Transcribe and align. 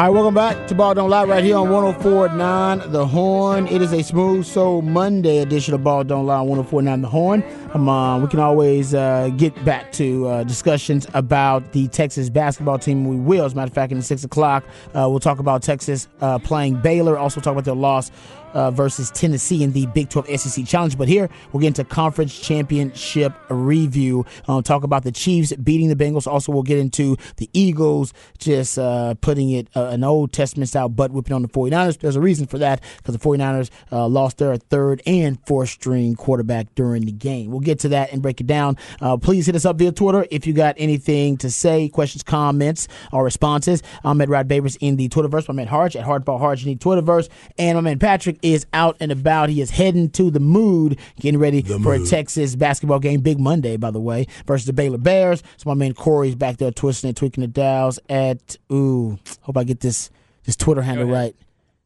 All 0.00 0.06
right, 0.06 0.14
welcome 0.14 0.32
back 0.32 0.66
to 0.68 0.74
Ball 0.74 0.94
Don't 0.94 1.10
Lie 1.10 1.24
right 1.24 1.44
here 1.44 1.58
on 1.58 1.68
104.9 1.68 2.90
The 2.90 3.06
Horn. 3.06 3.66
It 3.66 3.82
is 3.82 3.92
a 3.92 4.02
Smooth 4.02 4.46
Soul 4.46 4.80
Monday 4.80 5.40
edition 5.40 5.74
of 5.74 5.84
Ball 5.84 6.04
Don't 6.04 6.24
Lie 6.24 6.38
on 6.38 6.48
104.9 6.48 7.02
The 7.02 7.08
Horn. 7.08 7.44
Um, 7.72 7.88
uh, 7.88 8.18
we 8.18 8.26
can 8.26 8.40
always 8.40 8.94
uh, 8.94 9.30
get 9.36 9.64
back 9.64 9.92
to 9.92 10.26
uh, 10.26 10.42
discussions 10.42 11.06
about 11.14 11.70
the 11.70 11.86
Texas 11.86 12.28
basketball 12.28 12.80
team. 12.80 13.04
We 13.04 13.14
will, 13.14 13.44
as 13.44 13.52
a 13.52 13.56
matter 13.56 13.68
of 13.68 13.74
fact, 13.74 13.92
in 13.92 14.02
6 14.02 14.24
o'clock, 14.24 14.64
uh, 14.88 15.06
we'll 15.08 15.20
talk 15.20 15.38
about 15.38 15.62
Texas 15.62 16.08
uh, 16.20 16.40
playing 16.40 16.80
Baylor, 16.80 17.16
also 17.16 17.40
talk 17.40 17.52
about 17.52 17.64
their 17.64 17.76
loss 17.76 18.10
uh, 18.54 18.70
versus 18.70 19.10
Tennessee 19.10 19.62
in 19.62 19.72
the 19.72 19.86
Big 19.86 20.08
12 20.08 20.40
SEC 20.40 20.66
Challenge. 20.66 20.96
But 20.96 21.08
here 21.08 21.28
we'll 21.52 21.60
get 21.60 21.68
into 21.68 21.84
conference 21.84 22.38
championship 22.38 23.32
review. 23.48 24.24
Um, 24.48 24.62
talk 24.62 24.82
about 24.82 25.04
the 25.04 25.12
Chiefs 25.12 25.52
beating 25.54 25.88
the 25.88 25.96
Bengals. 25.96 26.26
Also, 26.26 26.52
we'll 26.52 26.62
get 26.62 26.78
into 26.78 27.16
the 27.36 27.48
Eagles 27.52 28.12
just 28.38 28.78
uh, 28.78 29.14
putting 29.20 29.50
it 29.50 29.68
uh, 29.76 29.86
an 29.86 30.04
Old 30.04 30.32
Testament 30.32 30.68
style 30.68 30.88
butt 30.88 31.10
whipping 31.10 31.32
on 31.32 31.42
the 31.42 31.48
49ers. 31.48 31.98
There's 31.98 32.16
a 32.16 32.20
reason 32.20 32.46
for 32.46 32.58
that 32.58 32.82
because 32.98 33.16
the 33.16 33.20
49ers 33.20 33.70
uh, 33.92 34.06
lost 34.06 34.38
their 34.38 34.56
third 34.56 35.02
and 35.06 35.38
fourth 35.46 35.70
string 35.70 36.14
quarterback 36.14 36.74
during 36.74 37.04
the 37.04 37.12
game. 37.12 37.50
We'll 37.50 37.59
get 37.60 37.78
to 37.80 37.88
that 37.90 38.12
and 38.12 38.20
break 38.22 38.40
it 38.40 38.46
down. 38.46 38.76
Uh, 39.00 39.16
please 39.16 39.46
hit 39.46 39.54
us 39.54 39.64
up 39.64 39.76
via 39.76 39.92
Twitter 39.92 40.26
if 40.30 40.46
you 40.46 40.52
got 40.52 40.74
anything 40.78 41.36
to 41.38 41.50
say, 41.50 41.88
questions, 41.88 42.22
comments, 42.22 42.88
or 43.12 43.24
responses. 43.24 43.82
I'm 44.04 44.20
at 44.20 44.28
Rod 44.28 44.48
Babers 44.48 44.76
in 44.80 44.96
the 44.96 45.08
Twitterverse. 45.08 45.48
My 45.48 45.54
man 45.54 45.66
Harge 45.66 45.96
at 45.96 46.04
Hardball 46.06 46.38
Harge 46.38 46.66
in 46.66 46.70
the 46.70 46.76
Twitterverse. 46.76 47.28
And 47.58 47.76
my 47.76 47.82
man 47.82 47.98
Patrick 47.98 48.38
is 48.42 48.66
out 48.72 48.96
and 49.00 49.12
about. 49.12 49.48
He 49.48 49.60
is 49.60 49.70
heading 49.70 50.10
to 50.10 50.30
the 50.30 50.40
mood, 50.40 50.98
getting 51.20 51.38
ready 51.40 51.62
The 51.62 51.78
for 51.78 51.94
a. 51.94 52.04
Texas 52.04 52.56
basketball 52.56 52.98
game, 52.98 53.20
Big 53.20 53.38
Monday, 53.38 53.76
by 53.76 53.90
the 53.90 54.00
way, 54.00 54.26
versus 54.46 54.66
the 54.66 54.72
Baylor 54.72 54.98
Bears. 54.98 55.42
So 55.56 55.68
my 55.68 55.74
man 55.74 55.94
Corey's 55.94 56.34
back 56.34 56.56
there 56.56 56.70
twisting 56.70 57.08
and 57.08 57.16
tweaking 57.16 57.42
the 57.42 57.48
dials 57.48 57.98
at 58.08 58.56
ooh, 58.72 59.18
hope 59.42 59.56
I 59.56 59.64
get 59.64 59.80
this 59.80 60.10
this 60.44 60.56
Twitter 60.56 60.82
handle 60.82 61.06
right. 61.06 61.36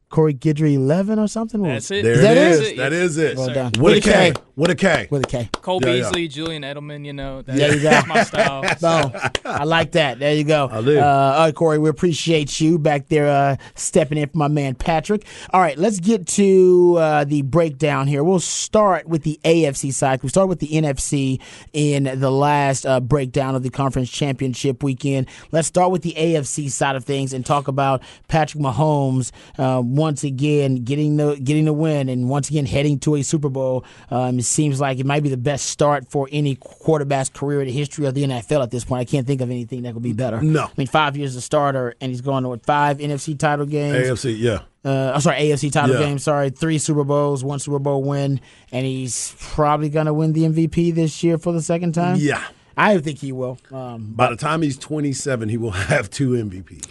Corey 0.09 0.33
Gidry 0.33 0.75
eleven 0.75 1.19
or 1.19 1.27
something. 1.27 1.61
That's 1.63 1.91
it. 1.91 2.03
There 2.03 2.13
Is 2.13 2.21
that 2.21 2.37
it 2.37 2.37
it? 2.37 2.51
is. 2.71 2.77
That 2.77 2.93
is 2.93 3.17
it. 3.17 3.37
Well 3.37 3.53
done. 3.53 3.71
With 3.77 3.77
a 3.77 3.81
With 3.81 4.07
a 4.07 4.09
K. 4.11 4.33
K. 4.55 4.61
With 4.61 4.71
a 4.71 4.75
K. 4.75 5.07
With 5.11 5.25
a 5.25 5.27
K. 5.27 5.49
Cole 5.61 5.79
Yeah, 5.81 5.89
yeah. 5.91 6.03
Beasley, 6.03 6.27
Julian 6.27 6.63
Edelman, 6.63 7.05
you 7.05 7.13
know, 7.13 7.41
that, 7.41 7.55
There 7.55 7.73
you 7.75 7.81
go. 7.81 7.89
that's 7.89 8.07
my 8.07 8.23
style. 8.23 8.61
Boom. 9.11 9.19
I 9.43 9.63
like 9.65 9.91
that. 9.93 10.19
There 10.19 10.33
you 10.33 10.43
go. 10.45 10.69
I 10.71 10.79
live. 10.79 10.97
Uh, 11.03 11.05
all 11.05 11.45
right, 11.45 11.55
Corey, 11.55 11.77
we 11.77 11.89
appreciate 11.89 12.61
you 12.61 12.79
back 12.79 13.07
there 13.09 13.27
uh, 13.27 13.57
stepping 13.75 14.17
in 14.17 14.29
for 14.29 14.37
my 14.37 14.47
man 14.47 14.75
Patrick. 14.75 15.25
All 15.51 15.59
right, 15.59 15.77
let's 15.77 15.99
get 15.99 16.25
to 16.27 16.95
uh, 16.99 17.23
the 17.25 17.41
breakdown 17.41 18.07
here. 18.07 18.23
We'll 18.23 18.39
start 18.39 19.07
with 19.07 19.23
the 19.23 19.39
AFC 19.43 19.93
side. 19.93 20.23
We 20.23 20.29
started 20.29 20.47
with 20.47 20.59
the 20.59 20.67
NFC 20.69 21.41
in 21.73 22.03
the 22.19 22.31
last 22.31 22.85
uh, 22.85 22.99
breakdown 23.01 23.55
of 23.55 23.63
the 23.63 23.69
conference 23.69 24.09
championship 24.09 24.83
weekend. 24.83 25.27
Let's 25.51 25.67
start 25.67 25.91
with 25.91 26.01
the 26.01 26.13
AFC 26.13 26.69
side 26.71 26.95
of 26.95 27.03
things 27.03 27.33
and 27.33 27.45
talk 27.45 27.67
about 27.67 28.01
Patrick 28.29 28.63
Mahomes 28.63 29.31
uh, 29.57 29.81
once 29.81 30.23
again 30.23 30.83
getting 30.83 31.17
the 31.17 31.35
getting 31.35 31.65
the 31.65 31.73
win 31.73 32.07
and 32.07 32.29
once 32.29 32.49
again 32.49 32.65
heading 32.65 32.99
to 32.99 33.15
a 33.15 33.21
Super 33.21 33.49
Bowl. 33.49 33.83
Um, 34.09 34.39
it 34.39 34.44
seems 34.45 34.79
like 34.79 34.99
it 34.99 35.05
might 35.05 35.23
be 35.23 35.29
the 35.29 35.37
best 35.37 35.65
start 35.67 36.09
for 36.09 36.27
any 36.31 36.55
quarterback's 36.55 37.29
career 37.29 37.61
in 37.61 37.67
the 37.67 37.73
history 37.73 38.05
of 38.05 38.13
the 38.13 38.23
NFL 38.23 38.63
at 38.63 38.71
this 38.71 38.85
point. 38.85 39.01
I 39.01 39.05
can't 39.05 39.25
think 39.27 39.41
of 39.41 39.49
anything 39.49 39.83
that 39.83 39.93
could 39.93 40.03
be 40.03 40.13
better. 40.13 40.41
No. 40.41 40.63
I 40.65 40.71
mean 40.77 40.87
five 40.87 41.17
years 41.17 41.31
as 41.31 41.37
a 41.37 41.41
starter 41.41 41.95
and 42.01 42.11
he's 42.11 42.21
going 42.21 42.43
to 42.43 42.49
what 42.49 42.65
five 42.65 42.97
NFC 42.99 43.37
title 43.37 43.65
games. 43.65 44.07
AFC, 44.07 44.37
yeah. 44.39 44.59
Uh, 44.83 45.11
I'm 45.15 45.21
sorry, 45.21 45.37
AFC 45.37 45.71
title 45.71 45.95
Yeah. 45.95 46.01
games. 46.05 46.23
Sorry, 46.23 46.49
three 46.51 46.77
Super 46.77 47.03
Bowls, 47.03 47.43
one 47.43 47.59
Super 47.59 47.79
Bowl 47.79 48.03
win, 48.03 48.39
and 48.71 48.85
he's 48.85 49.33
probably 49.39 49.89
going 49.89 50.05
to 50.05 50.13
win 50.13 50.33
the 50.33 50.43
MVP 50.43 50.93
this 50.93 51.23
year 51.23 51.37
for 51.39 51.51
the 51.53 51.61
second 51.61 51.93
time. 51.93 52.17
Yeah. 52.19 52.41
I 52.77 52.97
think 52.99 53.19
he 53.19 53.31
will. 53.31 53.57
Um, 53.71 54.13
By 54.15 54.29
the 54.29 54.35
time 54.35 54.61
he's 54.61 54.77
27, 54.77 55.49
he 55.49 55.57
will 55.57 55.71
have 55.71 56.09
two 56.09 56.31
MVPs. 56.31 56.85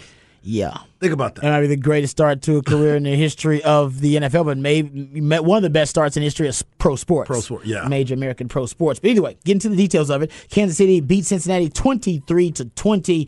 Yeah. 0.45 0.77
Think 0.99 1.11
about 1.11 1.37
It 1.37 1.41
that. 1.41 1.51
might 1.51 1.61
be 1.61 1.67
the 1.67 1.75
greatest 1.75 2.11
start 2.11 2.41
to 2.43 2.57
a 2.57 2.63
career 2.63 2.95
in 2.95 3.03
the 3.03 3.15
history 3.15 3.63
of 3.63 3.99
the 3.99 4.15
NFL, 4.15 4.45
but 4.45 4.57
maybe 4.57 5.19
one 5.21 5.57
of 5.57 5.63
the 5.63 5.69
best 5.69 5.89
starts 5.89 6.15
in 6.15 6.21
the 6.21 6.25
history 6.25 6.47
of 6.47 6.61
pro 6.77 6.95
sports. 6.95 7.27
Pro 7.27 7.41
sport, 7.41 7.65
yeah. 7.65 7.87
Major 7.87 8.13
American 8.13 8.47
pro 8.47 8.65
sports. 8.65 8.99
But 8.99 9.09
anyway, 9.11 9.37
get 9.43 9.53
into 9.53 9.69
the 9.69 9.75
details 9.75 10.09
of 10.09 10.21
it. 10.21 10.31
Kansas 10.49 10.77
City 10.77 11.01
beat 11.01 11.25
Cincinnati 11.25 11.69
23 11.69 12.51
to 12.53 12.65
20. 12.65 13.27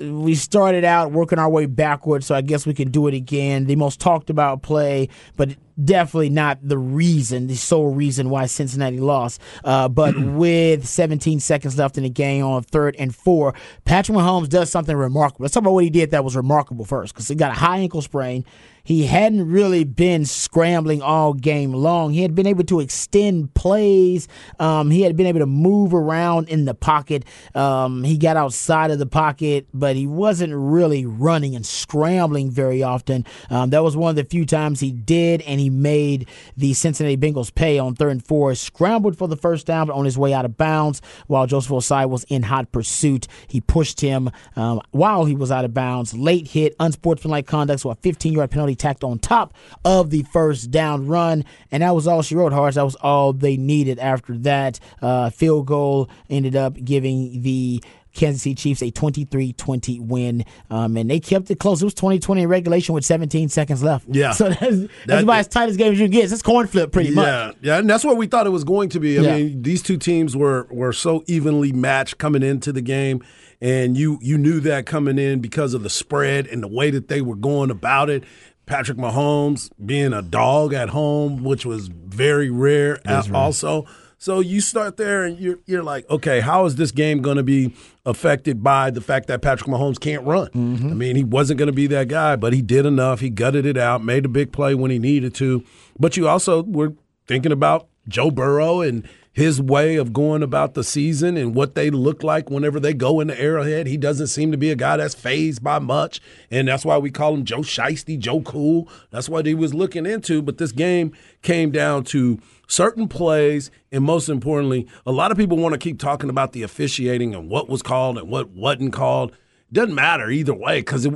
We 0.00 0.34
started 0.34 0.84
out 0.84 1.12
working 1.12 1.38
our 1.38 1.48
way 1.50 1.66
backwards, 1.66 2.26
so 2.26 2.34
I 2.34 2.40
guess 2.40 2.66
we 2.66 2.72
can 2.72 2.90
do 2.90 3.06
it 3.06 3.14
again. 3.14 3.66
The 3.66 3.76
most 3.76 4.00
talked 4.00 4.30
about 4.30 4.62
play, 4.62 5.08
but 5.36 5.50
definitely 5.84 6.30
not 6.30 6.58
the 6.62 6.78
reason, 6.78 7.46
the 7.46 7.54
sole 7.54 7.92
reason 7.92 8.30
why 8.30 8.46
Cincinnati 8.46 8.98
lost. 8.98 9.40
Uh, 9.62 9.88
but 9.88 10.18
with 10.18 10.86
17 10.86 11.40
seconds 11.40 11.76
left 11.76 11.98
in 11.98 12.04
the 12.04 12.10
game 12.10 12.44
on 12.44 12.62
third 12.62 12.96
and 12.98 13.14
four, 13.14 13.54
Patrick 13.84 14.16
Mahomes 14.16 14.48
does 14.48 14.70
something 14.70 14.96
remarkable. 14.96 15.44
Let's 15.44 15.54
talk 15.54 15.62
about 15.62 15.72
what 15.72 15.84
he 15.84 15.90
did 15.90 16.12
that 16.12 16.24
was 16.24 16.34
remarkable 16.34 16.84
first, 16.84 17.14
because 17.14 17.28
he 17.28 17.34
got 17.34 17.50
a 17.50 17.54
high 17.54 17.78
ankle 17.78 18.02
sprain. 18.02 18.44
He 18.82 19.06
hadn't 19.06 19.50
really 19.50 19.84
been 19.84 20.24
scrambling 20.24 21.02
all 21.02 21.34
game 21.34 21.72
long. 21.72 22.12
He 22.12 22.22
had 22.22 22.34
been 22.34 22.46
able 22.46 22.64
to 22.64 22.80
extend 22.80 23.54
plays. 23.54 24.28
Um, 24.58 24.90
he 24.90 25.02
had 25.02 25.16
been 25.16 25.26
able 25.26 25.40
to 25.40 25.46
move 25.46 25.94
around 25.94 26.48
in 26.48 26.64
the 26.64 26.74
pocket. 26.74 27.24
Um, 27.54 28.04
he 28.04 28.16
got 28.16 28.36
outside 28.36 28.90
of 28.90 28.98
the 28.98 29.06
pocket, 29.06 29.66
but 29.72 29.96
he 29.96 30.06
wasn't 30.06 30.52
really 30.54 31.06
running 31.06 31.54
and 31.54 31.64
scrambling 31.64 32.50
very 32.50 32.82
often. 32.82 33.24
Um, 33.50 33.70
that 33.70 33.82
was 33.82 33.96
one 33.96 34.10
of 34.10 34.16
the 34.16 34.24
few 34.24 34.46
times 34.46 34.80
he 34.80 34.92
did, 34.92 35.42
and 35.42 35.60
he 35.60 35.70
made 35.70 36.28
the 36.56 36.74
Cincinnati 36.74 37.16
Bengals 37.16 37.54
pay 37.54 37.78
on 37.78 37.94
third 37.94 38.10
and 38.10 38.24
four. 38.24 38.54
Scrambled 38.54 39.16
for 39.16 39.28
the 39.28 39.36
first 39.36 39.66
down, 39.66 39.86
but 39.86 39.94
on 39.94 40.04
his 40.04 40.18
way 40.18 40.32
out 40.32 40.44
of 40.44 40.56
bounds 40.56 41.00
while 41.26 41.46
Joseph 41.46 41.70
Ossai 41.72 42.08
was 42.08 42.24
in 42.24 42.42
hot 42.42 42.72
pursuit. 42.72 43.26
He 43.46 43.60
pushed 43.60 44.00
him 44.00 44.30
um, 44.56 44.80
while 44.90 45.24
he 45.24 45.34
was 45.34 45.50
out 45.50 45.64
of 45.64 45.74
bounds. 45.74 46.14
Late 46.14 46.48
hit, 46.48 46.74
unsportsmanlike 46.80 47.46
conduct, 47.46 47.80
so 47.80 47.90
a 47.90 47.94
15 47.96 48.32
yard 48.32 48.50
penalty 48.50 48.69
tacked 48.74 49.04
on 49.04 49.18
top 49.18 49.54
of 49.84 50.10
the 50.10 50.22
first 50.32 50.70
down 50.70 51.06
run. 51.06 51.44
And 51.70 51.82
that 51.82 51.94
was 51.94 52.06
all 52.06 52.22
she 52.22 52.34
wrote, 52.34 52.52
Harge. 52.52 52.74
That 52.74 52.84
was 52.84 52.96
all 52.96 53.32
they 53.32 53.56
needed 53.56 53.98
after 53.98 54.36
that. 54.38 54.78
Uh, 55.02 55.30
field 55.30 55.66
goal 55.66 56.08
ended 56.28 56.56
up 56.56 56.74
giving 56.84 57.42
the 57.42 57.82
Kansas 58.12 58.42
City 58.42 58.56
Chiefs 58.56 58.82
a 58.82 58.90
23-20 58.90 60.00
win, 60.00 60.44
um, 60.68 60.96
and 60.96 61.08
they 61.08 61.20
kept 61.20 61.48
it 61.50 61.60
close. 61.60 61.80
It 61.80 61.84
was 61.84 61.94
20-20 61.94 62.42
in 62.42 62.48
regulation 62.48 62.92
with 62.94 63.04
17 63.04 63.48
seconds 63.48 63.82
left. 63.84 64.06
Yeah. 64.08 64.32
so 64.32 64.48
that's, 64.48 64.60
that's 64.60 64.88
That- 65.06 65.22
about 65.22 65.38
as 65.38 65.48
tight 65.48 65.68
as 65.68 65.76
game 65.76 65.92
as 65.92 66.00
you 66.00 66.06
can 66.06 66.12
get. 66.12 66.30
It's 66.32 66.42
coin 66.42 66.66
flip 66.66 66.90
pretty 66.90 67.12
much. 67.12 67.26
Yeah, 67.26 67.52
yeah, 67.62 67.78
and 67.78 67.88
that's 67.88 68.04
what 68.04 68.16
we 68.16 68.26
thought 68.26 68.46
it 68.46 68.50
was 68.50 68.64
going 68.64 68.88
to 68.90 69.00
be. 69.00 69.18
I 69.18 69.22
Yeah. 69.22 69.36
mean, 69.36 69.62
these 69.62 69.80
two 69.82 69.96
teams 69.96 70.36
were 70.36 70.66
were 70.70 70.92
so 70.92 71.22
evenly 71.28 71.72
matched 71.72 72.18
coming 72.18 72.42
into 72.42 72.72
the 72.72 72.80
game, 72.82 73.22
and 73.60 73.96
you 73.96 74.18
you 74.20 74.38
knew 74.38 74.58
that 74.60 74.86
coming 74.86 75.18
in 75.18 75.40
because 75.40 75.72
of 75.74 75.82
the 75.84 75.90
spread 75.90 76.46
and 76.48 76.62
the 76.62 76.68
way 76.68 76.90
that 76.90 77.06
they 77.08 77.20
were 77.20 77.36
going 77.36 77.70
about 77.70 78.10
it. 78.10 78.24
Patrick 78.70 78.98
Mahomes 78.98 79.68
being 79.84 80.12
a 80.12 80.22
dog 80.22 80.72
at 80.72 80.90
home, 80.90 81.42
which 81.42 81.66
was 81.66 81.88
very 81.88 82.50
rare, 82.50 83.00
uh, 83.04 83.22
also. 83.34 83.84
So 84.16 84.38
you 84.38 84.60
start 84.60 84.96
there 84.96 85.24
and 85.24 85.38
you're 85.40 85.58
you're 85.66 85.82
like, 85.82 86.08
okay, 86.08 86.38
how 86.38 86.66
is 86.66 86.76
this 86.76 86.92
game 86.92 87.20
going 87.20 87.36
to 87.36 87.42
be 87.42 87.74
affected 88.06 88.62
by 88.62 88.90
the 88.90 89.00
fact 89.00 89.26
that 89.26 89.42
Patrick 89.42 89.68
Mahomes 89.68 89.98
can't 89.98 90.24
run? 90.24 90.50
I 90.54 90.94
mean, 90.94 91.16
he 91.16 91.24
wasn't 91.24 91.58
going 91.58 91.66
to 91.66 91.72
be 91.72 91.88
that 91.88 92.06
guy, 92.06 92.36
but 92.36 92.52
he 92.52 92.62
did 92.62 92.86
enough. 92.86 93.18
He 93.18 93.28
gutted 93.28 93.66
it 93.66 93.76
out, 93.76 94.04
made 94.04 94.24
a 94.24 94.28
big 94.28 94.52
play 94.52 94.76
when 94.76 94.92
he 94.92 95.00
needed 95.00 95.34
to. 95.36 95.64
But 95.98 96.16
you 96.16 96.28
also 96.28 96.62
were 96.62 96.92
thinking 97.26 97.50
about 97.50 97.88
Joe 98.08 98.30
Burrow 98.30 98.80
and 98.80 99.08
his 99.32 99.62
way 99.62 99.94
of 99.94 100.12
going 100.12 100.42
about 100.42 100.74
the 100.74 100.82
season 100.82 101.36
and 101.36 101.54
what 101.54 101.74
they 101.74 101.88
look 101.88 102.24
like 102.24 102.50
whenever 102.50 102.80
they 102.80 102.92
go 102.92 103.20
in 103.20 103.28
the 103.28 103.40
Arrowhead. 103.40 103.86
He 103.86 103.96
doesn't 103.96 104.26
seem 104.26 104.50
to 104.50 104.58
be 104.58 104.70
a 104.70 104.76
guy 104.76 104.96
that's 104.96 105.14
phased 105.14 105.62
by 105.62 105.78
much, 105.78 106.20
and 106.50 106.66
that's 106.66 106.84
why 106.84 106.98
we 106.98 107.10
call 107.10 107.34
him 107.34 107.44
Joe 107.44 107.60
Shiesty, 107.60 108.18
Joe 108.18 108.40
Cool. 108.40 108.88
That's 109.10 109.28
what 109.28 109.46
he 109.46 109.54
was 109.54 109.72
looking 109.72 110.04
into. 110.04 110.42
But 110.42 110.58
this 110.58 110.72
game 110.72 111.12
came 111.42 111.70
down 111.70 112.04
to 112.04 112.40
certain 112.66 113.06
plays, 113.06 113.70
and 113.92 114.02
most 114.02 114.28
importantly, 114.28 114.88
a 115.06 115.12
lot 115.12 115.30
of 115.30 115.38
people 115.38 115.56
want 115.56 115.74
to 115.74 115.78
keep 115.78 116.00
talking 116.00 116.30
about 116.30 116.52
the 116.52 116.62
officiating 116.62 117.34
and 117.34 117.48
what 117.48 117.68
was 117.68 117.82
called 117.82 118.18
and 118.18 118.28
what 118.28 118.50
wasn't 118.50 118.92
called. 118.92 119.32
Doesn't 119.72 119.94
matter 119.94 120.28
either 120.28 120.54
way, 120.54 120.80
because 120.80 121.08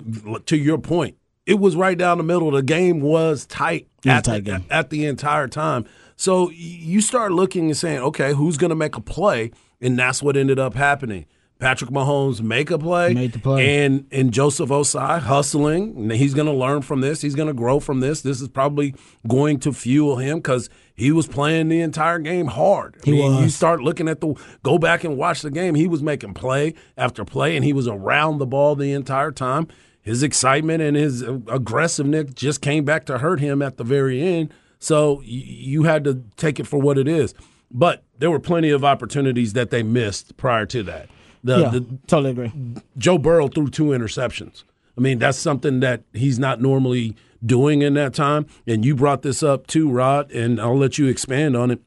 to 0.46 0.56
your 0.56 0.78
point, 0.78 1.16
it 1.46 1.58
was 1.58 1.76
right 1.76 1.96
down 1.98 2.18
the 2.18 2.24
middle. 2.24 2.50
The 2.50 2.62
game 2.62 3.00
was 3.00 3.46
tight, 3.46 3.88
was 4.04 4.12
at, 4.14 4.24
tight 4.24 4.44
the, 4.44 4.50
game. 4.52 4.64
at 4.70 4.90
the 4.90 5.04
entire 5.06 5.48
time. 5.48 5.84
So 6.16 6.50
you 6.50 7.00
start 7.00 7.32
looking 7.32 7.66
and 7.66 7.76
saying, 7.76 7.98
okay, 7.98 8.32
who's 8.34 8.56
going 8.56 8.70
to 8.70 8.76
make 8.76 8.96
a 8.96 9.00
play? 9.00 9.50
And 9.80 9.98
that's 9.98 10.22
what 10.22 10.36
ended 10.36 10.58
up 10.58 10.74
happening. 10.74 11.26
Patrick 11.60 11.90
Mahomes 11.90 12.40
make 12.42 12.70
a 12.70 12.78
play, 12.78 13.14
Made 13.14 13.32
the 13.32 13.38
play. 13.38 13.84
and 13.84 14.06
and 14.10 14.32
Joseph 14.32 14.70
Ossai 14.70 15.20
hustling. 15.20 16.10
He's 16.10 16.34
going 16.34 16.46
to 16.48 16.52
learn 16.52 16.82
from 16.82 17.00
this. 17.00 17.22
He's 17.22 17.34
going 17.36 17.46
to 17.46 17.54
grow 17.54 17.78
from 17.80 18.00
this. 18.00 18.22
This 18.22 18.40
is 18.40 18.48
probably 18.48 18.94
going 19.26 19.60
to 19.60 19.72
fuel 19.72 20.16
him 20.16 20.38
because 20.38 20.68
he 20.94 21.12
was 21.12 21.26
playing 21.26 21.68
the 21.68 21.80
entire 21.80 22.18
game 22.18 22.48
hard. 22.48 22.96
I 23.02 23.06
He 23.06 23.12
mean, 23.12 23.40
you 23.42 23.48
start 23.48 23.80
looking 23.80 24.08
at 24.08 24.20
the 24.20 24.34
go 24.62 24.78
back 24.78 25.04
and 25.04 25.16
watch 25.16 25.42
the 25.42 25.50
game. 25.50 25.74
He 25.76 25.86
was 25.86 26.02
making 26.02 26.34
play 26.34 26.74
after 26.98 27.24
play, 27.24 27.54
and 27.56 27.64
he 27.64 27.72
was 27.72 27.86
around 27.88 28.38
the 28.38 28.46
ball 28.46 28.74
the 28.74 28.92
entire 28.92 29.30
time. 29.32 29.68
His 30.04 30.22
excitement 30.22 30.82
and 30.82 30.96
his 30.96 31.22
aggressiveness 31.22 32.32
just 32.34 32.60
came 32.60 32.84
back 32.84 33.06
to 33.06 33.18
hurt 33.18 33.40
him 33.40 33.62
at 33.62 33.78
the 33.78 33.84
very 33.84 34.22
end. 34.22 34.52
So 34.78 35.22
you 35.24 35.84
had 35.84 36.04
to 36.04 36.22
take 36.36 36.60
it 36.60 36.66
for 36.66 36.78
what 36.78 36.98
it 36.98 37.08
is. 37.08 37.34
But 37.70 38.04
there 38.18 38.30
were 38.30 38.38
plenty 38.38 38.68
of 38.70 38.84
opportunities 38.84 39.54
that 39.54 39.70
they 39.70 39.82
missed 39.82 40.36
prior 40.36 40.66
to 40.66 40.82
that. 40.84 41.08
The, 41.42 41.58
Yeah, 41.58 41.68
the 41.70 41.86
totally 42.06 42.30
agree. 42.32 42.52
Joe 42.98 43.16
Burrow 43.18 43.48
threw 43.48 43.68
two 43.68 43.86
interceptions. 43.86 44.62
I 44.96 45.00
mean, 45.00 45.18
that's 45.18 45.38
something 45.38 45.80
that 45.80 46.02
he's 46.12 46.38
not 46.38 46.60
normally 46.60 47.16
doing 47.44 47.80
in 47.82 47.94
that 47.94 48.12
time. 48.14 48.46
And 48.66 48.84
you 48.84 48.94
brought 48.94 49.22
this 49.22 49.42
up 49.42 49.66
too, 49.66 49.90
Rod, 49.90 50.30
and 50.30 50.60
I'll 50.60 50.78
let 50.78 50.98
you 50.98 51.06
expand 51.06 51.56
on 51.56 51.70
it. 51.70 51.80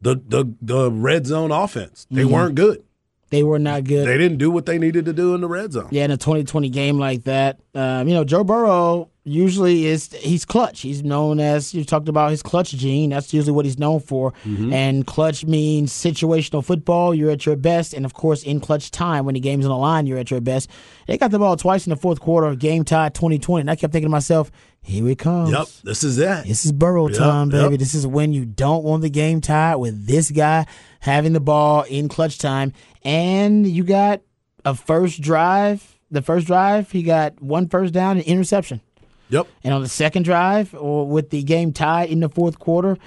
The 0.00 0.14
the 0.14 0.54
the 0.62 0.90
red 0.92 1.26
zone 1.26 1.50
offense, 1.50 2.06
they 2.10 2.22
Mm-hmm. 2.22 2.32
weren't 2.32 2.54
good. 2.54 2.84
They 3.30 3.42
were 3.42 3.58
not 3.58 3.84
good. 3.84 4.06
They 4.08 4.16
didn't 4.16 4.38
do 4.38 4.50
what 4.50 4.64
they 4.66 4.78
needed 4.78 5.04
to 5.04 5.12
do 5.12 5.34
in 5.34 5.40
the 5.42 5.48
red 5.48 5.72
zone. 5.72 5.88
Yeah, 5.90 6.04
in 6.04 6.10
a 6.10 6.16
2020 6.16 6.70
game 6.70 6.98
like 6.98 7.24
that, 7.24 7.58
um, 7.74 8.08
you 8.08 8.14
know, 8.14 8.24
Joe 8.24 8.42
Burrow 8.42 9.10
usually 9.24 9.84
is 9.84 10.10
he's 10.14 10.46
clutch. 10.46 10.80
He's 10.80 11.02
known 11.04 11.38
as 11.38 11.74
you 11.74 11.84
talked 11.84 12.08
about 12.08 12.30
his 12.30 12.42
clutch 12.42 12.70
gene. 12.70 13.10
That's 13.10 13.34
usually 13.34 13.52
what 13.52 13.66
he's 13.66 13.78
known 13.78 14.00
for. 14.00 14.32
And 14.44 15.06
clutch 15.06 15.44
means 15.44 15.92
situational 15.92 16.64
football. 16.64 17.14
You're 17.14 17.30
at 17.30 17.44
your 17.44 17.56
best, 17.56 17.92
and 17.92 18.06
of 18.06 18.14
course, 18.14 18.42
in 18.42 18.60
clutch 18.60 18.90
time 18.90 19.26
when 19.26 19.34
the 19.34 19.40
game's 19.40 19.66
on 19.66 19.70
the 19.70 19.76
line, 19.76 20.06
you're 20.06 20.18
at 20.18 20.30
your 20.30 20.40
best. 20.40 20.70
They 21.06 21.18
got 21.18 21.30
the 21.30 21.38
ball 21.38 21.56
twice 21.56 21.86
in 21.86 21.90
the 21.90 21.96
fourth 21.96 22.20
quarter, 22.20 22.54
game 22.54 22.84
tied 22.84 23.14
2020, 23.14 23.60
and 23.60 23.70
I 23.70 23.76
kept 23.76 23.92
thinking 23.92 24.06
to 24.06 24.10
myself, 24.10 24.50
here 24.80 25.06
it 25.08 25.18
comes. 25.18 25.50
Yep, 25.50 25.66
this 25.84 26.02
is 26.04 26.16
it. 26.18 26.46
This 26.46 26.64
is 26.64 26.72
Burrow 26.72 27.08
Yep, 27.08 27.18
time, 27.18 27.48
baby. 27.50 27.72
yep. 27.72 27.78
This 27.80 27.92
is 27.94 28.06
when 28.06 28.32
you 28.32 28.46
don't 28.46 28.84
want 28.84 29.02
the 29.02 29.10
game 29.10 29.42
tied 29.42 29.76
with 29.76 30.06
this 30.06 30.30
guy 30.30 30.64
having 31.00 31.34
the 31.34 31.40
ball 31.40 31.82
in 31.82 32.08
clutch 32.08 32.38
time. 32.38 32.72
And 33.08 33.66
you 33.66 33.84
got 33.84 34.20
a 34.66 34.74
first 34.74 35.22
drive. 35.22 35.98
The 36.10 36.20
first 36.20 36.46
drive, 36.46 36.90
he 36.90 37.02
got 37.02 37.40
one 37.40 37.66
first 37.66 37.94
down 37.94 38.18
and 38.18 38.26
interception. 38.26 38.82
Yep. 39.30 39.46
And 39.64 39.72
on 39.72 39.82
the 39.82 39.88
second 39.88 40.24
drive, 40.24 40.74
or 40.74 41.06
with 41.06 41.30
the 41.30 41.42
game 41.42 41.72
tied 41.72 42.10
in 42.10 42.20
the 42.20 42.28
fourth 42.28 42.58
quarter, 42.58 42.98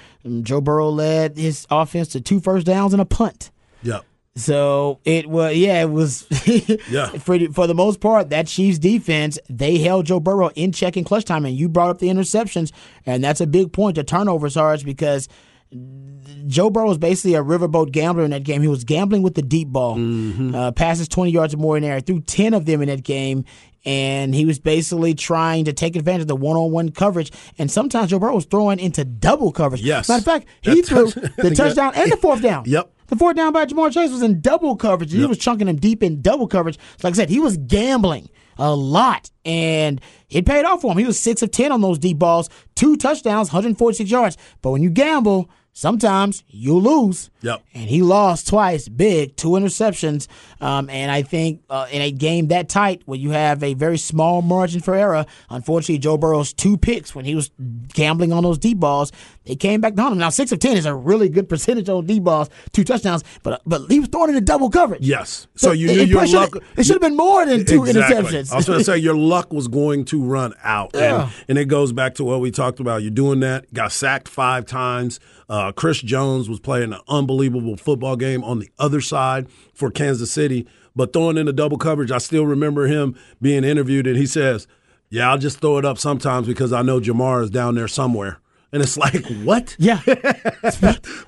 Joe 0.41 0.59
Burrow 0.59 0.89
led 0.89 1.37
his 1.37 1.67
offense 1.69 2.07
to 2.09 2.21
two 2.21 2.39
first 2.39 2.65
downs 2.65 2.93
and 2.93 3.01
a 3.01 3.05
punt. 3.05 3.51
Yep. 3.83 4.03
So 4.35 4.99
it 5.05 5.27
was, 5.27 5.55
yeah, 5.55 5.81
it 5.81 5.91
was. 5.91 6.27
Yeah. 6.89 7.09
For 7.09 7.37
the, 7.37 7.47
for 7.47 7.67
the 7.67 7.75
most 7.75 7.99
part, 7.99 8.31
that 8.31 8.47
Chiefs 8.47 8.79
defense 8.79 9.37
they 9.49 9.77
held 9.77 10.07
Joe 10.07 10.19
Burrow 10.19 10.49
in 10.55 10.71
check 10.71 10.97
in 10.97 11.03
clutch 11.03 11.25
time, 11.25 11.45
and 11.45 11.55
you 11.55 11.69
brought 11.69 11.91
up 11.91 11.99
the 11.99 12.07
interceptions, 12.07 12.71
and 13.05 13.23
that's 13.23 13.39
a 13.39 13.47
big 13.47 13.71
point. 13.71 13.95
The 13.95 14.03
turnovers, 14.03 14.55
Harge, 14.55 14.83
because 14.83 15.27
Joe 16.47 16.69
Burrow 16.69 16.87
was 16.89 16.97
basically 16.97 17.35
a 17.35 17.43
riverboat 17.43 17.91
gambler 17.91 18.23
in 18.23 18.31
that 18.31 18.43
game. 18.43 18.61
He 18.61 18.67
was 18.67 18.83
gambling 18.83 19.21
with 19.21 19.35
the 19.35 19.41
deep 19.41 19.69
ball, 19.69 19.97
uh, 20.55 20.71
passes 20.71 21.07
twenty 21.07 21.31
yards 21.31 21.53
or 21.53 21.57
more 21.57 21.77
in 21.77 21.83
air, 21.83 21.99
threw 22.01 22.19
ten 22.21 22.53
of 22.53 22.65
them 22.65 22.81
in 22.81 22.87
that 22.89 23.03
game. 23.03 23.45
And 23.83 24.35
he 24.35 24.45
was 24.45 24.59
basically 24.59 25.15
trying 25.15 25.65
to 25.65 25.73
take 25.73 25.95
advantage 25.95 26.21
of 26.21 26.27
the 26.27 26.35
one-on-one 26.35 26.91
coverage, 26.91 27.31
and 27.57 27.71
sometimes 27.71 28.11
Joe 28.11 28.19
Burrow 28.19 28.35
was 28.35 28.45
throwing 28.45 28.79
into 28.79 29.03
double 29.03 29.51
coverage. 29.51 29.81
Yes. 29.81 30.07
matter 30.07 30.19
of 30.19 30.25
fact, 30.25 30.47
he 30.61 30.81
That 30.81 30.85
threw 30.85 31.09
touch- 31.09 31.33
the 31.37 31.49
touchdown 31.55 31.93
and 31.95 32.11
the 32.11 32.17
fourth 32.17 32.43
down. 32.43 32.65
Yep. 32.67 32.91
The 33.07 33.15
fourth 33.15 33.35
down 33.35 33.51
by 33.53 33.65
Ja'Marr 33.65 33.91
Chase 33.91 34.11
was 34.11 34.21
in 34.21 34.39
double 34.39 34.75
coverage. 34.75 35.11
He 35.11 35.19
Yep. 35.21 35.29
was 35.29 35.37
chunking 35.39 35.67
him 35.67 35.77
deep 35.77 36.03
in 36.03 36.21
double 36.21 36.47
coverage. 36.47 36.77
So 36.97 37.07
like 37.07 37.15
I 37.15 37.17
said, 37.17 37.29
he 37.29 37.39
was 37.39 37.57
gambling 37.57 38.29
a 38.59 38.75
lot, 38.75 39.31
and 39.45 39.99
it 40.29 40.45
paid 40.45 40.63
off 40.63 40.81
for 40.81 40.91
him. 40.91 40.99
He 40.99 41.05
was 41.05 41.19
six 41.19 41.41
of 41.41 41.49
ten 41.49 41.71
on 41.71 41.81
those 41.81 41.97
deep 41.97 42.19
balls, 42.19 42.49
two 42.75 42.95
touchdowns, 42.97 43.47
146 43.49 44.11
yards. 44.11 44.37
But 44.61 44.69
when 44.71 44.83
you 44.83 44.91
gamble, 44.91 45.49
sometimes 45.73 46.43
you 46.47 46.75
lose. 46.77 47.29
Yep. 47.41 47.63
And 47.73 47.89
he 47.89 48.01
lost 48.03 48.47
twice, 48.47 48.87
big, 48.87 49.35
two 49.35 49.49
interceptions. 49.49 50.27
Um, 50.59 50.89
and 50.89 51.09
I 51.11 51.23
think 51.23 51.61
uh, 51.69 51.87
in 51.91 52.01
a 52.01 52.11
game 52.11 52.49
that 52.49 52.69
tight, 52.69 53.01
where 53.05 53.17
you 53.17 53.31
have 53.31 53.63
a 53.63 53.73
very 53.73 53.97
small 53.97 54.41
margin 54.41 54.79
for 54.81 54.93
error, 54.93 55.25
unfortunately, 55.49 55.97
Joe 55.97 56.17
Burrow's 56.17 56.53
two 56.53 56.77
picks 56.77 57.15
when 57.15 57.25
he 57.25 57.33
was 57.35 57.49
gambling 57.93 58.31
on 58.31 58.43
those 58.43 58.57
deep 58.59 58.79
balls, 58.79 59.11
they 59.45 59.55
came 59.55 59.81
back 59.81 59.95
to 59.95 60.01
haunt 60.01 60.13
him. 60.13 60.19
Now, 60.19 60.29
six 60.29 60.51
of 60.51 60.59
ten 60.59 60.77
is 60.77 60.85
a 60.85 60.93
really 60.93 61.29
good 61.29 61.49
percentage 61.49 61.89
on 61.89 62.05
deep 62.05 62.23
balls, 62.23 62.49
two 62.73 62.83
touchdowns, 62.83 63.23
but 63.41 63.61
but 63.65 63.89
he 63.89 63.99
was 63.99 64.09
throwing 64.09 64.29
into 64.29 64.41
double 64.41 64.69
coverage. 64.69 65.01
Yes. 65.01 65.47
So 65.55 65.71
you 65.71 65.87
knew 65.87 66.01
it 66.01 66.09
your 66.09 66.27
luck. 66.27 66.55
It 66.77 66.85
should 66.85 66.93
have 66.93 67.01
been 67.01 67.17
more 67.17 67.43
than 67.45 67.65
two 67.65 67.83
Exactly. 67.85 68.17
interceptions. 68.17 68.51
I 68.51 68.57
was 68.57 68.67
going 68.67 68.79
to 68.79 68.85
say 68.85 68.97
your 68.99 69.15
luck 69.17 69.51
was 69.51 69.67
going 69.67 70.05
to 70.05 70.23
run 70.23 70.53
out, 70.63 70.91
Yeah. 70.93 71.23
and, 71.23 71.31
and 71.49 71.57
it 71.57 71.65
goes 71.65 71.91
back 71.91 72.13
to 72.15 72.23
what 72.23 72.39
we 72.39 72.51
talked 72.51 72.79
about. 72.79 73.01
You're 73.01 73.09
doing 73.09 73.39
that. 73.39 73.73
Got 73.73 73.91
sacked 73.93 74.27
five 74.27 74.67
times. 74.67 75.19
Uh, 75.51 75.69
Chris 75.73 76.01
Jones 76.01 76.47
was 76.47 76.61
playing 76.61 76.93
an 76.93 77.01
unbelievable 77.09 77.75
football 77.75 78.15
game 78.15 78.41
on 78.41 78.59
the 78.59 78.69
other 78.79 79.01
side 79.01 79.49
for 79.73 79.91
Kansas 79.91 80.31
City, 80.31 80.65
but 80.95 81.11
throwing 81.11 81.37
in 81.37 81.45
the 81.45 81.51
double 81.51 81.77
coverage. 81.77 82.09
I 82.09 82.19
still 82.19 82.45
remember 82.45 82.87
him 82.87 83.17
being 83.41 83.65
interviewed, 83.65 84.07
and 84.07 84.15
he 84.15 84.25
says, 84.25 84.65
"Yeah, 85.09 85.29
I'll 85.29 85.37
just 85.37 85.59
throw 85.59 85.77
it 85.77 85.83
up 85.83 85.97
sometimes 85.97 86.47
because 86.47 86.71
I 86.71 86.83
know 86.83 87.01
Ja'Marr 87.01 87.43
is 87.43 87.49
down 87.49 87.75
there 87.75 87.89
somewhere." 87.89 88.39
And 88.73 88.81
it's 88.81 88.95
like, 88.97 89.25
what? 89.43 89.75
yeah. 89.77 89.99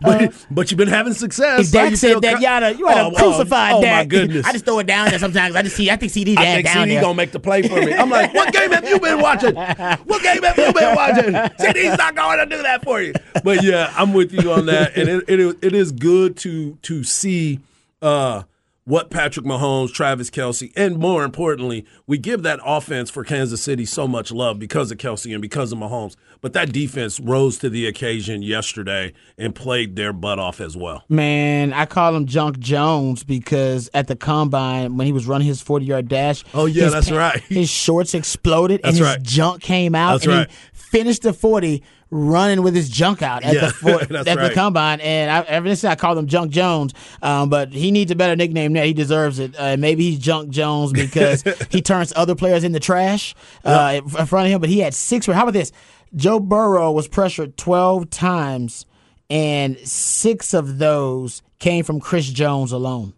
But, 0.01 0.45
but 0.51 0.69
you've 0.72 0.78
been 0.78 0.88
having 0.90 1.13
success. 1.13 1.68
If 1.68 1.72
Dak 1.72 1.95
said 1.95 2.22
that, 2.22 2.40
you 2.42 2.48
oughta, 2.48 2.75
you 2.75 2.88
oughta 2.88 3.01
Oh, 3.01 3.12
oh, 3.13 3.18
crucify 3.18 3.72
oh, 3.74 3.81
Dak. 3.81 4.06
my 4.06 4.06
goodness. 4.18 4.45
I 4.45 4.51
just 4.51 4.66
throw 4.66 4.80
it 4.80 4.88
down 4.88 5.10
there 5.10 5.19
sometimes. 5.19 5.56
I 5.56 5.62
just 5.62 5.75
see, 5.75 5.90
I 5.90 5.95
think 5.95 6.12
CD 6.12 6.36
I 6.38 6.44
think 6.44 6.66
down 6.66 6.84
CD 6.84 6.94
there. 6.94 7.01
gonna 7.01 7.16
make 7.16 7.31
the 7.31 7.40
play 7.40 7.62
for 7.63 7.75
me. 7.81 7.94
I'm 7.94 8.10
like, 8.10 8.34
what 8.34 8.54
game 8.54 8.72
have 8.72 8.88
you 8.88 9.00
been 9.00 9.19
watching? 9.22 9.56
What 9.56 10.24
game 10.24 10.44
have 10.44 10.57
you 10.57 10.74
been 10.74 10.95
watching? 10.95 11.36
CD's 11.60 11.98
not 11.98 12.16
going 12.16 12.40
to 12.40 12.45
do 12.56 12.62
that 12.63 12.84
for 12.84 13.01
you. 13.01 13.13
But 13.44 13.63
yeah, 13.63 13.94
I'm 13.98 14.13
with 14.13 14.31
you 14.34 14.51
on 14.51 14.66
that, 14.68 14.95
and 14.98 15.10
it 15.10 15.24
it, 15.30 15.57
it 15.62 15.74
is 15.74 15.92
good 15.92 16.38
to 16.38 16.78
to 16.84 17.04
see 17.04 17.60
uh, 18.01 18.44
what 18.85 19.09
Patrick 19.09 19.45
Mahomes, 19.45 19.94
Travis 19.94 20.30
Kelce, 20.30 20.71
and 20.75 20.97
more 20.97 21.24
importantly, 21.24 21.85
we 22.06 22.18
give 22.18 22.44
that 22.44 22.59
offense 22.65 23.09
for 23.09 23.24
Kansas 23.24 23.62
City 23.62 23.85
so 23.85 24.07
much 24.07 24.31
love 24.31 24.59
because 24.59 24.91
of 24.91 24.97
Kelce 24.97 25.31
and 25.31 25.41
because 25.41 25.71
of 25.71 25.77
Mahomes. 25.80 26.15
But 26.41 26.51
that 26.53 26.74
defense 26.74 27.19
rose 27.21 27.57
to 27.59 27.69
the 27.69 27.88
occasion 27.88 28.41
yesterday 28.41 29.13
and 29.38 29.56
played 29.56 29.95
their 29.95 30.12
butt 30.12 30.39
off 30.39 30.59
as 30.59 30.75
well. 30.75 31.03
Man, 31.07 31.71
I 31.71 31.85
call 31.85 32.13
him 32.13 32.25
Junk 32.25 32.59
Jones 32.59 33.24
because 33.24 33.89
at 33.94 34.07
the 34.07 34.18
combine 34.18 34.97
when 34.97 35.07
he 35.07 35.13
was 35.13 35.25
running 35.25 35.47
his 35.47 35.62
forty 35.62 35.85
yard 35.85 36.09
dash, 36.09 36.44
Oh, 36.53 36.65
yeah, 36.65 36.83
his 36.85 36.94
that's 36.94 37.12
right. 37.12 37.39
His 37.44 37.69
shorts 37.69 38.13
exploded 38.13 38.81
That's 38.83 38.97
and 38.97 39.06
right. 39.06 39.19
his 39.19 39.27
junk 39.33 39.62
came 39.62 39.95
out, 39.95 40.13
That's 40.15 40.25
and 40.25 40.33
right. 40.35 40.50
he 40.50 40.56
finished 40.74 41.21
the 41.21 41.31
forty 41.31 41.83
running 42.13 42.62
with 42.63 42.75
his 42.75 42.89
junk 42.89 43.21
out 43.21 43.44
at 43.44 43.54
Yeah, 43.54 43.62
the 43.68 43.74
for, 43.74 44.01
at 44.01 44.12
right. 44.12 44.25
the 44.25 44.51
combine. 44.54 45.01
And 45.01 45.31
I, 45.31 45.42
ever 45.42 45.68
since 45.69 45.83
I 45.83 45.95
called 45.95 46.18
him 46.18 46.27
Junk 46.27 46.51
Jones, 46.51 46.94
um, 47.21 47.50
but 47.50 47.74
he 47.74 47.92
needs 47.92 48.11
a 48.11 48.16
better 48.16 48.35
nickname. 48.35 48.73
That 48.73 48.85
he 48.85 48.94
deserves 48.94 49.40
it. 49.40 49.56
Uh, 49.57 49.78
maybe 49.78 50.09
he's 50.09 50.19
Junk 50.19 50.49
Jones 50.49 50.94
because 50.94 51.44
he 51.69 51.81
turns 51.81 52.14
other 52.16 52.35
players 52.35 52.64
into 52.64 52.80
trash 52.80 53.35
uh, 53.66 54.02
in 54.04 54.26
front 54.26 54.47
of 54.47 54.54
him. 54.54 54.61
But 54.61 54.69
he 54.69 54.80
had 54.80 54.94
six. 54.94 55.26
How 55.26 55.44
about 55.44 55.54
this? 55.54 55.71
Joe 56.16 56.40
Burrow 56.40 56.92
was 56.92 57.07
pressured 57.07 57.57
twelve 57.57 58.09
times 58.09 58.85
and 59.30 59.78
six 59.80 60.54
of 60.54 60.78
those 60.78 61.42
came 61.59 61.83
from 61.83 61.99
Chris 61.99 62.30
Jones 62.30 62.71
alone. 62.71 63.14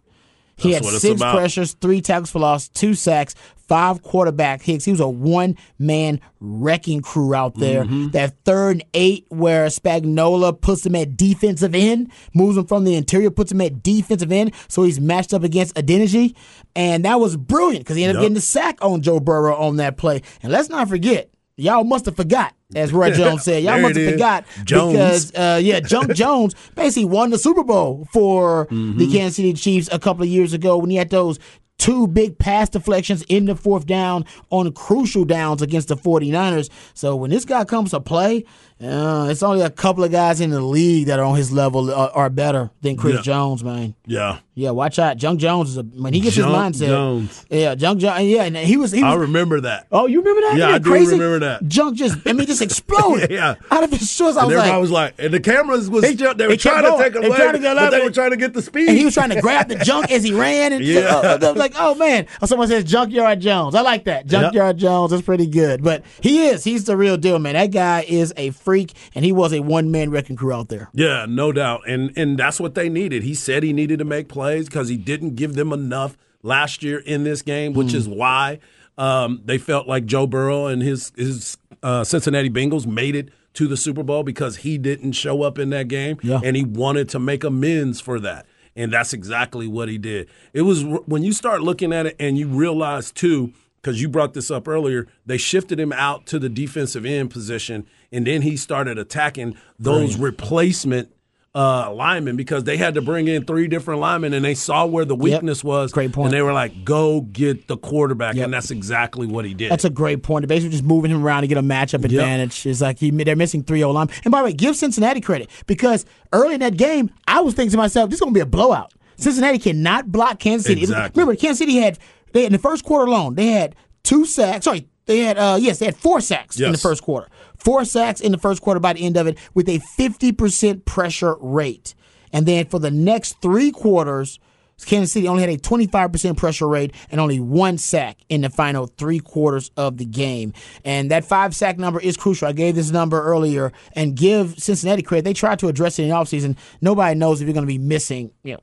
He 0.56 0.72
That's 0.72 0.90
had 0.90 1.00
six 1.00 1.20
pressures, 1.20 1.74
three 1.74 2.00
tackles 2.00 2.30
for 2.30 2.38
loss, 2.38 2.68
two 2.68 2.94
sacks, 2.94 3.34
five 3.68 4.02
quarterback 4.02 4.62
hits. 4.62 4.84
He 4.84 4.90
was 4.90 5.00
a 5.00 5.08
one 5.08 5.56
man 5.78 6.20
wrecking 6.40 7.02
crew 7.02 7.34
out 7.34 7.56
there. 7.56 7.84
Mm-hmm. 7.84 8.10
That 8.10 8.34
third 8.44 8.70
and 8.76 8.84
eight, 8.94 9.26
where 9.28 9.66
Spagnuolo 9.66 10.58
puts 10.58 10.86
him 10.86 10.94
at 10.94 11.16
defensive 11.16 11.74
end, 11.74 12.10
moves 12.34 12.56
him 12.56 12.66
from 12.66 12.84
the 12.84 12.94
interior, 12.94 13.30
puts 13.30 13.52
him 13.52 13.60
at 13.60 13.82
defensive 13.82 14.32
end, 14.32 14.54
so 14.68 14.82
he's 14.82 14.98
matched 15.00 15.34
up 15.34 15.42
against 15.42 15.74
Adeniji. 15.74 16.34
And 16.74 17.04
that 17.04 17.20
was 17.20 17.36
brilliant 17.36 17.84
because 17.84 17.96
he 17.96 18.04
ended 18.04 18.16
up 18.16 18.22
getting 18.22 18.34
the 18.34 18.40
sack 18.40 18.78
on 18.82 19.02
Joe 19.02 19.20
Burrow 19.20 19.56
on 19.56 19.76
that 19.76 19.96
play. 19.96 20.22
And 20.42 20.52
let's 20.52 20.68
not 20.70 20.88
forget, 20.88 21.30
y'all 21.56 21.84
must 21.84 22.06
have 22.06 22.16
forgot, 22.16 22.54
as 22.74 22.92
Roy 22.92 23.10
Jones 23.14 23.44
said. 23.44 23.62
Y'all 23.62 23.80
must 23.80 23.96
have 23.96 24.12
forgot 24.12 24.44
Jones. 24.64 24.92
because 24.92 25.34
uh, 25.34 25.60
yeah, 25.62 25.80
Junk 25.80 26.12
Jones 26.14 26.54
basically 26.74 27.04
won 27.06 27.30
the 27.30 27.38
Super 27.38 27.62
Bowl 27.64 28.06
for 28.12 28.66
Mm-hmm. 28.66 28.98
the 28.98 29.06
Kansas 29.12 29.36
City 29.36 29.52
Chiefs 29.52 29.88
a 29.92 29.98
couple 29.98 30.22
of 30.22 30.28
years 30.28 30.52
ago 30.52 30.78
when 30.78 30.90
he 30.90 30.96
had 30.96 31.10
those 31.10 31.38
two 31.78 32.06
big 32.06 32.38
pass 32.38 32.70
deflections 32.70 33.22
in 33.28 33.44
the 33.44 33.54
fourth 33.54 33.86
down 33.86 34.24
on 34.50 34.72
crucial 34.72 35.24
downs 35.26 35.60
against 35.60 35.88
the 35.88 35.96
49ers. 35.96 36.70
So 36.94 37.14
when 37.16 37.30
this 37.30 37.44
guy 37.44 37.64
comes 37.64 37.90
to 37.90 38.00
play, 38.00 38.44
uh, 38.82 39.28
it's 39.30 39.42
only 39.42 39.60
a 39.62 39.68
couple 39.70 40.02
of 40.04 40.10
guys 40.10 40.40
in 40.40 40.50
the 40.50 40.60
league 40.60 41.06
that 41.06 41.18
are 41.18 41.24
on 41.24 41.36
his 41.36 41.52
level 41.52 41.90
uh, 41.90 42.10
are 42.14 42.30
better 42.30 42.70
than 42.80 42.96
Chris 42.96 43.16
Yeah. 43.16 43.22
Jones, 43.22 43.62
man. 43.62 43.94
Yeah. 44.06 44.38
Yeah, 44.54 44.70
watch 44.70 44.98
out. 44.98 45.18
Junk 45.18 45.38
Jones 45.38 45.68
is 45.70 45.76
a 45.76 45.82
when 45.82 46.14
he 46.14 46.20
gets 46.20 46.36
Junk 46.36 46.74
his 46.74 46.80
mindset. 46.82 46.88
Jones. 46.88 47.44
Yeah, 47.50 47.74
Junk 47.74 48.00
Jones. 48.00 48.24
Yeah, 48.24 48.44
and 48.44 48.56
he 48.56 48.78
was 48.78 48.90
he 48.92 49.02
I 49.02 49.14
remember 49.14 49.60
that. 49.62 49.86
Oh, 49.92 50.06
you 50.06 50.20
remember 50.22 50.40
that? 50.48 50.56
Yeah, 50.56 50.68
I 50.68 50.78
do 50.78 50.88
crazy? 50.90 51.12
remember 51.12 51.40
that. 51.40 51.68
Junk 51.68 51.96
just, 51.98 52.18
I 52.26 52.32
mean, 52.32 52.46
just 52.46 52.55
exploded. 52.60 53.30
Yeah. 53.36 53.56
Out 53.70 53.82
of 53.84 53.90
his 53.90 54.10
shorts. 54.10 54.36
I 54.36 54.42
And 54.44 54.48
was 54.48 54.56
like, 54.56 54.80
was 54.80 54.90
like, 54.90 55.14
and 55.18 55.34
the 55.34 55.40
cameras 55.40 55.90
was 55.90 56.02
They- 56.02 56.14
they 56.14 56.46
were 56.46 56.56
trying 56.56 56.84
to 56.84 56.96
take 57.02 57.14
away, 57.14 57.28
to 57.28 57.58
but 57.62 57.90
they 57.90 58.00
were 58.02 58.10
trying 58.10 58.30
to 58.30 58.36
get 58.36 58.54
the 58.54 58.62
speed. 58.62 58.88
and 58.88 58.96
he 58.96 59.04
was 59.04 59.14
trying 59.14 59.30
to 59.30 59.40
grab 59.40 59.68
the 59.68 59.74
junk 59.84 60.10
as 60.10 60.22
he 60.22 60.32
ran. 60.32 60.72
And 60.72 60.84
Yeah. 60.84 61.00
uh, 61.00 61.38
I 61.42 61.48
was 61.50 61.56
like, 61.58 61.74
oh 61.78 61.94
man. 61.94 62.26
Or 62.40 62.46
someone 62.48 62.68
says 62.68 62.84
Junkyard 62.84 63.40
Jones. 63.40 63.74
I 63.74 63.80
like 63.82 64.04
that. 64.04 64.26
Junkyard 64.26 64.78
Jones 64.78 65.12
is 65.12 65.22
pretty 65.22 65.46
good. 65.46 65.82
But 65.82 66.04
he 66.20 66.46
is. 66.46 66.64
He's 66.64 66.84
the 66.84 66.96
real 66.96 67.16
deal, 67.16 67.38
man. 67.38 67.54
That 67.54 67.70
guy 67.72 68.04
is 68.08 68.32
a 68.36 68.50
freak, 68.50 68.92
and 69.14 69.24
he 69.24 69.32
was 69.32 69.52
a 69.52 69.60
one 69.60 69.90
man 69.90 70.10
wrecking 70.10 70.36
crew 70.36 70.52
out 70.52 70.68
there. 70.68 70.88
Yeah, 70.94 71.26
no 71.28 71.52
doubt. 71.52 71.82
And 71.88 72.12
and 72.16 72.38
that's 72.38 72.58
what 72.60 72.74
they 72.74 72.88
needed. 72.88 73.22
He 73.22 73.34
said 73.34 73.62
he 73.62 73.72
needed 73.72 73.98
to 73.98 74.04
make 74.04 74.28
plays 74.28 74.66
because 74.66 74.88
he 74.88 74.96
didn't 74.96 75.34
give 75.36 75.54
them 75.54 75.72
enough 75.72 76.16
last 76.42 76.82
year 76.82 76.98
in 76.98 77.24
this 77.24 77.42
game, 77.42 77.72
which 77.74 77.90
Hmm. 77.92 77.96
is 77.98 78.08
why 78.08 78.58
um, 78.98 79.42
they 79.44 79.58
felt 79.58 79.86
like 79.86 80.06
Joe 80.06 80.26
Burrow 80.26 80.66
and 80.66 80.80
his 80.82 81.12
his 81.16 81.58
uh, 81.86 82.02
Cincinnati 82.04 82.50
Bengals 82.50 82.84
made 82.86 83.14
it 83.14 83.28
to 83.54 83.68
the 83.68 83.76
Super 83.76 84.02
Bowl 84.02 84.22
because 84.24 84.56
he 84.58 84.76
didn't 84.76 85.12
show 85.12 85.42
up 85.42 85.58
in 85.58 85.70
that 85.70 85.86
game, 85.88 86.18
Yeah. 86.22 86.40
and 86.42 86.56
he 86.56 86.64
wanted 86.64 87.08
to 87.10 87.18
make 87.20 87.44
amends 87.44 88.00
for 88.00 88.18
that. 88.20 88.44
And 88.74 88.92
that's 88.92 89.12
exactly 89.12 89.66
what 89.68 89.88
he 89.88 89.96
did. 89.96 90.28
It 90.52 90.62
was 90.62 90.84
when 91.06 91.22
you 91.22 91.32
start 91.32 91.62
looking 91.62 91.92
at 91.92 92.04
it 92.06 92.16
and 92.18 92.36
you 92.36 92.48
realize 92.48 93.10
too, 93.12 93.52
because 93.80 94.02
you 94.02 94.08
brought 94.08 94.34
this 94.34 94.50
up 94.50 94.66
earlier. 94.66 95.06
They 95.24 95.38
shifted 95.38 95.78
him 95.78 95.92
out 95.92 96.26
to 96.26 96.38
the 96.40 96.48
defensive 96.48 97.06
end 97.06 97.30
position, 97.30 97.86
and 98.10 98.26
then 98.26 98.42
he 98.42 98.56
started 98.56 98.98
attacking 98.98 99.56
those 99.78 100.16
replacement 100.18 101.10
uh, 101.56 101.90
linemen 101.90 102.36
because 102.36 102.64
they 102.64 102.76
had 102.76 102.94
to 102.94 103.02
bring 103.02 103.28
in 103.28 103.46
three 103.46 103.66
different 103.66 104.00
linemen, 104.00 104.34
and 104.34 104.44
they 104.44 104.54
saw 104.54 104.84
where 104.84 105.06
the 105.06 105.14
weakness 105.16 105.64
was. 105.64 105.90
Great 105.90 106.12
point. 106.12 106.26
And 106.26 106.34
they 106.34 106.42
were 106.42 106.52
like, 106.52 106.84
"Go 106.84 107.22
get 107.22 107.66
the 107.66 107.78
quarterback," 107.78 108.34
Yep. 108.34 108.44
and 108.44 108.52
that's 108.52 108.70
exactly 108.70 109.26
what 109.26 109.46
he 109.46 109.54
did. 109.54 109.70
That's 109.70 109.86
a 109.86 109.90
great 109.90 110.22
point. 110.22 110.42
They're 110.42 110.54
basically 110.54 110.72
just 110.72 110.84
moving 110.84 111.10
him 111.10 111.24
around 111.24 111.42
to 111.42 111.48
get 111.48 111.56
a 111.56 111.62
matchup 111.62 112.04
advantage. 112.04 112.66
It's 112.66 112.82
like 112.82 112.98
he, 112.98 113.10
they're 113.10 113.36
missing 113.36 113.62
three 113.62 113.82
O 113.82 113.90
line. 113.90 114.10
And 114.24 114.30
by 114.30 114.40
the 114.40 114.44
way, 114.44 114.52
give 114.52 114.76
Cincinnati 114.76 115.22
credit 115.22 115.48
because 115.66 116.04
early 116.34 116.54
in 116.54 116.60
that 116.60 116.76
game, 116.76 117.10
I 117.26 117.40
was 117.40 117.54
thinking 117.54 117.70
to 117.70 117.78
myself, 117.78 118.10
this 118.10 118.18
is 118.18 118.20
going 118.20 118.34
to 118.34 118.38
be 118.38 118.42
a 118.42 118.46
blowout. 118.46 118.92
Cincinnati 119.16 119.58
cannot 119.58 120.12
block 120.12 120.38
Kansas 120.38 120.66
City. 120.66 120.82
Exactly. 120.82 121.18
Remember, 121.18 121.40
Kansas 121.40 121.58
City 121.58 121.76
had 121.76 121.98
they 122.32 122.44
in 122.44 122.52
the 122.52 122.58
first 122.58 122.84
quarter 122.84 123.06
alone, 123.06 123.34
they 123.34 123.46
had 123.46 123.74
two 124.02 124.26
sacks. 124.26 124.66
Sorry, 124.66 124.86
they 125.06 125.20
had 125.20 125.38
uh 125.38 125.56
yes, 125.58 125.78
they 125.78 125.86
had 125.86 125.96
four 125.96 126.20
sacks 126.20 126.60
in 126.60 126.70
the 126.72 126.76
first 126.78 127.02
quarter. 127.02 127.28
Four 127.58 127.84
sacks 127.84 128.20
in 128.20 128.32
the 128.32 128.38
first 128.38 128.62
quarter 128.62 128.80
by 128.80 128.92
the 128.92 129.04
end 129.04 129.16
of 129.16 129.26
it 129.26 129.38
with 129.54 129.68
a 129.68 129.78
50% 129.78 130.84
pressure 130.84 131.36
rate. 131.40 131.94
And 132.32 132.46
then 132.46 132.66
for 132.66 132.78
the 132.78 132.90
next 132.90 133.40
three 133.40 133.70
quarters, 133.70 134.38
Kansas 134.84 135.12
City 135.12 135.26
only 135.26 135.42
had 135.42 135.50
a 135.50 135.56
25% 135.56 136.36
pressure 136.36 136.68
rate 136.68 136.94
and 137.10 137.20
only 137.20 137.40
one 137.40 137.78
sack 137.78 138.18
in 138.28 138.42
the 138.42 138.50
final 138.50 138.86
three 138.86 139.20
quarters 139.20 139.70
of 139.76 139.96
the 139.96 140.04
game. 140.04 140.52
And 140.84 141.10
that 141.10 141.24
five 141.24 141.56
sack 141.56 141.78
number 141.78 141.98
is 141.98 142.16
crucial. 142.16 142.48
I 142.48 142.52
gave 142.52 142.74
this 142.74 142.90
number 142.90 143.22
earlier 143.22 143.72
and 143.94 144.14
give 144.14 144.58
Cincinnati 144.58 145.02
credit. 145.02 145.24
They 145.24 145.32
tried 145.32 145.58
to 145.60 145.68
address 145.68 145.98
it 145.98 146.02
in 146.02 146.10
the 146.10 146.14
offseason. 146.14 146.56
Nobody 146.82 147.18
knows 147.18 147.40
if 147.40 147.46
you're 147.46 147.54
going 147.54 147.66
to 147.66 147.72
be 147.72 147.78
missing, 147.78 148.32
you 148.42 148.54
know, 148.54 148.60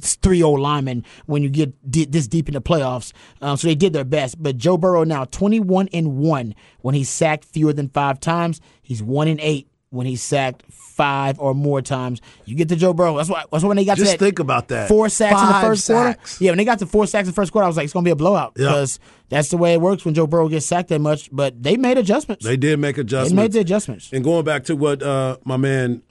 three 0.00 0.42
old 0.42 0.60
linemen 0.60 1.04
when 1.26 1.42
you 1.42 1.48
get 1.48 1.90
di- 1.90 2.04
this 2.06 2.26
deep 2.26 2.48
in 2.48 2.54
the 2.54 2.60
playoffs. 2.62 3.12
Um, 3.40 3.56
so 3.56 3.66
they 3.68 3.74
did 3.74 3.92
their 3.92 4.04
best. 4.04 4.42
But 4.42 4.56
Joe 4.56 4.76
Burrow 4.76 5.04
now 5.04 5.24
21 5.26 5.88
and 5.92 6.16
one 6.18 6.54
when 6.80 6.94
he 6.94 7.04
sacked 7.04 7.44
fewer 7.44 7.72
than 7.72 7.88
five 7.88 8.20
times. 8.20 8.60
He's 8.82 9.02
one 9.02 9.28
and 9.28 9.40
eight 9.40 9.68
when 9.90 10.06
he 10.06 10.16
sacked 10.16 10.62
five 10.70 11.38
or 11.38 11.54
more 11.54 11.82
times. 11.82 12.20
You 12.46 12.54
get 12.56 12.68
to 12.70 12.76
Joe 12.76 12.94
Burrow. 12.94 13.16
That's 13.16 13.28
why. 13.28 13.44
That's 13.52 13.62
when 13.64 13.76
they 13.76 13.84
got 13.84 13.98
Just 13.98 14.12
to 14.12 14.18
that 14.18 14.24
think 14.24 14.38
about 14.38 14.68
that. 14.68 14.88
four 14.88 15.08
sacks 15.10 15.40
in 15.40 15.48
the 15.48 15.54
first 15.60 15.84
sacks. 15.84 16.36
quarter. 16.38 16.44
Yeah, 16.44 16.50
when 16.52 16.58
they 16.58 16.64
got 16.64 16.78
to 16.80 16.86
four 16.86 17.06
sacks 17.06 17.26
in 17.28 17.32
the 17.32 17.34
first 17.34 17.52
quarter, 17.52 17.64
I 17.64 17.68
was 17.68 17.76
like, 17.76 17.84
it's 17.84 17.92
gonna 17.92 18.04
be 18.04 18.10
a 18.10 18.16
blowout 18.16 18.54
because 18.54 18.98
that's 19.28 19.48
the 19.48 19.56
way 19.58 19.74
it 19.74 19.80
works 19.82 20.04
when 20.04 20.14
Joe 20.14 20.26
Burrow 20.26 20.48
gets 20.48 20.64
sacked 20.66 20.88
that 20.88 21.00
much. 21.00 21.28
But 21.30 21.62
they 21.62 21.76
made 21.76 21.98
adjustments. 21.98 22.44
They 22.44 22.56
did 22.56 22.78
make 22.78 22.96
adjustments. 22.98 23.30
They 23.32 23.36
made 23.36 23.52
the 23.52 23.60
adjustments. 23.60 24.10
And 24.12 24.24
going 24.24 24.44
back 24.44 24.64
to 24.64 24.76
what 24.76 25.02
uh, 25.02 25.36
my 25.44 25.56
man 25.58 26.02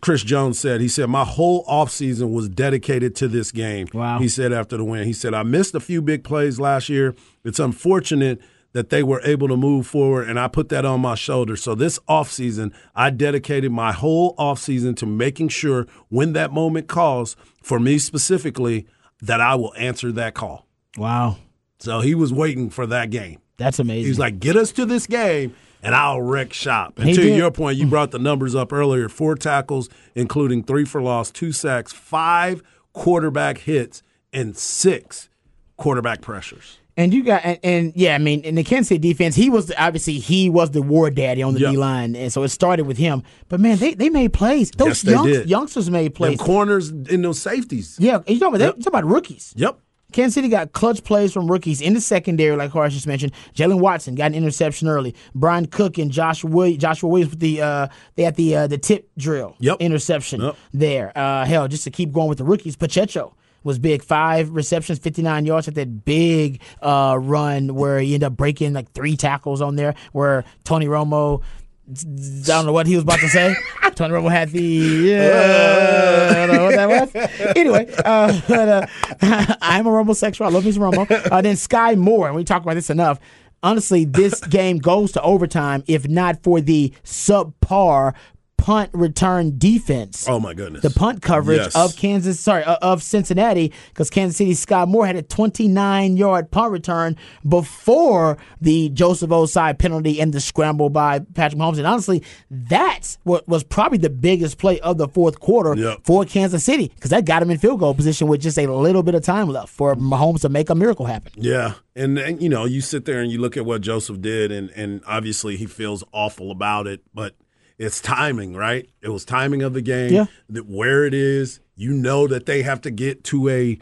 Chris 0.00 0.22
Jones 0.22 0.58
said, 0.58 0.80
he 0.80 0.88
said, 0.88 1.06
My 1.08 1.24
whole 1.24 1.64
offseason 1.66 2.32
was 2.32 2.48
dedicated 2.48 3.14
to 3.16 3.28
this 3.28 3.50
game. 3.52 3.88
Wow. 3.92 4.18
He 4.18 4.28
said 4.28 4.52
after 4.52 4.76
the 4.76 4.84
win, 4.84 5.04
he 5.04 5.12
said, 5.12 5.34
I 5.34 5.42
missed 5.42 5.74
a 5.74 5.80
few 5.80 6.00
big 6.02 6.24
plays 6.24 6.60
last 6.60 6.88
year. 6.88 7.14
It's 7.44 7.58
unfortunate 7.58 8.40
that 8.72 8.90
they 8.90 9.02
were 9.02 9.20
able 9.24 9.48
to 9.48 9.56
move 9.56 9.84
forward, 9.84 10.28
and 10.28 10.38
I 10.38 10.46
put 10.46 10.68
that 10.68 10.84
on 10.84 11.00
my 11.00 11.16
shoulders. 11.16 11.60
So 11.60 11.74
this 11.74 11.98
offseason, 12.08 12.72
I 12.94 13.10
dedicated 13.10 13.72
my 13.72 13.90
whole 13.90 14.36
offseason 14.36 14.96
to 14.98 15.06
making 15.06 15.48
sure 15.48 15.88
when 16.08 16.34
that 16.34 16.52
moment 16.52 16.86
calls, 16.86 17.34
for 17.62 17.80
me 17.80 17.98
specifically, 17.98 18.86
that 19.22 19.40
I 19.40 19.56
will 19.56 19.74
answer 19.76 20.12
that 20.12 20.34
call. 20.34 20.66
Wow, 20.96 21.38
So 21.80 22.00
he 22.00 22.14
was 22.14 22.32
waiting 22.32 22.70
for 22.70 22.86
that 22.86 23.10
game. 23.10 23.40
that's 23.56 23.80
amazing. 23.80 24.06
He's 24.06 24.18
like, 24.20 24.38
get 24.38 24.54
us 24.56 24.70
to 24.72 24.86
this 24.86 25.06
game, 25.08 25.54
and 25.82 25.94
I'll 25.94 26.20
wreck 26.20 26.52
shop. 26.52 26.98
And 26.98 27.08
He 27.08 27.14
to 27.14 27.20
did. 27.22 27.36
your 27.36 27.50
point, 27.50 27.78
you 27.78 27.86
brought 27.86 28.10
the 28.10 28.18
numbers 28.18 28.54
up 28.54 28.72
earlier: 28.72 29.08
four 29.08 29.34
tackles, 29.34 29.88
including 30.14 30.62
three 30.64 30.84
for 30.84 31.00
loss, 31.02 31.30
two 31.30 31.52
sacks, 31.52 31.92
five 31.92 32.62
quarterback 32.92 33.58
hits, 33.58 34.02
and 34.32 34.56
six 34.56 35.28
quarterback 35.76 36.20
pressures. 36.20 36.78
And 36.96 37.14
you 37.14 37.22
got 37.24 37.42
and, 37.44 37.58
and 37.62 37.92
yeah, 37.96 38.14
I 38.14 38.18
mean, 38.18 38.40
in 38.42 38.56
the 38.56 38.64
Kansas 38.64 38.88
City 38.88 38.98
defense, 39.12 39.34
he 39.34 39.48
was 39.48 39.72
obviously 39.78 40.18
he 40.18 40.50
was 40.50 40.72
the 40.72 40.82
war 40.82 41.08
daddy 41.10 41.42
on 41.42 41.54
the 41.54 41.60
Yeah. 41.60 41.70
D 41.70 41.76
line, 41.78 42.14
and 42.14 42.30
so 42.32 42.42
it 42.42 42.48
started 42.48 42.84
with 42.86 42.98
him. 42.98 43.22
But 43.48 43.60
man, 43.60 43.78
they, 43.78 43.94
they 43.94 44.10
made 44.10 44.32
plays. 44.34 44.70
Those 44.72 45.02
Yes, 45.02 45.04
young- 45.04 45.48
youngsters 45.48 45.88
made 45.88 46.08
Them 46.12 46.16
plays. 46.16 46.38
corners 46.38 46.90
in 46.90 47.22
those 47.22 47.38
safeties. 47.38 47.96
yeah, 47.98 48.18
you 48.26 48.38
talking 48.38 48.56
about, 48.60 48.76
you 48.76 48.82
talking 48.82 48.86
about 48.88 49.04
rookies. 49.06 49.54
Yep. 49.56 49.78
Kansas 50.12 50.34
City 50.34 50.48
got 50.48 50.72
clutch 50.72 51.02
plays 51.04 51.32
from 51.32 51.50
rookies 51.50 51.80
in 51.80 51.94
the 51.94 52.00
secondary, 52.00 52.56
like 52.56 52.70
Horace 52.70 52.94
just 52.94 53.06
mentioned. 53.06 53.32
Jaylen 53.54 53.80
Watson 53.80 54.14
got 54.14 54.26
an 54.26 54.34
interception 54.34 54.88
early. 54.88 55.14
Bryan 55.34 55.66
Cook 55.66 55.98
and 55.98 56.10
Joshua 56.10 56.50
Williams, 56.50 56.80
Joshua 56.82 57.08
Williams 57.08 57.30
with 57.32 57.40
the 57.40 57.62
uh, 57.62 57.88
they 58.16 58.22
had 58.24 58.36
the 58.36 58.56
uh, 58.56 58.66
the 58.66 58.78
tip 58.78 59.08
drill 59.18 59.56
Yep. 59.60 59.76
interception 59.80 60.40
Yep. 60.40 60.56
there. 60.72 61.12
Uh, 61.16 61.44
hell, 61.44 61.68
just 61.68 61.84
to 61.84 61.90
keep 61.90 62.12
going 62.12 62.28
with 62.28 62.38
the 62.38 62.44
rookies, 62.44 62.76
Pacheco 62.76 63.34
was 63.62 63.78
big, 63.78 64.02
five 64.02 64.50
receptions, 64.50 64.98
fifty 64.98 65.20
nine 65.22 65.44
yards 65.44 65.68
at 65.68 65.74
that 65.74 66.04
big 66.04 66.62
uh, 66.82 67.16
run 67.20 67.74
where 67.74 67.98
he 68.00 68.14
ended 68.14 68.26
up 68.26 68.36
breaking 68.36 68.72
like 68.72 68.90
three 68.92 69.16
tackles 69.16 69.60
on 69.60 69.76
there. 69.76 69.94
Where 70.12 70.44
Tony 70.64 70.86
Romo. 70.86 71.42
I 71.90 72.42
don't 72.44 72.66
know 72.66 72.72
what 72.72 72.86
he 72.86 72.94
was 72.94 73.02
about 73.02 73.18
to 73.20 73.28
say. 73.28 73.54
Tony 73.94 74.14
Romo 74.14 74.30
had 74.30 74.50
the 74.50 74.62
yeah, 74.62 76.30
I 76.30 76.46
don't 76.46 76.56
know 76.56 76.64
what 76.64 76.76
that 76.76 76.88
was. 76.88 77.30
Anyway, 77.56 77.92
uh, 78.04 78.40
but, 78.48 78.68
uh, 78.68 78.86
I'm 79.60 79.86
a 79.86 79.90
Romo 79.90 80.14
sexual. 80.14 80.46
I 80.46 80.50
love 80.50 80.64
me 80.64 80.72
some 80.72 80.82
Romo. 80.82 81.10
Uh, 81.30 81.40
then 81.40 81.56
Skyy 81.56 81.96
Moore, 81.96 82.28
and 82.28 82.36
we 82.36 82.44
talk 82.44 82.62
about 82.62 82.74
this 82.74 82.90
enough. 82.90 83.18
Honestly, 83.62 84.04
this 84.04 84.40
game 84.40 84.78
goes 84.78 85.12
to 85.12 85.22
overtime 85.22 85.82
if 85.86 86.08
not 86.08 86.42
for 86.42 86.60
the 86.60 86.94
subpar 87.04 88.14
punt 88.62 88.90
return 88.92 89.56
defense 89.58 90.26
Oh 90.28 90.38
my 90.38 90.52
goodness. 90.52 90.82
the 90.82 90.90
punt 90.90 91.22
coverage 91.22 91.60
Yes. 91.62 91.74
of 91.74 91.96
Kansas, 91.96 92.38
sorry, 92.38 92.62
uh, 92.62 92.76
of 92.82 93.02
Cincinnati, 93.02 93.72
because 93.88 94.10
Kansas 94.10 94.36
City 94.36 94.52
Skyy 94.52 94.86
Moore 94.86 95.06
had 95.06 95.16
a 95.16 95.22
29 95.22 96.16
yard 96.18 96.50
punt 96.50 96.70
return 96.70 97.16
before 97.60 98.36
the 98.60 98.88
Joseph 98.90 99.30
Ossai 99.30 99.76
penalty 99.78 100.20
and 100.20 100.32
the 100.32 100.40
scramble 100.40 100.90
by 100.90 101.20
Patrick 101.20 101.58
Mahomes. 101.60 101.78
And 101.78 101.86
honestly, 101.86 102.22
that's 102.50 103.18
what 103.24 103.46
was 103.48 103.64
probably 103.64 103.98
the 103.98 104.10
biggest 104.10 104.58
play 104.58 104.78
of 104.80 104.98
the 104.98 105.08
fourth 105.08 105.40
quarter 105.40 105.74
Yep. 105.74 106.00
for 106.04 106.24
Kansas 106.24 106.62
City, 106.64 106.88
because 106.94 107.10
that 107.10 107.24
got 107.24 107.42
him 107.42 107.50
in 107.50 107.58
field 107.58 107.80
goal 107.80 107.94
position 107.94 108.28
with 108.28 108.40
just 108.40 108.58
a 108.58 108.66
little 108.66 109.02
bit 109.02 109.14
of 109.14 109.22
time 109.22 109.48
left 109.48 109.68
for 109.70 109.94
Mahomes 109.96 110.40
to 110.42 110.48
make 110.48 110.68
a 110.70 110.74
miracle 110.74 111.06
happen. 111.06 111.32
Yeah, 111.36 111.74
and, 111.96 112.18
and 112.18 112.42
you 112.42 112.48
know, 112.48 112.64
you 112.66 112.80
sit 112.80 113.04
there 113.04 113.20
and 113.20 113.30
you 113.32 113.38
look 113.40 113.56
at 113.56 113.64
what 113.64 113.80
Joseph 113.80 114.20
did, 114.20 114.52
and 114.52 114.70
and 114.70 115.00
obviously 115.06 115.56
he 115.56 115.66
feels 115.66 116.04
awful 116.12 116.50
about 116.50 116.86
it, 116.86 117.00
but 117.14 117.34
it's 117.80 118.00
timing, 118.00 118.54
right? 118.54 118.88
It 119.02 119.08
was 119.08 119.24
timing 119.24 119.62
of 119.62 119.72
the 119.72 119.80
game, 119.82 120.12
Yeah. 120.12 120.26
that 120.50 120.66
where 120.66 121.04
it 121.04 121.14
is. 121.14 121.60
You 121.74 121.92
know 121.94 122.26
that 122.28 122.44
they 122.46 122.62
have 122.62 122.80
to 122.82 122.90
get 122.90 123.24
to 123.24 123.48
a. 123.48 123.78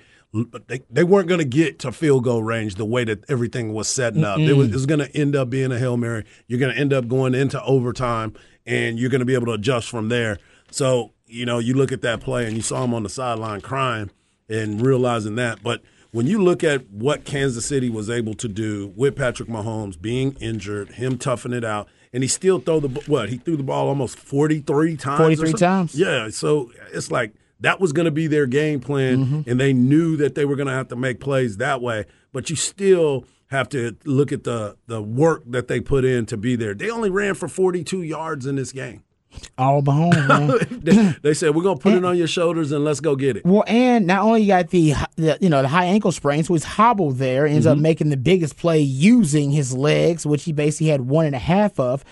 They, 0.69 0.83
they 0.91 1.05
weren't 1.05 1.27
going 1.27 1.41
to 1.41 1.45
get 1.45 1.79
to 1.81 1.91
field 1.91 2.23
goal 2.25 2.43
range 2.43 2.77
the 2.77 2.85
way 2.85 3.03
that 3.05 3.25
everything 3.29 3.73
was 3.73 3.89
setting 3.89 4.25
up. 4.25 4.39
It 4.39 4.53
was, 4.53 4.69
it 4.69 4.75
was 4.75 4.87
going 4.87 5.01
to 5.01 5.17
end 5.17 5.35
up 5.35 5.49
being 5.51 5.73
a 5.73 5.79
hail 5.79 5.97
mary. 5.97 6.25
You're 6.47 6.61
going 6.61 6.73
to 6.73 6.79
end 6.79 6.93
up 6.93 7.09
going 7.09 7.35
into 7.35 7.61
overtime, 7.65 8.35
and 8.67 8.99
you're 9.01 9.11
going 9.11 9.21
to 9.21 9.25
be 9.25 9.35
able 9.35 9.47
to 9.47 9.53
adjust 9.53 9.89
from 9.89 10.09
there. 10.11 10.39
So 10.71 11.13
you 11.27 11.45
know, 11.45 11.59
you 11.59 11.75
look 11.75 11.93
at 11.93 12.03
that 12.03 12.21
play, 12.21 12.47
and 12.47 12.55
you 12.57 12.63
saw 12.63 12.85
him 12.85 12.95
on 12.95 13.03
the 13.03 13.09
sideline 13.09 13.61
crying 13.63 14.11
and 14.49 14.81
realizing 14.81 15.35
that, 15.37 15.63
but 15.63 15.83
when 16.11 16.27
you 16.27 16.43
look 16.43 16.65
at 16.65 16.89
what 16.89 17.25
Kansas 17.27 17.67
City 17.67 17.91
was 17.91 18.09
able 18.09 18.33
to 18.35 18.49
do 18.49 18.93
with 18.97 19.15
Patrick 19.15 19.49
Mahomes 19.49 20.01
being 20.01 20.37
injured, 20.41 20.93
him 20.93 21.19
toughing 21.19 21.53
it 21.53 21.65
out, 21.65 21.87
and 22.13 22.23
he 22.23 22.29
still 22.29 22.59
throw 22.61 22.81
the 22.81 22.89
what 23.07 23.29
he 23.29 23.37
threw 23.39 23.57
the 23.57 23.63
ball 23.63 23.89
almost 23.89 24.19
forty 24.19 24.61
three 24.61 24.97
times. 24.97 25.19
43 25.39 25.53
times. 25.55 25.95
Yeah, 25.95 26.29
so 26.31 26.71
it's 26.93 27.11
like 27.11 27.35
that 27.61 27.81
was 27.81 27.93
going 27.93 28.05
to 28.05 28.11
be 28.13 28.27
their 28.27 28.47
game 28.47 28.81
plan, 28.81 29.25
Mm-hmm. 29.25 29.51
and 29.51 29.59
they 29.61 29.73
knew 29.73 30.17
that 30.17 30.35
they 30.35 30.45
were 30.45 30.57
going 30.57 30.69
to 30.69 30.73
have 30.73 30.89
to 30.89 30.97
make 30.97 31.21
plays 31.21 31.57
that 31.57 31.81
way. 31.83 32.05
But 32.33 32.51
you 32.51 32.57
still 32.57 33.25
have 33.51 33.69
to 33.71 33.97
look 34.05 34.31
at 34.33 34.45
the 34.45 34.77
the 34.87 35.03
work 35.03 35.43
that 35.47 35.69
they 35.69 35.81
put 35.81 36.05
in 36.05 36.27
to 36.27 36.37
be 36.37 36.55
there. 36.57 36.75
They 36.75 36.91
only 36.91 37.11
ran 37.11 37.35
for 37.35 37.49
forty 37.49 37.83
two 37.85 38.03
yards 38.03 38.47
in 38.47 38.57
this 38.57 38.73
game. 38.73 39.03
All 39.57 39.83
man. 39.83 40.53
they, 40.71 41.15
they 41.23 41.35
said 41.35 41.55
we're 41.55 41.63
going 41.63 41.77
to 41.79 41.83
put 41.83 41.93
it 41.95 42.05
on 42.05 42.17
your 42.17 42.27
shoulders 42.27 42.73
and 42.73 42.85
let's 42.85 43.01
go 43.01 43.15
get 43.17 43.37
it. 43.37 43.45
Well, 43.45 43.65
and 43.67 44.07
not 44.07 44.23
only 44.23 44.43
you 44.43 44.49
got 44.49 44.71
the, 44.71 44.95
the 45.17 45.37
you 45.41 45.49
know 45.49 45.63
the 45.63 45.69
high 45.69 45.85
ankle 45.85 46.13
sprain, 46.13 46.45
so 46.45 46.55
he's 46.55 46.65
hobbled 46.65 47.19
there, 47.19 47.47
ends 47.47 47.67
Mm-hmm. 47.67 47.73
up 47.73 47.79
making 47.79 48.09
the 48.11 48.17
biggest 48.17 48.57
play 48.57 48.81
using 48.81 49.51
his 49.51 49.75
legs, 49.77 50.25
which 50.27 50.45
he 50.45 50.53
basically 50.53 50.87
had 50.89 51.03
one 51.03 51.27
and 51.27 51.35
a 51.35 51.39
half 51.41 51.79
of. 51.79 52.05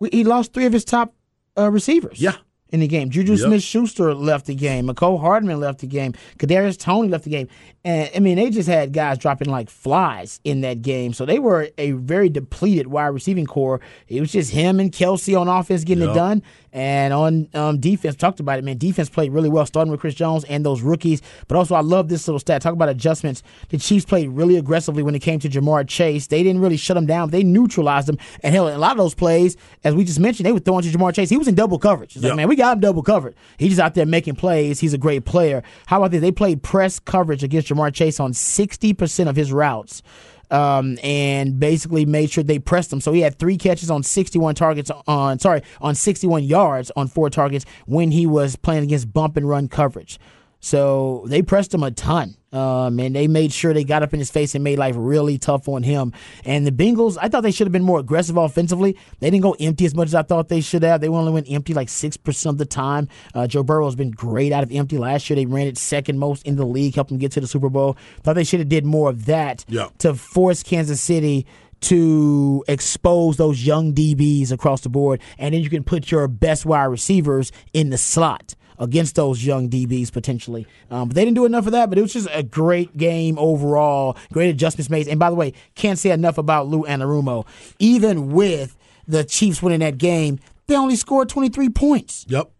We- 0.00 0.10
He 0.12 0.24
lost 0.24 0.52
three 0.52 0.66
of 0.66 0.72
his 0.72 0.84
top 0.84 1.14
uh, 1.56 1.70
receivers. 1.70 2.20
Yeah. 2.20 2.36
In 2.70 2.80
the 2.80 2.88
game, 2.88 3.08
Juju 3.10 3.32
Yep. 3.34 3.40
Smith-Schuster 3.46 4.14
left 4.14 4.46
the 4.46 4.54
game. 4.56 4.88
Mecole 4.88 5.20
Hardman 5.20 5.60
left 5.60 5.78
the 5.78 5.86
game. 5.86 6.12
Kadarius 6.38 6.76
Toney 6.76 7.08
left 7.08 7.22
the 7.22 7.30
game, 7.30 7.46
and 7.84 8.10
I 8.14 8.18
mean 8.20 8.36
they 8.36 8.50
just 8.50 8.68
had 8.68 8.92
guys 8.92 9.18
dropping 9.18 9.48
like 9.48 9.68
flies 9.68 10.40
in 10.44 10.62
that 10.62 10.82
game. 10.82 11.12
So 11.12 11.26
they 11.26 11.38
were 11.38 11.68
a 11.78 11.92
very 11.92 12.28
depleted 12.28 12.86
wide 12.86 13.08
receiving 13.08 13.46
core. 13.46 13.80
It 14.08 14.20
was 14.20 14.32
just 14.32 14.52
him 14.52 14.80
and 14.80 14.90
Kelce 14.90 15.38
on 15.38 15.48
offense 15.48 15.84
getting 15.84 16.08
it 16.08 16.14
done, 16.14 16.42
and 16.72 17.14
on 17.14 17.48
um, 17.54 17.78
defense, 17.78 18.16
talked 18.16 18.40
about 18.40 18.58
it, 18.58 18.64
man. 18.64 18.78
Defense 18.78 19.08
played 19.08 19.32
really 19.32 19.48
well, 19.48 19.64
starting 19.64 19.92
with 19.92 20.00
Chris 20.00 20.14
Jones 20.14 20.44
and 20.44 20.66
those 20.66 20.82
rookies. 20.82 21.22
But 21.46 21.56
also, 21.56 21.74
I 21.76 21.80
love 21.80 22.08
this 22.08 22.26
little 22.26 22.40
stat. 22.40 22.62
Talk 22.62 22.72
about 22.72 22.88
adjustments. 22.88 23.42
The 23.68 23.78
Chiefs 23.78 24.04
played 24.04 24.30
really 24.30 24.56
aggressively 24.56 25.02
when 25.02 25.14
it 25.14 25.20
came 25.20 25.38
to 25.40 25.48
Ja'Marr 25.48 25.86
Chase. 25.86 26.26
They 26.26 26.42
didn't 26.42 26.60
really 26.60 26.76
shut 26.76 26.96
him 26.96 27.06
down. 27.06 27.30
They 27.30 27.44
neutralized 27.44 28.08
him. 28.08 28.18
And 28.42 28.54
hell, 28.54 28.68
a 28.68 28.76
lot 28.76 28.90
of 28.92 28.98
those 28.98 29.14
plays, 29.14 29.56
as 29.84 29.94
we 29.94 30.04
just 30.04 30.18
mentioned, 30.18 30.46
they 30.46 30.52
were 30.52 30.58
throwing 30.58 30.82
to 30.82 30.88
Ja'Marr 30.88 31.14
Chase. 31.14 31.30
He 31.30 31.36
was 31.36 31.46
in 31.46 31.54
double 31.54 31.78
coverage. 31.78 32.16
It's 32.16 32.24
like, 32.24 32.34
man, 32.34 32.48
we 32.48 32.56
got 32.56 32.72
him 32.72 32.80
double 32.80 33.02
covered. 33.02 33.36
He's 33.56 33.70
just 33.70 33.80
out 33.80 33.94
there 33.94 34.06
making 34.06 34.34
plays. 34.34 34.80
He's 34.80 34.94
a 34.94 34.98
great 34.98 35.24
player. 35.24 35.62
How 35.86 35.98
about 35.98 36.10
this? 36.10 36.20
They 36.20 36.32
played 36.32 36.62
press 36.64 36.98
coverage 36.98 37.44
against 37.44 37.68
Ja'Marr 37.68 37.73
Chase 37.90 38.20
on 38.20 38.32
60% 38.32 39.28
of 39.28 39.36
his 39.36 39.52
routes. 39.52 40.02
um, 40.50 40.98
and 41.02 41.58
basically 41.58 42.04
made 42.04 42.30
sure 42.30 42.44
they 42.44 42.58
pressed 42.58 42.92
him. 42.92 43.00
So 43.00 43.12
he 43.12 43.22
had 43.22 43.38
three 43.38 43.56
catches 43.56 43.90
on 43.90 44.02
61 44.02 44.54
targets 44.54 44.90
on 45.06 45.38
sorry 45.38 45.62
on 45.80 45.94
61 45.94 46.44
yards 46.44 46.92
on 46.96 47.08
four 47.08 47.30
targets 47.30 47.64
when 47.86 48.10
he 48.10 48.26
was 48.26 48.54
playing 48.54 48.84
against 48.84 49.12
bump 49.12 49.36
and 49.36 49.48
run 49.48 49.68
coverage. 49.68 50.18
So 50.64 51.24
they 51.26 51.42
pressed 51.42 51.74
him 51.74 51.82
a 51.82 51.90
ton. 51.90 52.36
Um, 52.50 52.98
and 52.98 53.14
they 53.14 53.28
made 53.28 53.52
sure 53.52 53.74
they 53.74 53.84
got 53.84 54.02
up 54.02 54.14
in 54.14 54.18
his 54.18 54.30
face 54.30 54.54
and 54.54 54.64
made 54.64 54.78
life 54.78 54.94
really 54.96 55.36
tough 55.36 55.68
on 55.68 55.82
him. 55.82 56.14
And 56.44 56.66
the 56.66 56.70
Bengals, 56.70 57.18
I 57.20 57.28
thought 57.28 57.42
they 57.42 57.50
should 57.50 57.66
have 57.66 57.72
been 57.72 57.82
more 57.82 57.98
aggressive 57.98 58.38
offensively. 58.38 58.96
They 59.20 59.28
didn't 59.28 59.42
go 59.42 59.54
empty 59.60 59.84
as 59.84 59.94
much 59.94 60.06
as 60.06 60.14
I 60.14 60.22
thought 60.22 60.48
they 60.48 60.62
should 60.62 60.82
have. 60.82 61.02
They 61.02 61.08
only 61.08 61.32
went 61.32 61.50
empty 61.50 61.74
like 61.74 61.88
6% 61.88 62.46
of 62.46 62.56
the 62.56 62.64
time. 62.64 63.08
Uh, 63.34 63.46
Joe 63.46 63.62
Burrow 63.62 63.84
has 63.84 63.94
been 63.94 64.10
great 64.12 64.52
out 64.52 64.62
of 64.62 64.72
empty. 64.72 64.96
Last 64.96 65.28
year, 65.28 65.34
they 65.34 65.44
ran 65.44 65.66
it 65.66 65.76
second 65.76 66.18
most 66.18 66.46
in 66.46 66.56
the 66.56 66.64
league, 66.64 66.94
helped 66.94 67.10
them 67.10 67.18
get 67.18 67.32
to 67.32 67.40
the 67.40 67.46
Super 67.46 67.68
Bowl. 67.68 67.98
Thought 68.22 68.34
they 68.34 68.44
should 68.44 68.60
have 68.60 68.68
did 68.70 68.86
more 68.86 69.10
of 69.10 69.26
that 69.26 69.66
Yeah. 69.68 69.88
to 69.98 70.14
force 70.14 70.62
Kansas 70.62 71.00
City 71.00 71.44
to 71.80 72.64
expose 72.68 73.36
those 73.36 73.66
young 73.66 73.92
DBs 73.92 74.50
across 74.50 74.80
the 74.80 74.88
board. 74.88 75.20
And 75.38 75.54
then 75.54 75.60
you 75.60 75.68
can 75.68 75.84
put 75.84 76.10
your 76.10 76.26
best 76.28 76.64
wide 76.64 76.84
receivers 76.84 77.52
in 77.74 77.90
the 77.90 77.98
slot 77.98 78.54
against 78.78 79.14
those 79.14 79.44
young 79.44 79.68
DBs 79.68 80.12
potentially. 80.12 80.66
Um, 80.90 81.08
but 81.08 81.14
they 81.14 81.24
didn't 81.24 81.36
do 81.36 81.44
enough 81.44 81.66
of 81.66 81.72
that, 81.72 81.88
but 81.88 81.98
it 81.98 82.02
was 82.02 82.12
just 82.12 82.28
a 82.32 82.42
great 82.42 82.96
game 82.96 83.38
overall. 83.38 84.16
Great 84.32 84.50
adjustments 84.50 84.90
made. 84.90 85.08
And 85.08 85.18
by 85.18 85.30
the 85.30 85.36
way, 85.36 85.52
can't 85.74 85.98
say 85.98 86.10
enough 86.10 86.38
about 86.38 86.68
Lou 86.68 86.84
Anarumo. 86.84 87.46
Even 87.78 88.32
with 88.32 88.76
the 89.06 89.24
Chiefs 89.24 89.62
winning 89.62 89.80
that 89.80 89.98
game, 89.98 90.38
they 90.66 90.76
only 90.76 90.96
scored 90.96 91.28
23 91.28 91.68
points. 91.70 92.24
Yep. 92.28 92.50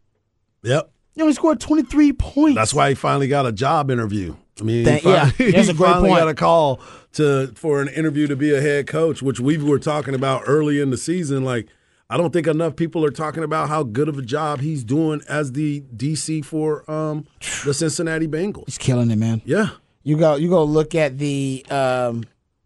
Yep. 0.62 0.90
They 1.14 1.22
only 1.22 1.34
scored 1.34 1.60
23 1.60 2.12
points. 2.12 2.56
That's 2.56 2.74
why 2.74 2.88
he 2.90 2.94
finally 2.94 3.28
got 3.28 3.46
a 3.46 3.52
job 3.52 3.90
interview. 3.90 4.34
I 4.60 4.64
mean, 4.64 4.86
he 4.86 4.98
finally, 4.98 5.14
yeah, 5.14 5.24
that's 5.24 5.68
a 5.68 5.72
he 5.72 5.78
great 5.78 5.90
finally 5.90 6.08
point. 6.10 6.20
got 6.20 6.28
a 6.28 6.34
call 6.34 6.80
to 7.14 7.48
for 7.54 7.80
an 7.80 7.88
interview 7.88 8.26
to 8.26 8.36
be 8.36 8.54
a 8.54 8.60
head 8.60 8.86
coach, 8.86 9.22
which 9.22 9.40
we 9.40 9.58
were 9.58 9.78
talking 9.78 10.14
about 10.14 10.42
early 10.46 10.80
in 10.80 10.90
the 10.90 10.96
season. 10.96 11.44
Like, 11.44 11.68
I 12.14 12.16
don't 12.16 12.32
think 12.32 12.46
enough 12.46 12.76
people 12.76 13.04
are 13.04 13.10
talking 13.10 13.42
about 13.42 13.68
how 13.68 13.82
good 13.82 14.08
of 14.08 14.16
a 14.18 14.22
job 14.22 14.60
he's 14.60 14.84
doing 14.84 15.20
as 15.28 15.50
the 15.50 15.80
DC 15.96 16.44
for 16.44 16.88
um, 16.88 17.26
the 17.64 17.74
Cincinnati 17.74 18.28
Bengals. 18.28 18.66
He's 18.66 18.78
killing 18.78 19.10
it, 19.10 19.16
man. 19.16 19.42
Yeah. 19.44 19.70
You 20.04 20.16
go 20.16 20.36
you 20.36 20.48
go 20.48 20.62
look 20.62 20.94
at 20.94 21.18
the 21.18 21.66
um 21.70 22.22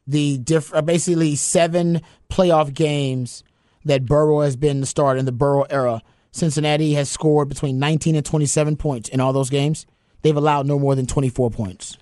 the 0.07 0.37
diff 0.37 0.75
uh, 0.75 0.83
basically 0.83 1.35
seven 1.35 2.03
playoff 2.29 2.75
games 2.75 3.43
that 3.87 4.05
Burrow 4.05 4.41
has 4.43 4.55
been 4.55 4.83
the 4.83 4.87
starter 4.87 5.19
in 5.19 5.25
the 5.25 5.33
Burrow 5.33 5.65
era. 5.71 6.03
Cincinnati 6.31 6.93
has 6.93 7.09
scored 7.09 7.49
between 7.49 7.79
19 7.79 8.17
and 8.17 8.27
27 8.27 8.77
points 8.77 9.09
in 9.09 9.19
all 9.19 9.33
those 9.33 9.49
games. 9.49 9.87
They've 10.21 10.37
allowed 10.37 10.67
no 10.67 10.79
more 10.79 10.95
than 10.95 11.07
24 11.07 11.51
points. 11.53 11.97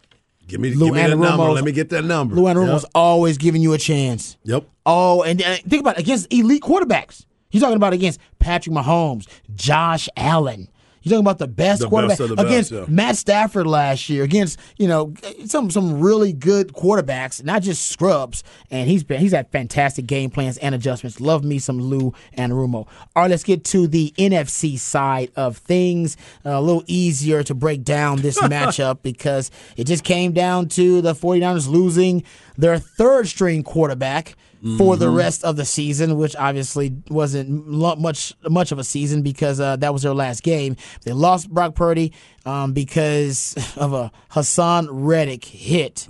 Give 0.48 0.60
me, 0.60 0.74
Lou 0.74 0.86
give 0.86 0.94
me 0.94 1.00
that 1.02 1.16
number. 1.16 1.44
Let 1.44 1.64
me 1.64 1.72
get 1.72 1.90
that 1.90 2.04
number. 2.04 2.34
Lou 2.34 2.44
Anarumo 2.44 2.66
Yep. 2.66 2.74
was 2.74 2.86
always 2.94 3.38
giving 3.38 3.62
you 3.62 3.72
a 3.72 3.78
chance. 3.78 4.36
Yep. 4.44 4.68
Oh, 4.84 5.22
and, 5.22 5.40
and 5.42 5.60
think 5.62 5.80
about 5.80 5.96
it, 5.96 6.00
against 6.00 6.32
elite 6.32 6.62
quarterbacks. 6.62 7.24
You're 7.50 7.60
talking 7.60 7.76
about 7.76 7.92
against 7.92 8.20
Patrick 8.38 8.74
Mahomes, 8.74 9.26
Josh 9.54 10.08
Allen. 10.16 10.68
You're 11.06 11.12
talking 11.12 11.24
about 11.24 11.38
the 11.38 11.46
best 11.46 11.82
The 11.82 11.88
quarterback 11.88 12.18
best 12.18 12.30
the 12.30 12.34
best, 12.34 12.48
against 12.48 12.72
yeah. 12.72 12.84
Matt 12.88 13.16
Stafford 13.16 13.68
last 13.68 14.08
year, 14.08 14.24
against 14.24 14.58
you 14.76 14.88
know 14.88 15.14
some 15.44 15.70
some 15.70 16.00
really 16.00 16.32
good 16.32 16.72
quarterbacks, 16.72 17.44
not 17.44 17.62
just 17.62 17.88
scrubs. 17.92 18.42
And 18.72 18.90
he's 18.90 19.04
been 19.04 19.20
he's 19.20 19.30
had 19.30 19.48
fantastic 19.52 20.06
game 20.06 20.30
plans 20.30 20.58
and 20.58 20.74
adjustments. 20.74 21.20
Love 21.20 21.44
me 21.44 21.60
some 21.60 21.78
Lou 21.78 22.12
Anarumo. 22.36 22.74
All 22.74 22.88
right, 23.14 23.30
let's 23.30 23.44
get 23.44 23.62
to 23.66 23.86
the 23.86 24.12
NFC 24.18 24.76
side 24.76 25.30
of 25.36 25.58
things. 25.58 26.16
Uh, 26.44 26.58
a 26.58 26.60
little 26.60 26.82
easier 26.88 27.44
to 27.44 27.54
break 27.54 27.84
down 27.84 28.20
this 28.20 28.38
matchup 28.40 29.02
because 29.02 29.52
it 29.76 29.84
just 29.84 30.02
came 30.02 30.32
down 30.32 30.66
to 30.70 31.00
the 31.02 31.14
49ers 31.14 31.68
losing 31.68 32.24
their 32.58 32.80
third 32.80 33.28
string 33.28 33.62
quarterback 33.62 34.34
for 34.76 34.96
the 34.96 35.10
rest 35.10 35.44
of 35.44 35.56
the 35.56 35.64
season, 35.64 36.16
which 36.16 36.34
obviously 36.36 36.96
wasn't 37.08 37.66
much 37.66 38.32
much 38.48 38.72
of 38.72 38.78
a 38.78 38.84
season 38.84 39.22
because 39.22 39.60
uh, 39.60 39.76
that 39.76 39.92
was 39.92 40.02
their 40.02 40.14
last 40.14 40.42
game. 40.42 40.76
They 41.02 41.12
lost 41.12 41.50
Brock 41.50 41.74
Purdy 41.74 42.12
um, 42.44 42.72
because 42.72 43.54
of 43.76 43.92
a 43.92 44.10
Haason 44.32 44.88
Reddick 44.90 45.44
hit 45.44 46.06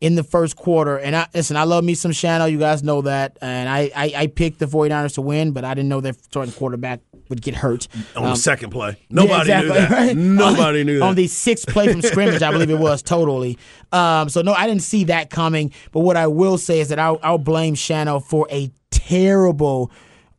in 0.00 0.14
the 0.14 0.22
first 0.24 0.56
quarter. 0.56 0.96
And 0.98 1.14
I 1.14 1.26
listen, 1.34 1.56
I 1.56 1.64
love 1.64 1.84
me 1.84 1.94
some 1.94 2.10
Shano. 2.12 2.50
You 2.50 2.58
guys 2.58 2.82
know 2.82 3.02
that. 3.02 3.36
And 3.42 3.68
I, 3.68 3.90
I, 3.94 4.12
I 4.16 4.26
picked 4.28 4.58
the 4.58 4.66
49ers 4.66 5.14
to 5.14 5.20
win, 5.22 5.52
but 5.52 5.64
I 5.64 5.74
didn't 5.74 5.88
know 5.90 6.00
their 6.00 6.14
starting 6.14 6.52
quarterback 6.54 7.00
would 7.28 7.42
get 7.42 7.54
hurt. 7.54 7.86
On 8.16 8.24
Um, 8.24 8.30
the 8.30 8.36
second 8.36 8.70
play. 8.70 8.96
Nobody 9.10 9.50
yeah, 9.50 9.60
knew 9.60 9.68
that. 9.68 9.90
right? 9.90 10.16
Nobody 10.16 10.80
on, 10.80 10.86
knew 10.86 10.98
that. 11.00 11.04
On 11.04 11.14
the 11.14 11.26
sixth 11.26 11.68
play 11.68 11.92
from 11.92 12.02
scrimmage, 12.02 12.42
I 12.42 12.50
believe 12.50 12.70
it 12.70 12.78
was 12.78 13.02
totally. 13.02 13.58
Um, 13.92 14.28
so 14.30 14.40
no, 14.42 14.52
I 14.52 14.66
didn't 14.66 14.82
see 14.82 15.04
that 15.04 15.30
coming. 15.30 15.72
But 15.92 16.00
what 16.00 16.16
I 16.16 16.26
will 16.26 16.58
say 16.58 16.80
is 16.80 16.88
that 16.88 16.98
I'll, 16.98 17.20
I'll 17.22 17.38
blame 17.38 17.74
Shano 17.74 18.24
for 18.24 18.48
a 18.50 18.70
terrible 18.90 19.90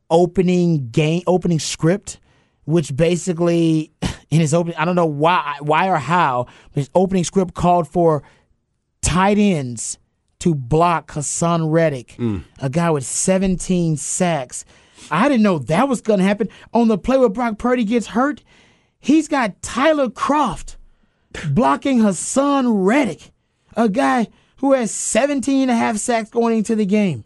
opening 0.10 0.89
game, 0.89 1.21
opening 1.28 1.60
script, 1.60 2.19
which 2.65 2.95
basically 2.95 3.91
in 4.30 4.39
his 4.41 4.54
opening, 4.54 4.76
I 4.78 4.86
don't 4.86 4.95
know 4.95 5.06
why, 5.06 5.58
why 5.62 5.88
or 5.88 5.97
how, 5.97 6.45
but 6.74 6.82
his 6.82 6.89
opening 6.95 7.24
script 7.24 7.54
called 7.54 7.88
for 7.88 8.24
tight 9.01 9.37
ends 9.37 9.97
to 10.39 10.55
block 10.55 11.11
Haason 11.11 11.71
Reddick, 11.71 12.15
a 12.59 12.69
guy 12.69 12.89
with 12.89 13.05
17 13.05 13.97
sacks. 13.97 14.65
I 15.09 15.27
didn't 15.29 15.43
know 15.43 15.59
that 15.59 15.87
was 15.89 16.01
going 16.01 16.19
to 16.19 16.25
happen. 16.25 16.49
On 16.73 16.87
the 16.87 16.97
play 16.97 17.17
where 17.17 17.29
Brock 17.29 17.57
Purdy 17.57 17.83
gets 17.83 18.07
hurt, 18.07 18.43
he's 18.99 19.27
got 19.27 19.61
Tyler 19.61 20.07
Kroft 20.07 20.77
blocking 21.49 21.99
Haason 21.99 22.85
Reddick, 22.85 23.31
a 23.75 23.89
guy 23.89 24.27
who 24.57 24.73
has 24.73 24.91
17 24.91 25.61
and 25.63 25.71
a 25.71 25.75
half 25.75 25.97
sacks 25.97 26.29
going 26.29 26.57
into 26.57 26.75
the 26.75 26.85
game. 26.85 27.23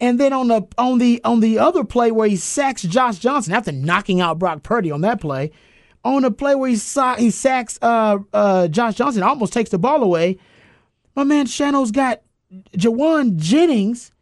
And 0.00 0.20
then 0.20 0.32
on 0.32 0.48
the 0.48 0.66
on 0.76 0.98
the 0.98 1.22
on 1.24 1.40
the 1.40 1.58
other 1.58 1.82
play 1.82 2.10
where 2.10 2.28
he 2.28 2.36
sacks 2.36 2.82
Josh 2.82 3.18
Johnson 3.18 3.54
after 3.54 3.72
knocking 3.72 4.20
out 4.20 4.38
Brock 4.38 4.62
Purdy 4.62 4.90
on 4.90 5.00
that 5.00 5.20
play, 5.22 5.52
on 6.04 6.22
the 6.22 6.30
play 6.30 6.54
where 6.54 6.68
he 6.68 6.76
sa- 6.76 7.16
he 7.16 7.30
sacks 7.30 7.78
uh, 7.80 8.18
uh, 8.34 8.68
Josh 8.68 8.94
Johnson, 8.96 9.22
almost 9.22 9.52
takes 9.54 9.70
the 9.70 9.78
ball 9.78 10.02
away. 10.02 10.36
My 11.16 11.24
man 11.24 11.46
Shano's 11.46 11.90
got 11.90 12.20
Jauan 12.76 13.36
Jennings 13.36 14.12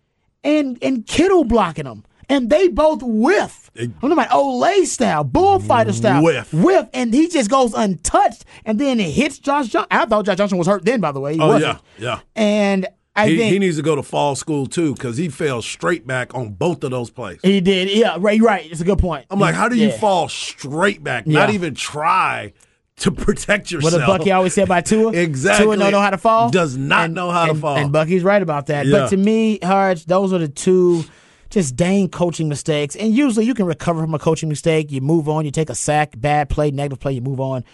and 0.43 0.79
and 0.83 1.07
Kittle 1.07 1.45
blocking 1.45 1.87
him, 1.87 2.05
and 2.29 2.49
they 2.51 2.69
both 2.69 3.03
whiff. 3.03 3.71
I'm 3.79 3.93
talking 3.95 4.13
about 4.13 4.31
Olay 4.31 4.85
style, 4.87 5.25
bullfighter 5.25 5.93
style, 5.93 6.23
Whiff. 6.23 6.53
whiff, 6.55 6.89
and 6.95 7.13
he 7.13 7.29
just 7.29 7.51
goes 7.51 7.75
untouched, 7.75 8.45
and 8.65 8.79
then 8.79 9.01
it 9.01 9.11
hits 9.11 9.39
Josh 9.41 9.69
Johnson. 9.69 9.89
I 9.91 10.07
thought 10.07 10.25
Josh 10.25 10.37
Johnson 10.37 10.59
was 10.59 10.69
hurt 10.69 10.85
then, 10.85 11.01
by 11.01 11.11
the 11.13 11.19
way. 11.21 11.35
He 11.35 11.41
oh, 11.41 11.49
wasn't. 11.49 11.79
yeah. 11.99 12.05
Yeah. 12.05 12.21
and 12.37 12.87
I 13.17 13.29
He, 13.29 13.37
think 13.37 13.53
he 13.53 13.59
needs 13.59 13.77
to 13.77 13.83
go 13.83 13.97
to 13.97 14.03
fall 14.03 14.37
school 14.37 14.67
too 14.67 14.95
because 14.95 15.17
he 15.17 15.29
fell 15.29 15.61
straight 15.63 16.07
back 16.07 16.35
on 16.35 16.51
both 16.51 16.85
of 16.85 16.91
those 16.93 17.11
plays. 17.11 17.41
he 17.43 17.61
did. 17.61 17.91
Yeah, 17.91 18.17
right, 18.21 18.41
right. 18.41 18.71
It's 18.71 18.81
a 18.81 18.85
good 18.85 18.99
point. 18.99 19.27
I'm 19.31 19.39
like, 19.41 19.55
how 19.57 19.69
do 19.69 19.77
you 19.77 19.89
Yeah. 19.89 19.99
fall 19.99 20.29
straight 20.29 21.03
back? 21.03 21.27
Not 21.27 21.49
Yeah. 21.49 21.55
even 21.55 21.75
try 21.75 22.53
to 22.99 23.11
protect 23.11 23.71
yourself. 23.71 23.93
What 23.93 23.99
did 23.99 24.07
Bucky 24.07 24.31
always 24.33 24.55
say 24.55 24.63
about 24.63 24.87
Tua? 24.87 25.13
Exactly. 25.15 25.65
Tua 25.67 25.77
don't 25.77 25.93
know 25.93 26.01
how 26.01 26.11
to 26.11 26.19
fall. 26.19 26.51
Does 26.51 26.77
not 26.77 27.11
know 27.11 27.31
how 27.31 27.47
to 27.47 27.51
and- 27.53 27.61
fall. 27.61 27.77
And 27.77 27.93
Bucky's 27.93 28.23
right 28.23 28.41
about 28.43 28.67
that. 28.67 28.87
Yeah. 28.87 29.01
But 29.01 29.09
to 29.11 29.17
me, 29.17 29.59
Harge, 29.63 30.05
those 30.07 30.33
are 30.33 30.39
the 30.39 30.49
two 30.49 31.05
just 31.51 31.77
dang 31.77 32.09
coaching 32.09 32.49
mistakes. 32.49 32.97
And 32.97 33.15
usually 33.15 33.47
you 33.47 33.55
can 33.55 33.67
recover 33.67 34.01
from 34.01 34.15
a 34.15 34.19
coaching 34.19 34.49
mistake. 34.49 34.91
You 34.91 35.01
move 35.01 35.29
on. 35.29 35.45
You 35.45 35.51
take 35.51 35.71
a 35.71 35.75
sack, 35.75 36.15
bad 36.17 36.49
play, 36.49 36.71
negative 36.71 36.99
play. 36.99 37.13
You 37.13 37.21
move 37.21 37.41
on. 37.41 37.65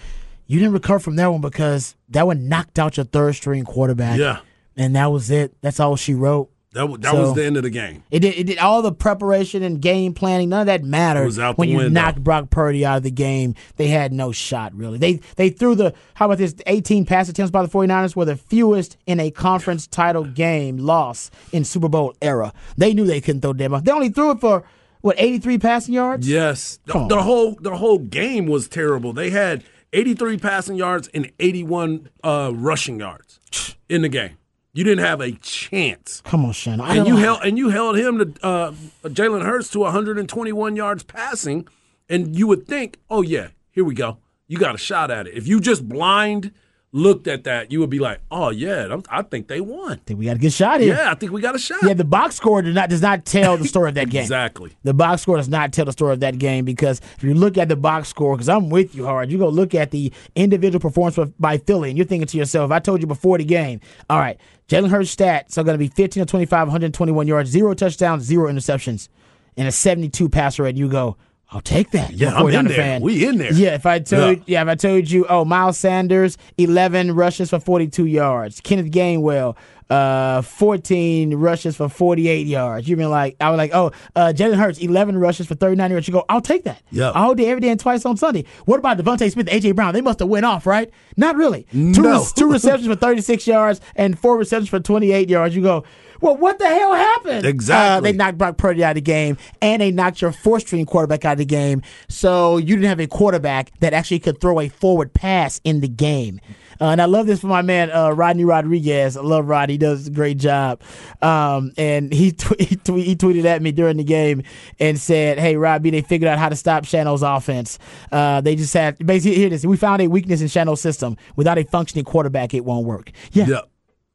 You 0.47 0.59
didn't 0.59 0.75
recover 0.75 0.99
from 0.99 1.17
that 1.17 1.29
one 1.29 1.41
because 1.41 1.97
that 2.11 2.27
one 2.27 2.49
knocked 2.49 2.79
out 2.79 2.97
your 2.97 3.07
third 3.07 3.35
string 3.37 3.65
quarterback. 3.65 4.19
Yeah. 4.19 4.41
And 4.77 4.97
that 4.97 5.07
was 5.07 5.31
it. 5.31 5.55
That's 5.63 5.81
all 5.81 5.97
she 5.97 6.15
wrote. 6.15 6.51
That, 6.73 6.89
wa- 6.89 6.99
that 6.99 7.11
So- 7.11 7.21
was 7.23 7.35
the 7.35 7.45
end 7.45 7.57
of 7.57 7.65
the 7.65 7.71
game. 7.71 8.05
It 8.13 8.21
did, 8.21 8.35
it 8.37 8.45
did 8.45 8.59
all 8.59 8.81
the 8.81 8.93
preparation 8.93 9.63
and 9.65 9.81
game 9.83 10.15
planning. 10.15 10.51
None 10.51 10.61
of 10.61 10.67
that 10.67 10.85
mattered 10.85 11.25
was 11.25 11.39
out 11.39 11.59
when 11.59 11.67
the 11.69 11.73
you 11.73 11.79
window. 11.79 12.01
knocked 12.01 12.23
Brock 12.23 12.51
Purdy 12.51 12.87
out 12.87 12.99
of 12.99 13.03
the 13.03 13.11
game. 13.11 13.57
They 13.77 13.89
had 13.89 14.13
no 14.13 14.31
shot 14.31 14.73
really. 14.75 14.97
They 14.99 15.21
they 15.35 15.51
threw 15.51 15.75
the 15.75 15.93
how 16.15 16.27
about 16.27 16.39
this 16.39 16.55
18 16.67 17.07
pass 17.07 17.29
attempts 17.29 17.51
by 17.51 17.63
the 17.63 17.69
49ers 17.69 18.15
were 18.15 18.25
the 18.25 18.37
fewest 18.37 18.97
in 19.07 19.19
a 19.19 19.33
conference 19.33 19.89
title 19.89 20.25
game 20.25 20.77
loss 20.77 21.31
in 21.53 21.65
Super 21.65 21.89
Bowl 21.89 22.15
era. 22.23 22.53
They 22.77 22.95
knew 22.95 23.05
they 23.05 23.21
couldn't 23.21 23.41
throw 23.41 23.53
them. 23.53 23.81
They 23.83 23.91
only 23.93 24.11
threw 24.11 24.31
it 24.31 24.41
for 24.41 24.63
what 25.01 25.17
83 25.19 25.59
passing 25.59 25.95
yards. 25.95 26.29
Yes, 26.29 26.79
the, 26.87 27.07
the 27.09 27.23
whole 27.23 27.57
the 27.61 27.77
whole 27.79 27.99
game 27.99 28.47
was 28.47 28.69
terrible. 28.69 29.13
They 29.13 29.31
had 29.31 29.65
83 29.93 30.39
passing 30.39 30.77
yards 30.77 31.09
and 31.15 31.33
81 31.41 32.11
uh, 32.23 32.53
rushing 32.55 33.01
yards 33.01 33.41
in 33.89 34.03
the 34.03 34.09
game. 34.09 34.37
You 34.73 34.85
didn't 34.85 35.05
have 35.05 35.21
a 35.21 35.33
chance, 35.33 36.23
Come 36.25 36.45
on, 36.45 36.53
Shannon. 36.53 36.81
I 36.81 36.97
and 36.97 37.07
you 37.09 37.15
know. 37.15 37.21
held 37.21 37.41
and 37.43 37.59
you 37.59 37.71
held 37.71 37.97
him 37.97 38.19
to 38.19 38.47
uh, 38.47 38.73
Jalen 39.05 39.45
Hurts 39.45 39.69
to 39.71 39.81
121 39.81 40.77
yards 40.77 41.03
passing, 41.03 41.67
and 42.09 42.37
you 42.37 42.47
would 42.47 42.67
think, 42.69 42.99
oh 43.11 43.23
yeah, 43.23 43.49
here 43.73 43.85
we 43.85 43.95
go. 43.95 44.19
You 44.47 44.59
got 44.59 44.75
a 44.75 44.79
shot 44.79 45.11
at 45.11 45.27
it. 45.27 45.35
If 45.35 45.49
you 45.49 45.61
just 45.61 45.89
blind 45.89 46.53
looked 46.93 47.29
at 47.29 47.45
that, 47.45 47.71
you 47.71 47.79
would 47.81 47.91
be 47.91 48.01
like, 48.01 48.21
"Oh 48.31 48.51
yeah, 48.51 48.97
I 49.09 49.23
think 49.23 49.47
they 49.47 49.61
won. 49.61 49.93
I 49.93 50.01
think 50.07 50.19
we 50.19 50.27
got 50.27 50.37
a 50.37 50.41
good 50.41 50.53
shot 50.53 50.81
here. 50.81 50.95
Yeah, 50.95 51.11
I 51.11 51.15
think 51.15 51.31
we 51.33 51.41
got 51.41 51.55
a 51.55 51.59
shot." 51.59 51.79
Yeah, 51.85 51.95
the 51.95 52.05
box 52.05 52.35
score 52.37 52.63
does 52.63 52.75
not 52.75 52.89
does 52.91 53.03
not 53.03 53.25
tell 53.25 53.57
the 53.57 53.67
story 53.69 53.89
of 53.91 53.95
that 53.95 54.11
game. 54.11 54.23
exactly. 54.23 54.73
The 54.83 54.95
box 54.95 55.23
score 55.23 55.37
does 55.37 55.49
not 55.49 55.73
tell 55.73 55.85
the 55.85 55.93
story 55.93 56.13
of 56.13 56.21
that 56.21 56.39
game 56.39 56.65
because 56.65 57.01
if 57.17 57.23
you 57.23 57.35
look 57.35 57.59
at 57.59 57.69
the 57.69 57.77
box 57.77 58.09
score, 58.09 58.35
because 58.37 58.49
I'm 58.49 58.71
with 58.71 58.95
you 58.95 59.05
hard, 59.05 59.31
you 59.31 59.39
go 59.39 59.49
look 59.49 59.75
at 59.75 59.93
the 59.93 60.13
individual 60.35 60.81
performance 60.81 61.33
by 61.39 61.59
Philly, 61.59 61.91
and 61.91 61.99
you're 61.99 62.07
thinking 62.07 62.27
to 62.27 62.37
yourself, 62.37 62.71
I 62.73 62.81
told 62.81 63.01
you 63.01 63.07
before 63.07 63.39
the 63.39 63.45
game, 63.45 63.81
all 64.09 64.19
right, 64.19 64.39
Jalen 64.71 64.89
Hurts 64.91 65.15
stats 65.15 65.59
are 65.59 65.65
going 65.65 65.75
to 65.75 65.79
be 65.79 65.89
15 65.89 66.23
to 66.23 66.27
25, 66.31 66.69
121 66.69 67.27
yards, 67.27 67.51
zero 67.51 67.75
touchdowns, 67.75 68.23
zero 68.23 68.51
interceptions, 68.51 69.09
and 69.57 69.67
a 69.67 69.73
72 69.73 70.29
passer 70.29 70.63
rate. 70.63 70.77
You 70.77 70.89
go, 70.89 71.17
I'll 71.51 71.61
take 71.61 71.91
that. 71.91 72.13
Yeah, 72.13 72.35
I'm 72.37 72.47
in 72.49 72.67
49er 72.67 72.69
there. 72.69 73.01
We 73.01 73.27
in 73.27 73.39
there. 73.39 73.53
Yeah, 73.53 73.75
if 73.75 73.85
I 73.85 73.99
told 73.99 74.39
Yeah. 74.39 74.45
yeah. 74.47 74.63
if 74.63 74.69
I 74.69 74.77
told 74.77 75.11
you, 75.11 75.27
oh, 75.29 75.45
Miles 75.45 75.77
Sanders, 75.77 76.39
eleven 76.57 77.13
rushes 77.17 77.51
for 77.51 77.59
forty 77.59 77.89
two 77.89 78.07
yards. 78.07 78.61
Kenneth 78.61 78.93
Gainwell, 78.93 79.57
uh, 79.91 80.41
fourteen 80.43 81.35
rushes 81.35 81.77
for 81.77 81.89
forty 81.89 82.29
eight 82.29 82.47
yards. 82.47 82.89
You've 82.89 82.99
been 82.99 83.11
like, 83.11 83.37
I 83.41 83.51
was 83.51 83.59
like, 83.59 83.73
oh, 83.75 83.91
uh, 84.17 84.33
Jalen 84.35 84.57
Hurts, 84.57 84.79
eleven 84.79 85.19
rushes 85.19 85.47
for 85.47 85.55
thirty 85.55 85.77
nine 85.77 85.91
yards. 85.91 86.07
You 86.09 86.13
go, 86.15 86.25
I'll 86.29 86.41
take 86.41 86.65
that. 86.65 86.83
Yeah. 86.91 87.11
I 87.11 87.25
all 87.25 87.35
day, 87.35 87.49
every 87.51 87.61
day, 87.61 87.69
and 87.71 87.79
twice 87.81 88.05
on 88.07 88.17
Sunday. 88.17 88.45
What 88.65 88.79
about 88.79 88.99
DeVonta 88.99 89.31
Smith, 89.31 89.47
AJ 89.47 89.75
Brown? 89.77 89.93
They 89.93 90.01
must 90.01 90.21
have 90.21 90.29
went 90.29 90.47
off, 90.47 90.67
right? 90.67 90.91
Not 91.17 91.37
really. 91.37 91.65
Two, 91.73 91.91
No. 92.03 92.25
two 92.35 92.51
receptions 92.53 92.87
for 92.89 92.97
thirty 92.97 93.21
six 93.21 93.47
yards 93.47 93.81
and 93.97 94.19
four 94.19 94.39
receptions 94.39 94.69
for 94.69 94.81
twenty 94.81 95.13
eight 95.13 95.29
yards. 95.29 95.55
You 95.57 95.63
go. 95.63 95.85
Well, 96.23 96.37
what 96.37 96.59
the 96.59 96.67
hell 96.69 96.93
happened? 96.93 97.47
Exactly. 97.47 97.97
Uh, 97.97 98.13
they 98.13 98.17
knocked 98.17 98.37
Brock 98.37 98.59
Purdy 98.59 98.85
out 98.85 98.91
of 98.91 98.97
the 98.97 99.01
game, 99.01 99.39
and 99.63 99.81
they 99.81 99.91
knocked 99.91 100.21
your 100.21 100.33
fourth 100.33 100.67
string 100.67 100.85
quarterback 100.85 101.25
out 101.25 101.33
of 101.33 101.39
the 101.39 101.47
game. 101.47 101.81
So 102.11 102.59
you 102.59 102.77
didn't 102.77 102.91
have 102.91 103.01
a 103.01 103.07
quarterback 103.07 103.73
that 103.81 103.95
actually 103.95 104.19
could 104.19 104.39
throw 104.39 104.61
a 104.61 104.69
forward 104.69 105.15
pass 105.15 105.63
in 105.65 105.81
the 105.81 105.89
game. 105.89 106.39
Uh, 106.81 106.87
and 106.91 107.03
I 107.03 107.05
love 107.05 107.27
this 107.27 107.41
for 107.41 107.47
my 107.49 107.63
man 107.63 107.91
uh, 107.91 108.11
Rodney 108.11 108.45
Rodriguez. 108.45 109.17
I 109.17 109.21
love 109.21 109.47
Rod; 109.49 109.69
he 109.69 109.77
does 109.79 110.07
a 110.07 110.11
great 110.11 110.39
job. 110.39 110.81
Um, 111.21 111.73
and 111.77 112.13
he 112.13 112.33
tw- 112.33 112.59
he, 112.61 112.77
tw- 112.77 112.89
he 113.05 113.15
tweeted 113.17 113.45
at 113.45 113.61
me 113.63 113.73
during 113.73 113.97
the 113.99 114.05
game 114.05 114.43
and 114.79 114.99
said, 114.99 115.39
"Hey, 115.39 115.57
Robbie, 115.57 115.91
they 115.91 116.01
figured 116.03 116.29
out 116.29 116.39
how 116.39 116.49
to 116.49 116.57
stop 116.57 116.85
Shannon's 116.85 117.23
offense. 117.23 117.79
Uh, 118.11 118.41
they 118.41 118.57
just 118.57 118.73
had 118.75 118.99
basically 119.05 119.37
here 119.37 119.47
it 119.49 119.53
is. 119.53 119.67
We 119.67 119.77
found 119.77 120.01
a 120.03 120.07
weakness 120.09 120.41
in 120.41 120.49
Shannon's 120.49 120.81
system. 120.81 121.17
Without 121.37 121.59
a 121.59 121.65
functioning 121.65 122.05
quarterback, 122.05 122.55
it 122.55 122.65
won't 122.65 122.87
work. 122.87 123.11
Yeah, 123.33 123.47
Yeah. 123.47 123.61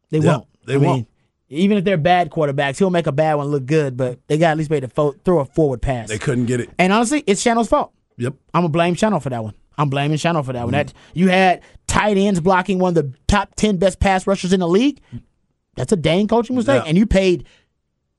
they 0.09 0.19
Yeah, 0.19 0.31
won't. 0.37 0.47
they 0.65 0.73
I 0.73 0.77
won't. 0.77 1.07
even 1.49 1.77
if 1.77 1.83
they're 1.83 1.97
bad 1.97 2.31
quarterbacks, 2.31 2.79
he'll 2.79 2.89
make 2.89 3.05
a 3.07 3.11
bad 3.11 3.35
one 3.35 3.47
look 3.47 3.65
good, 3.67 3.95
but 3.95 4.19
they 4.27 4.37
got 4.39 4.51
at 4.51 4.57
least 4.57 4.69
made 4.71 4.79
to 4.81 4.87
fo- 4.87 5.11
throw 5.23 5.39
a 5.39 5.45
forward 5.45 5.81
pass. 5.83 6.09
They 6.09 6.17
couldn't 6.17 6.45
get 6.45 6.59
it. 6.59 6.69
and 6.79 6.91
honestly, 6.91 7.23
it's 7.27 7.41
Shannon's 7.41 7.67
fault. 7.67 7.91
Yep. 8.17 8.33
I'm 8.53 8.61
gonna 8.63 8.69
blame 8.69 8.95
Shannon 8.95 9.19
for 9.19 9.29
that 9.29 9.43
one. 9.43 9.53
I'm 9.77 9.89
blaming 9.89 10.17
Shannon 10.17 10.43
for 10.43 10.53
that 10.53 10.63
one. 10.63 10.73
Mm-hmm. 10.73 10.87
That 10.87 10.93
you 11.13 11.27
had 11.27 11.61
tight 11.87 12.17
ends 12.17 12.39
blocking 12.39 12.79
one 12.79 12.95
of 12.97 13.03
the 13.11 13.17
top 13.27 13.55
ten 13.55 13.77
best 13.77 13.99
pass 13.99 14.25
rushers 14.27 14.53
in 14.53 14.59
the 14.59 14.67
league. 14.67 15.01
That's 15.75 15.91
a 15.91 15.97
dang 15.97 16.27
coaching 16.27 16.55
mistake, 16.55 16.83
Yeah. 16.83 16.87
and 16.89 16.97
you 16.97 17.05
paid 17.05 17.45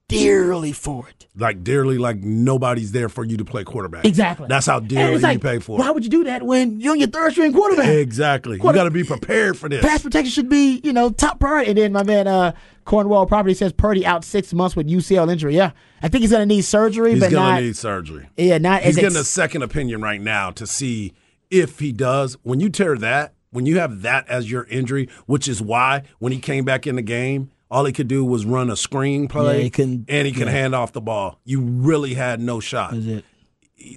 dearly 0.08 0.72
for 0.72 1.08
it. 1.08 1.26
Like 1.38 1.64
dearly, 1.64 1.98
like 1.98 2.18
nobody's 2.18 2.92
there 2.92 3.08
for 3.08 3.24
you 3.24 3.36
to 3.38 3.44
play 3.44 3.64
quarterback. 3.64 4.04
Exactly. 4.04 4.46
That's 4.48 4.64
how 4.66 4.80
dearly 4.80 5.18
like, 5.18 5.34
you 5.34 5.38
pay 5.40 5.58
for 5.58 5.78
it. 5.78 5.80
Why 5.82 5.90
would 5.90 6.04
you 6.04 6.10
do 6.10 6.24
that 6.24 6.42
when 6.44 6.80
you're 6.80 6.92
on 6.92 6.98
your 6.98 7.08
third 7.08 7.32
string 7.32 7.52
quarterback? 7.52 7.88
Exactly. 7.88 8.58
Quarter- 8.58 8.76
you 8.76 8.80
got 8.80 8.84
to 8.84 8.90
be 8.90 9.04
prepared 9.04 9.58
for 9.58 9.68
this. 9.68 9.84
Pass 9.84 10.02
protection 10.02 10.30
should 10.30 10.48
be, 10.48 10.80
you 10.84 10.92
know, 10.92 11.10
top 11.10 11.40
priority. 11.40 11.70
And 11.72 11.78
then 11.78 11.92
my 11.92 12.04
man 12.04 12.26
uh, 12.28 12.52
Cornwall 12.84 13.26
Property 13.26 13.52
says 13.54 13.72
Purdy 13.72 14.06
out 14.06 14.24
six 14.24 14.54
months 14.54 14.76
with 14.76 14.86
UCL 14.88 15.30
injury. 15.30 15.56
Yeah, 15.56 15.72
I 16.02 16.08
think 16.08 16.22
he's 16.22 16.30
gonna 16.30 16.46
need 16.46 16.62
surgery, 16.62 17.12
He's 17.12 17.20
but 17.20 17.30
going 17.32 17.56
to 17.56 17.62
need 17.62 17.76
surgery. 17.76 18.28
yeah, 18.36 18.58
not 18.58 18.82
He's 18.82 18.96
as 18.96 19.02
getting 19.02 19.18
a 19.18 19.24
second 19.24 19.62
opinion 19.62 20.00
right 20.02 20.20
now 20.20 20.50
to 20.52 20.66
see 20.66 21.12
if 21.50 21.78
he 21.78 21.92
does. 21.92 22.34
When 22.42 22.60
you 22.60 22.68
tear 22.70 22.96
that, 22.98 23.34
when 23.50 23.66
you 23.66 23.78
have 23.78 24.02
that 24.02 24.28
as 24.28 24.50
your 24.50 24.64
injury, 24.64 25.08
which 25.26 25.48
is 25.48 25.62
why 25.62 26.02
when 26.18 26.32
he 26.32 26.38
came 26.38 26.64
back 26.64 26.86
in 26.86 26.96
the 26.96 27.02
game, 27.02 27.50
all 27.70 27.84
he 27.84 27.92
could 27.92 28.08
do 28.08 28.24
was 28.24 28.44
run 28.44 28.70
a 28.70 28.76
screen 28.76 29.26
play 29.28 29.58
Yeah, 29.58 29.62
he 29.64 29.70
couldn't- 29.70 30.04
and 30.08 30.26
he 30.26 30.32
could 30.32 30.48
hand 30.48 30.74
off 30.74 30.92
the 30.92 31.00
ball. 31.00 31.40
You 31.44 31.60
really 31.60 32.14
had 32.14 32.40
no 32.40 32.60
shot. 32.60 32.94
Is 32.94 33.06
it? 33.06 33.24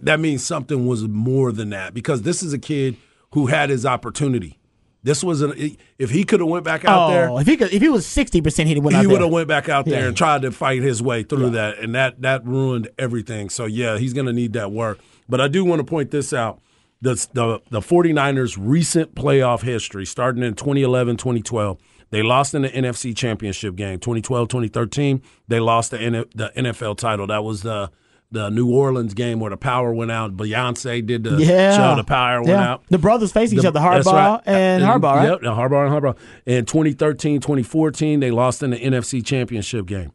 That 0.04 0.20
means 0.20 0.44
something 0.44 0.86
was 0.88 1.08
more 1.08 1.52
than 1.52 1.70
that 1.70 1.94
because 1.94 2.22
this 2.24 2.44
is 2.44 2.54
a 2.54 2.58
kid 2.60 2.98
who 3.34 3.48
had 3.48 3.70
his 3.70 3.86
opportunity. 3.86 4.58
This 5.02 5.24
was 5.24 5.42
an 5.42 5.54
if 5.98 6.10
he 6.10 6.26
could 6.26 6.42
have 6.42 6.50
went 6.50 6.66
back 6.66 6.84
out 6.84 7.10
Oh, 7.10 7.14
there, 7.14 7.42
if 7.42 7.48
he 7.48 7.56
could, 7.56 7.72
if 7.74 7.82
he 7.82 7.88
was 7.88 8.06
sixty 8.06 8.42
percent, 8.42 8.68
he'd 8.68 8.80
went 8.80 8.98
he 8.98 9.08
would 9.08 9.22
have 9.22 9.32
went 9.32 9.48
back 9.48 9.70
out 9.70 9.86
there 9.86 10.02
Yeah. 10.02 10.08
and 10.10 10.18
tried 10.18 10.42
to 10.42 10.52
fight 10.52 10.82
his 10.82 11.02
way 11.02 11.24
through 11.24 11.52
that, 11.52 11.80
and 11.80 11.96
that 11.96 12.22
that 12.22 12.46
ruined 12.46 12.90
everything. 13.00 13.50
So 13.50 13.66
yeah, 13.66 13.98
he's 13.98 14.12
going 14.14 14.26
to 14.26 14.34
need 14.34 14.54
that 14.54 14.72
work. 14.74 15.00
But 15.30 15.40
I 15.40 15.48
do 15.48 15.64
want 15.64 15.80
to 15.80 15.86
point 15.86 16.12
this 16.12 16.34
out: 16.34 16.60
the 17.02 17.14
the 17.34 17.60
the 17.70 17.80
49ers' 17.80 18.58
recent 18.60 19.16
playoff 19.16 19.62
history, 19.62 20.06
starting 20.06 20.44
in 20.44 20.54
2011, 20.56 21.18
2012. 21.18 21.78
They 22.12 22.24
lost 22.24 22.56
in 22.56 22.64
the 22.64 22.70
NFC 22.70 23.16
Championship 23.16 23.76
game. 23.76 24.00
2012, 24.00 24.48
2013, 24.48 25.22
they 25.48 25.60
lost 25.60 25.92
the 25.92 26.28
the 26.36 26.52
NFL 26.58 26.98
title. 26.98 27.28
That 27.28 27.44
was 27.44 27.62
the 27.62 27.92
the 28.32 28.50
New 28.50 28.72
Orleans 28.72 29.16
game 29.16 29.40
where 29.40 29.50
the 29.50 29.58
power 29.58 29.92
went 29.92 30.12
out. 30.12 30.38
Beyonce 30.38 31.04
did 31.06 31.24
the 31.24 31.38
yeah, 31.38 31.76
show. 31.76 31.96
The 31.96 32.04
power 32.04 32.40
went 32.42 32.50
Yeah. 32.50 32.72
out. 32.74 32.84
The 32.90 33.00
brothers 33.00 33.32
facing 33.32 33.58
each 33.58 33.66
other, 33.66 33.80
Harbaugh 33.80 34.06
right. 34.14 34.42
and 34.46 34.84
Uh, 34.84 34.88
Harbaugh, 35.00 35.16
right? 35.16 35.30
Yep, 35.30 35.40
and 35.40 35.48
Harbaugh 35.48 35.86
and 35.88 35.96
Harbaugh. 36.04 36.16
In 36.46 36.66
2013, 36.66 37.42
2014, 37.42 38.20
they 38.20 38.30
lost 38.30 38.62
in 38.62 38.70
the 38.70 38.78
NFC 38.78 39.26
Championship 39.26 39.88
game. 39.88 40.12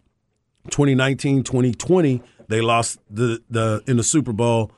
2019, 0.71 1.43
2020, 1.43 2.23
they 2.49 2.61
lost 2.61 2.99
the, 3.11 3.41
the 3.51 3.83
in 3.87 3.97
the 3.97 4.03
Super 4.05 4.33
Bowl. 4.33 4.71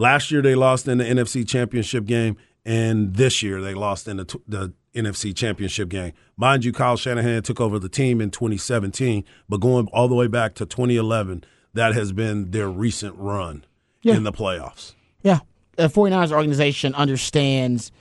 Last 0.00 0.30
year, 0.30 0.40
they 0.40 0.54
lost 0.54 0.88
in 0.88 0.96
the 0.96 1.04
NFC 1.04 1.46
Championship 1.46 2.06
game, 2.06 2.38
and 2.64 3.14
this 3.16 3.42
year 3.42 3.60
they 3.60 3.74
lost 3.74 4.08
in 4.08 4.16
the, 4.16 4.40
the 4.48 4.72
NFC 4.94 5.36
Championship 5.36 5.90
game. 5.90 6.12
Mind 6.38 6.64
you, 6.64 6.72
Kyle 6.72 6.96
Shanahan 6.96 7.42
took 7.42 7.60
over 7.60 7.78
the 7.78 7.90
team 7.90 8.18
in 8.22 8.30
2017, 8.30 9.24
but 9.46 9.58
going 9.60 9.88
all 9.92 10.08
the 10.08 10.14
way 10.14 10.26
back 10.26 10.54
to 10.54 10.64
2011, 10.64 11.44
that 11.74 11.92
has 11.94 12.12
been 12.12 12.50
their 12.50 12.70
recent 12.70 13.14
run 13.18 13.66
Yeah. 14.00 14.14
in 14.16 14.22
the 14.22 14.32
playoffs. 14.32 14.94
Yeah. 15.22 15.40
The 15.76 15.88
49ers 15.88 16.32
organization 16.32 16.94
understands. 16.94 17.92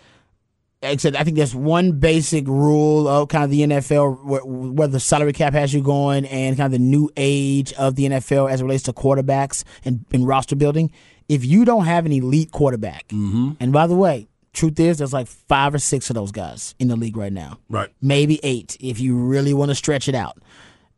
Except 0.82 1.18
I 1.18 1.26
think 1.26 1.36
there's 1.36 1.54
one 1.54 2.00
basic 2.00 2.48
rule 2.48 3.10
of 3.10 3.28
kind 3.28 3.44
of 3.44 3.50
the 3.50 3.64
NFL 3.64 4.24
where, 4.24 4.46
where 4.46 4.88
the 4.88 5.02
salary 5.02 5.34
cap 5.34 5.52
has 5.52 5.74
you 5.74 5.82
going 5.82 6.26
and 6.28 6.56
kind 6.56 6.68
of 6.68 6.72
the 6.72 6.80
new 6.80 7.10
age 7.18 7.74
of 7.74 7.96
the 7.96 8.06
NFL 8.06 8.50
as 8.50 8.62
it 8.62 8.64
relates 8.64 8.84
to 8.84 8.94
quarterbacks 8.94 9.66
and, 9.84 10.06
and 10.14 10.26
roster 10.26 10.56
building. 10.56 10.90
If 11.30 11.46
you 11.46 11.64
don't 11.64 11.86
have 11.86 12.06
an 12.06 12.12
elite 12.12 12.52
quarterback, 12.52 13.08
mm-hmm. 13.10 13.52
and 13.60 13.72
by 13.72 13.88
the 13.88 13.96
way, 13.96 14.28
truth 14.52 14.80
is 14.80 14.98
there's 14.98 15.14
like 15.14 15.28
five 15.28 15.74
or 15.74 15.80
six 15.80 16.10
of 16.10 16.16
those 16.16 16.32
guys 16.32 16.74
in 16.80 16.88
the 16.88 16.96
league 16.96 17.16
right 17.16 17.32
now. 17.32 17.60
Right. 17.70 17.90
maybe 18.02 18.40
eight 18.44 18.76
if 18.80 19.00
you 19.00 19.16
really 19.16 19.54
want 19.54 19.70
to 19.70 19.76
stretch 19.76 20.10
it 20.10 20.16
out. 20.16 20.40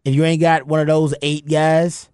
If 0.05 0.15
you 0.15 0.23
ain't 0.23 0.41
got 0.41 0.65
one 0.65 0.79
of 0.79 0.87
those 0.87 1.13
eight 1.21 1.47
guys, 1.47 2.09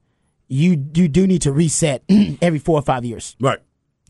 you 0.49 0.71
you 0.93 1.07
do 1.07 1.27
need 1.27 1.43
to 1.43 1.51
reset 1.53 2.03
every 2.41 2.59
four 2.59 2.77
or 2.79 2.81
five 2.81 3.05
years 3.05 3.35
Right. 3.39 3.59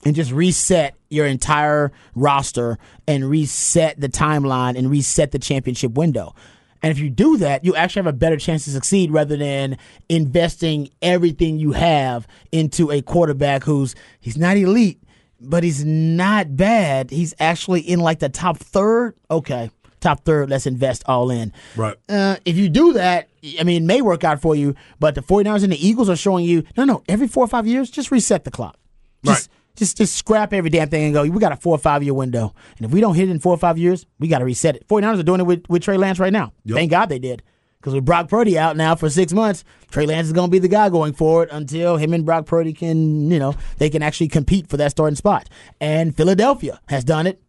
and 0.05 0.15
just 0.15 0.31
reset 0.31 0.95
your 1.09 1.25
entire 1.25 1.91
roster 2.15 2.77
and 3.07 3.29
reset 3.29 3.99
the 3.99 4.09
timeline 4.09 4.77
and 4.77 4.89
reset 4.89 5.31
the 5.31 5.39
championship 5.39 5.93
window. 5.93 6.33
And 6.81 6.91
if 6.91 6.99
you 6.99 7.09
do 7.09 7.37
that, 7.37 7.65
you 7.65 7.75
actually 7.75 8.01
have 8.01 8.07
a 8.07 8.17
better 8.17 8.37
chance 8.37 8.65
to 8.65 8.71
succeed 8.71 9.11
rather 9.11 9.35
than 9.37 9.77
investing 10.09 10.89
everything 11.01 11.57
you 11.59 11.71
have 11.73 12.27
into 12.51 12.91
a 12.91 13.01
quarterback 13.01 13.63
who's 13.63 13.95
he's 14.19 14.37
not 14.37 14.57
elite, 14.57 15.01
but 15.39 15.63
he's 15.63 15.83
not 15.85 16.55
bad. 16.55 17.09
He's 17.11 17.33
actually 17.39 17.81
in 17.81 17.99
like 17.99 18.19
the 18.19 18.29
top 18.29 18.57
third. 18.57 19.15
Okay, 19.31 19.71
top 19.99 20.23
third. 20.23 20.49
Let's 20.49 20.65
invest 20.65 21.03
all 21.07 21.31
in. 21.31 21.53
Right. 21.75 21.95
Uh, 22.07 22.37
if 22.45 22.57
you 22.57 22.69
do 22.69 22.93
that, 22.93 23.29
I 23.59 23.63
mean, 23.63 23.83
it 23.83 23.85
may 23.85 24.01
work 24.01 24.23
out 24.23 24.41
for 24.41 24.55
you, 24.55 24.75
but 24.99 25.15
the 25.15 25.21
49ers 25.21 25.63
and 25.63 25.71
the 25.71 25.87
Eagles 25.87 26.09
are 26.09 26.15
showing 26.15 26.45
you 26.45 26.63
no, 26.75 26.83
no, 26.83 27.03
every 27.07 27.27
four 27.27 27.43
or 27.45 27.47
five 27.47 27.67
years, 27.67 27.89
just 27.89 28.11
reset 28.11 28.43
the 28.43 28.51
clock. 28.51 28.77
Just, 29.25 29.49
Right. 29.49 29.56
Just, 29.77 29.97
just 29.97 30.15
scrap 30.15 30.53
every 30.53 30.69
damn 30.69 30.89
thing 30.89 31.05
and 31.05 31.13
go, 31.13 31.23
we 31.23 31.39
got 31.39 31.51
a 31.51 31.55
four 31.55 31.75
or 31.75 31.79
five 31.79 32.03
year 32.03 32.13
window. 32.13 32.53
And 32.77 32.85
if 32.85 32.91
we 32.91 32.99
don't 32.99 33.15
hit 33.15 33.29
it 33.29 33.31
in 33.31 33.39
four 33.39 33.53
or 33.53 33.57
five 33.57 33.77
years, 33.77 34.05
we 34.19 34.27
got 34.27 34.39
to 34.39 34.45
reset 34.45 34.75
it. 34.75 34.87
49ers 34.87 35.19
are 35.19 35.23
doing 35.23 35.39
it 35.39 35.45
with, 35.45 35.63
with 35.69 35.83
Trey 35.83 35.97
Lance 35.97 36.19
right 36.19 36.33
now. 36.33 36.51
Thank 36.67 36.91
God 36.91 37.07
they 37.09 37.19
did. 37.19 37.43
Because 37.79 37.93
with 37.93 38.05
Brock 38.05 38.27
Purdy 38.27 38.57
out 38.57 38.75
now 38.75 38.95
for 38.95 39.09
six 39.09 39.31
months, 39.31 39.63
Trey 39.91 40.07
Lance 40.07 40.27
is 40.27 40.33
going 40.33 40.47
to 40.49 40.51
be 40.51 40.59
the 40.59 40.67
guy 40.67 40.89
going 40.89 41.13
forward 41.13 41.49
until 41.51 41.95
him 41.97 42.11
and 42.13 42.25
Brock 42.25 42.45
Purdy 42.47 42.73
can, 42.73 43.29
you 43.29 43.39
know, 43.39 43.55
they 43.77 43.89
can 43.89 44.01
actually 44.01 44.27
compete 44.29 44.67
for 44.67 44.77
that 44.77 44.91
starting 44.91 45.15
spot. 45.15 45.47
And 45.79 46.15
Philadelphia 46.17 46.81
has 46.89 47.03
done 47.03 47.27
it 47.27 47.41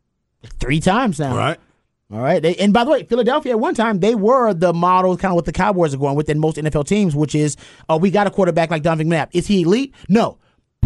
three 0.61 0.81
times 0.81 1.19
now. 1.19 1.37
Right. 1.37 1.59
All 2.13 2.21
right. 2.21 2.43
They, 2.43 2.55
and 2.57 2.73
by 2.73 2.85
the 2.85 2.91
way, 2.91 3.05
Philadelphia 3.05 3.53
at 3.53 3.61
one 3.61 3.75
time 3.75 4.01
they 4.01 4.15
were 4.15 4.55
the 4.55 4.73
model, 4.73 5.17
kind 5.17 5.33
of 5.33 5.37
what 5.37 5.45
the 5.47 5.53
Cowboys 5.53 5.95
are 5.95 5.99
going 5.99 6.15
with 6.15 6.29
in 6.29 6.39
most 6.39 6.57
NFL 6.57 6.87
teams, 6.87 7.17
which 7.17 7.35
is, 7.35 7.57
oh, 7.89 7.97
we 7.97 8.11
got 8.11 8.27
a 8.27 8.31
quarterback 8.31 8.71
like 8.71 8.83
Donovan 8.83 9.09
McNabb. 9.09 9.29
Is 9.33 9.47
he 9.47 9.63
elite? 9.63 9.95
No, 10.09 10.39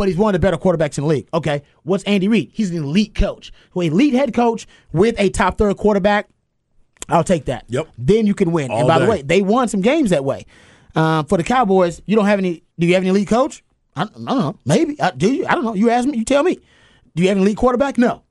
but 0.03 0.09
he's 0.09 0.17
one 0.19 0.35
of 0.35 0.41
the 0.41 0.45
better 0.45 0.57
quarterbacks 0.59 0.99
in 0.99 1.05
the 1.05 1.09
league. 1.09 1.29
Okay. 1.33 1.63
What's 1.85 2.03
Andy 2.03 2.27
Reid? 2.27 2.51
He's 2.53 2.73
an 2.73 2.79
elite 2.79 3.15
coach, 3.15 3.53
an 3.77 3.83
elite 3.83 4.15
head 4.15 4.35
coach 4.35 4.67
with 4.93 5.15
a 5.17 5.31
top 5.31 5.59
third 5.59 5.77
quarterback. 5.77 6.29
I'll 7.09 7.23
take 7.23 7.45
that. 7.45 7.67
Yep. 7.69 7.87
Then 7.97 8.27
you 8.27 8.35
can 8.35 8.51
win. 8.51 8.73
and 8.73 8.83
All 8.83 8.89
by 8.89 8.99
the 8.99 9.07
way, 9.07 9.23
they 9.23 9.43
won 9.43 9.69
some 9.69 9.81
games 9.81 10.11
that 10.11 10.25
way. 10.25 10.45
Uh, 10.97 11.23
for 11.23 11.39
the 11.39 11.45
Cowboys, 11.45 12.03
you 12.05 12.17
don't 12.17 12.27
have 12.27 12.41
any. 12.41 12.65
Do 12.81 12.89
you 12.89 12.95
have 12.95 13.05
any 13.05 13.11
elite 13.11 13.29
coach? 13.29 13.63
I, 13.95 14.03
I 14.03 14.05
don't 14.07 14.25
know. 14.25 14.59
Maybe. 14.65 14.99
Uh, 14.99 15.13
do 15.13 15.33
you? 15.33 15.47
I 15.47 15.55
don't 15.55 15.63
know. 15.63 15.75
You 15.75 15.91
ask 15.91 16.09
me. 16.09 16.19
You 16.19 16.25
tell 16.25 16.43
me. 16.43 16.59
Do 17.15 17.23
you 17.23 17.29
have 17.29 17.37
an 17.37 17.45
elite 17.45 17.57
quarterback? 17.59 17.97
No. 17.97 18.25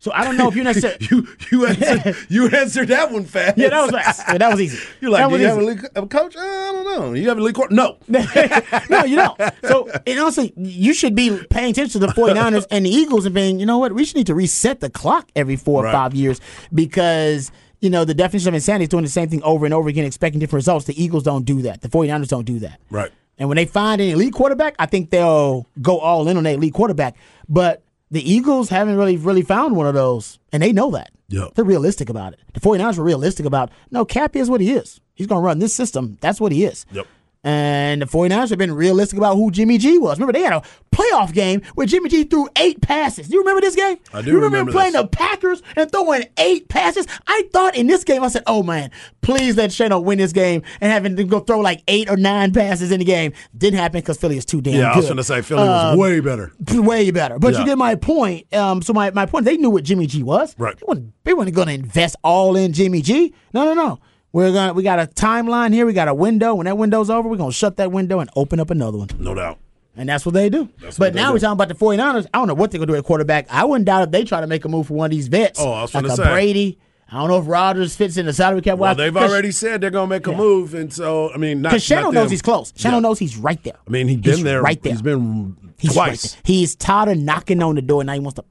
So 0.00 0.10
I 0.12 0.24
don't 0.24 0.38
know 0.38 0.48
if 0.48 0.56
you're 0.56 0.64
necessarily. 0.64 1.06
you 1.10 1.28
you 1.52 1.66
answered, 1.66 2.16
you 2.30 2.48
answered 2.48 2.88
that 2.88 3.12
one 3.12 3.24
fast. 3.24 3.58
yeah, 3.58 3.68
that 3.68 3.82
was 3.82 3.92
like, 3.92 4.38
that 4.38 4.50
was 4.50 4.60
easy. 4.60 4.78
You're 5.00 5.10
like, 5.10 5.28
that 5.28 5.36
do 5.36 5.42
you 5.42 5.46
have 5.46 5.58
a, 5.58 5.60
easy. 5.60 5.70
league, 5.70 5.86
a 5.94 6.06
coach? 6.06 6.36
Uh, 6.36 6.40
I 6.40 6.72
don't 6.72 6.84
know. 6.84 7.12
You 7.12 7.28
have 7.28 7.36
a 7.36 7.42
league 7.42 7.54
court? 7.54 7.70
No. 7.70 7.98
no, 8.08 9.04
you 9.04 9.16
don't. 9.16 9.38
So, 9.62 9.90
and 10.06 10.18
honestly, 10.18 10.54
you 10.56 10.94
should 10.94 11.14
be 11.14 11.38
paying 11.50 11.72
attention 11.72 12.00
to 12.00 12.06
the 12.06 12.12
49ers 12.14 12.66
and 12.70 12.86
the 12.86 12.90
Eagles 12.90 13.26
and 13.26 13.34
being, 13.34 13.60
you 13.60 13.66
know 13.66 13.76
what, 13.76 13.92
we 13.92 14.06
should 14.06 14.16
need 14.16 14.26
to 14.28 14.34
reset 14.34 14.80
the 14.80 14.88
clock 14.88 15.28
every 15.36 15.56
four 15.56 15.86
or 15.86 15.92
five 15.92 16.14
years 16.14 16.40
because, 16.72 17.52
you 17.80 17.90
know, 17.90 18.06
the 18.06 18.14
definition 18.14 18.48
of 18.48 18.54
insanity 18.54 18.84
is 18.84 18.88
doing 18.88 19.04
the 19.04 19.10
same 19.10 19.28
thing 19.28 19.42
over 19.42 19.66
and 19.66 19.74
over 19.74 19.90
again, 19.90 20.06
expecting 20.06 20.40
different 20.40 20.60
results. 20.60 20.86
The 20.86 21.02
Eagles 21.02 21.24
don't 21.24 21.44
do 21.44 21.60
that. 21.62 21.82
The 21.82 21.88
49ers 21.88 22.28
don't 22.28 22.46
do 22.46 22.58
that. 22.60 22.80
Right. 22.90 23.12
And 23.38 23.48
when 23.48 23.56
they 23.56 23.66
find 23.66 24.00
an 24.00 24.08
elite 24.08 24.32
quarterback, 24.32 24.76
I 24.78 24.86
think 24.86 25.10
they'll 25.10 25.66
go 25.82 25.98
all 25.98 26.26
in 26.26 26.38
on 26.38 26.44
that 26.44 26.54
elite 26.54 26.74
quarterback. 26.74 27.16
But 27.48 27.82
the 28.10 28.28
Eagles 28.28 28.68
haven't 28.68 28.96
really, 28.96 29.16
really 29.16 29.42
found 29.42 29.76
one 29.76 29.86
of 29.86 29.94
those, 29.94 30.38
and 30.52 30.62
they 30.62 30.72
know 30.72 30.90
that. 30.90 31.10
Yep. 31.28 31.54
They're 31.54 31.64
realistic 31.64 32.08
about 32.10 32.32
it. 32.32 32.40
The 32.54 32.60
49ers 32.60 32.98
were 32.98 33.04
realistic 33.04 33.46
about, 33.46 33.70
no, 33.90 34.04
Cap 34.04 34.34
is 34.34 34.50
what 34.50 34.60
he 34.60 34.72
is. 34.72 35.00
He's 35.14 35.28
going 35.28 35.40
to 35.40 35.46
run 35.46 35.60
this 35.60 35.74
system. 35.74 36.18
That's 36.20 36.40
what 36.40 36.50
he 36.50 36.64
is. 36.64 36.86
Yep. 36.92 37.06
And 37.42 38.02
the 38.02 38.06
49ers 38.06 38.50
have 38.50 38.58
been 38.58 38.74
realistic 38.74 39.16
about 39.16 39.36
who 39.36 39.50
Jimmy 39.50 39.78
G 39.78 39.96
was. 39.96 40.18
Remember, 40.18 40.34
they 40.38 40.42
had 40.44 40.52
a 40.52 40.62
playoff 40.94 41.32
game 41.32 41.62
where 41.74 41.86
Jimmy 41.86 42.10
G 42.10 42.24
threw 42.24 42.46
eight 42.58 42.82
passes. 42.82 43.28
Do 43.28 43.34
you 43.34 43.40
remember 43.40 43.62
this 43.62 43.74
game? 43.74 43.96
I 44.12 44.20
do 44.20 44.28
You 44.28 44.34
remember, 44.34 44.58
remember 44.58 44.72
playing 44.72 44.92
this. 44.92 45.00
the 45.02 45.08
Packers 45.08 45.62
and 45.74 45.90
throwing 45.90 46.24
eight 46.36 46.68
passes? 46.68 47.06
I 47.26 47.44
thought 47.50 47.76
in 47.76 47.86
this 47.86 48.04
game, 48.04 48.22
I 48.22 48.28
said, 48.28 48.42
oh 48.46 48.62
man, 48.62 48.90
please 49.22 49.56
let 49.56 49.70
Shano 49.70 50.04
win 50.04 50.18
this 50.18 50.32
game 50.34 50.60
and 50.82 50.92
having 50.92 51.16
to 51.16 51.24
go 51.24 51.40
throw 51.40 51.60
like 51.60 51.82
eight 51.88 52.10
or 52.10 52.18
nine 52.18 52.52
passes 52.52 52.92
in 52.92 52.98
the 52.98 53.06
game. 53.06 53.32
Didn't 53.56 53.78
happen 53.78 54.00
because 54.02 54.18
Philly 54.18 54.36
is 54.36 54.44
too 54.44 54.60
damn 54.60 54.74
Yeah, 54.74 54.78
good. 54.80 54.84
Yeah, 54.88 54.92
I 54.92 54.96
was 54.96 55.06
going 55.06 55.16
to 55.16 55.24
say 55.24 55.40
Philly 55.40 55.62
was 55.66 55.92
Um, 55.94 55.98
way 55.98 56.20
better. 56.20 56.52
way 56.74 57.10
better. 57.10 57.38
But 57.38 57.54
Yeah. 57.54 57.60
you 57.60 57.64
get 57.64 57.78
my 57.78 57.94
point. 57.94 58.52
Um, 58.54 58.82
so 58.82 58.92
my, 58.92 59.12
my 59.12 59.24
point, 59.24 59.46
they 59.46 59.56
knew 59.56 59.70
what 59.70 59.84
Jimmy 59.84 60.06
G 60.06 60.22
was. 60.22 60.54
Right. 60.58 60.76
They 60.76 60.84
weren't, 60.86 61.12
they 61.24 61.32
weren't 61.32 61.54
going 61.54 61.68
to 61.68 61.74
invest 61.74 62.16
all 62.22 62.54
in 62.54 62.74
Jimmy 62.74 63.00
G. 63.00 63.32
No, 63.54 63.64
no, 63.64 63.72
no. 63.72 63.98
We're 64.32 64.52
gonna 64.52 64.72
we 64.74 64.82
got 64.82 64.98
a 65.00 65.06
timeline 65.06 65.72
here. 65.72 65.86
We 65.86 65.92
got 65.92 66.08
a 66.08 66.14
window. 66.14 66.54
When 66.54 66.66
that 66.66 66.78
window's 66.78 67.10
over, 67.10 67.28
we're 67.28 67.36
gonna 67.36 67.52
shut 67.52 67.76
that 67.78 67.90
window 67.90 68.20
and 68.20 68.30
open 68.36 68.60
up 68.60 68.70
another 68.70 68.98
one. 68.98 69.08
No 69.18 69.34
doubt. 69.34 69.58
And 69.96 70.08
that's 70.08 70.24
what 70.24 70.34
they 70.34 70.48
do. 70.48 70.68
That's 70.80 70.96
but 70.98 71.12
they 71.14 71.20
now 71.20 71.28
do. 71.28 71.32
we're 71.34 71.38
talking 71.40 71.52
about 71.54 71.68
the 71.68 71.74
49ers. 71.74 72.26
I 72.32 72.38
don't 72.38 72.46
know 72.48 72.54
what 72.54 72.70
they're 72.70 72.78
gonna 72.78 72.92
do 72.92 72.96
at 72.96 73.04
quarterback. 73.04 73.46
I 73.50 73.64
wouldn't 73.64 73.86
doubt 73.86 74.04
if 74.04 74.10
they 74.12 74.24
try 74.24 74.40
to 74.40 74.46
make 74.46 74.64
a 74.64 74.68
move 74.68 74.86
for 74.86 74.94
one 74.94 75.06
of 75.06 75.10
these 75.10 75.26
vets. 75.28 75.58
Oh, 75.60 75.72
I 75.72 75.82
was 75.82 75.94
like 75.94 76.04
a 76.04 76.16
say. 76.16 76.22
Brady. 76.22 76.78
I 77.12 77.18
don't 77.18 77.28
know 77.28 77.40
if 77.40 77.48
Rodgers 77.48 77.96
fits 77.96 78.16
in 78.18 78.26
the 78.26 78.32
salary 78.32 78.60
cap. 78.62 78.78
Well, 78.78 78.94
they've 78.94 79.16
already 79.16 79.50
said 79.50 79.80
they're 79.80 79.90
going 79.90 80.08
to 80.08 80.14
make 80.14 80.28
a 80.28 80.32
move, 80.32 80.74
and 80.74 80.92
so 80.92 81.32
I 81.32 81.38
mean, 81.38 81.60
not 81.60 81.70
because 81.70 81.82
Shannon 81.82 82.14
knows 82.14 82.30
he's 82.30 82.40
close. 82.40 82.72
Shannon 82.76 82.98
Yeah. 82.98 83.08
knows 83.08 83.18
he's 83.18 83.36
right 83.36 83.60
there. 83.64 83.74
I 83.84 83.90
mean, 83.90 84.06
he's 84.06 84.18
been 84.18 84.34
He's 84.36 84.44
there. 84.44 84.62
right 84.62 84.80
there. 84.80 84.92
He's 84.92 85.02
been 85.02 85.56
He's 85.76 85.92
twice. 85.94 86.34
there. 86.34 86.42
He's 86.44 86.76
tired 86.76 87.08
of 87.08 87.18
knocking 87.18 87.64
on 87.64 87.74
the 87.74 87.82
door. 87.82 88.04
Now 88.04 88.12
he 88.12 88.20
wants 88.20 88.38
to 88.38 88.44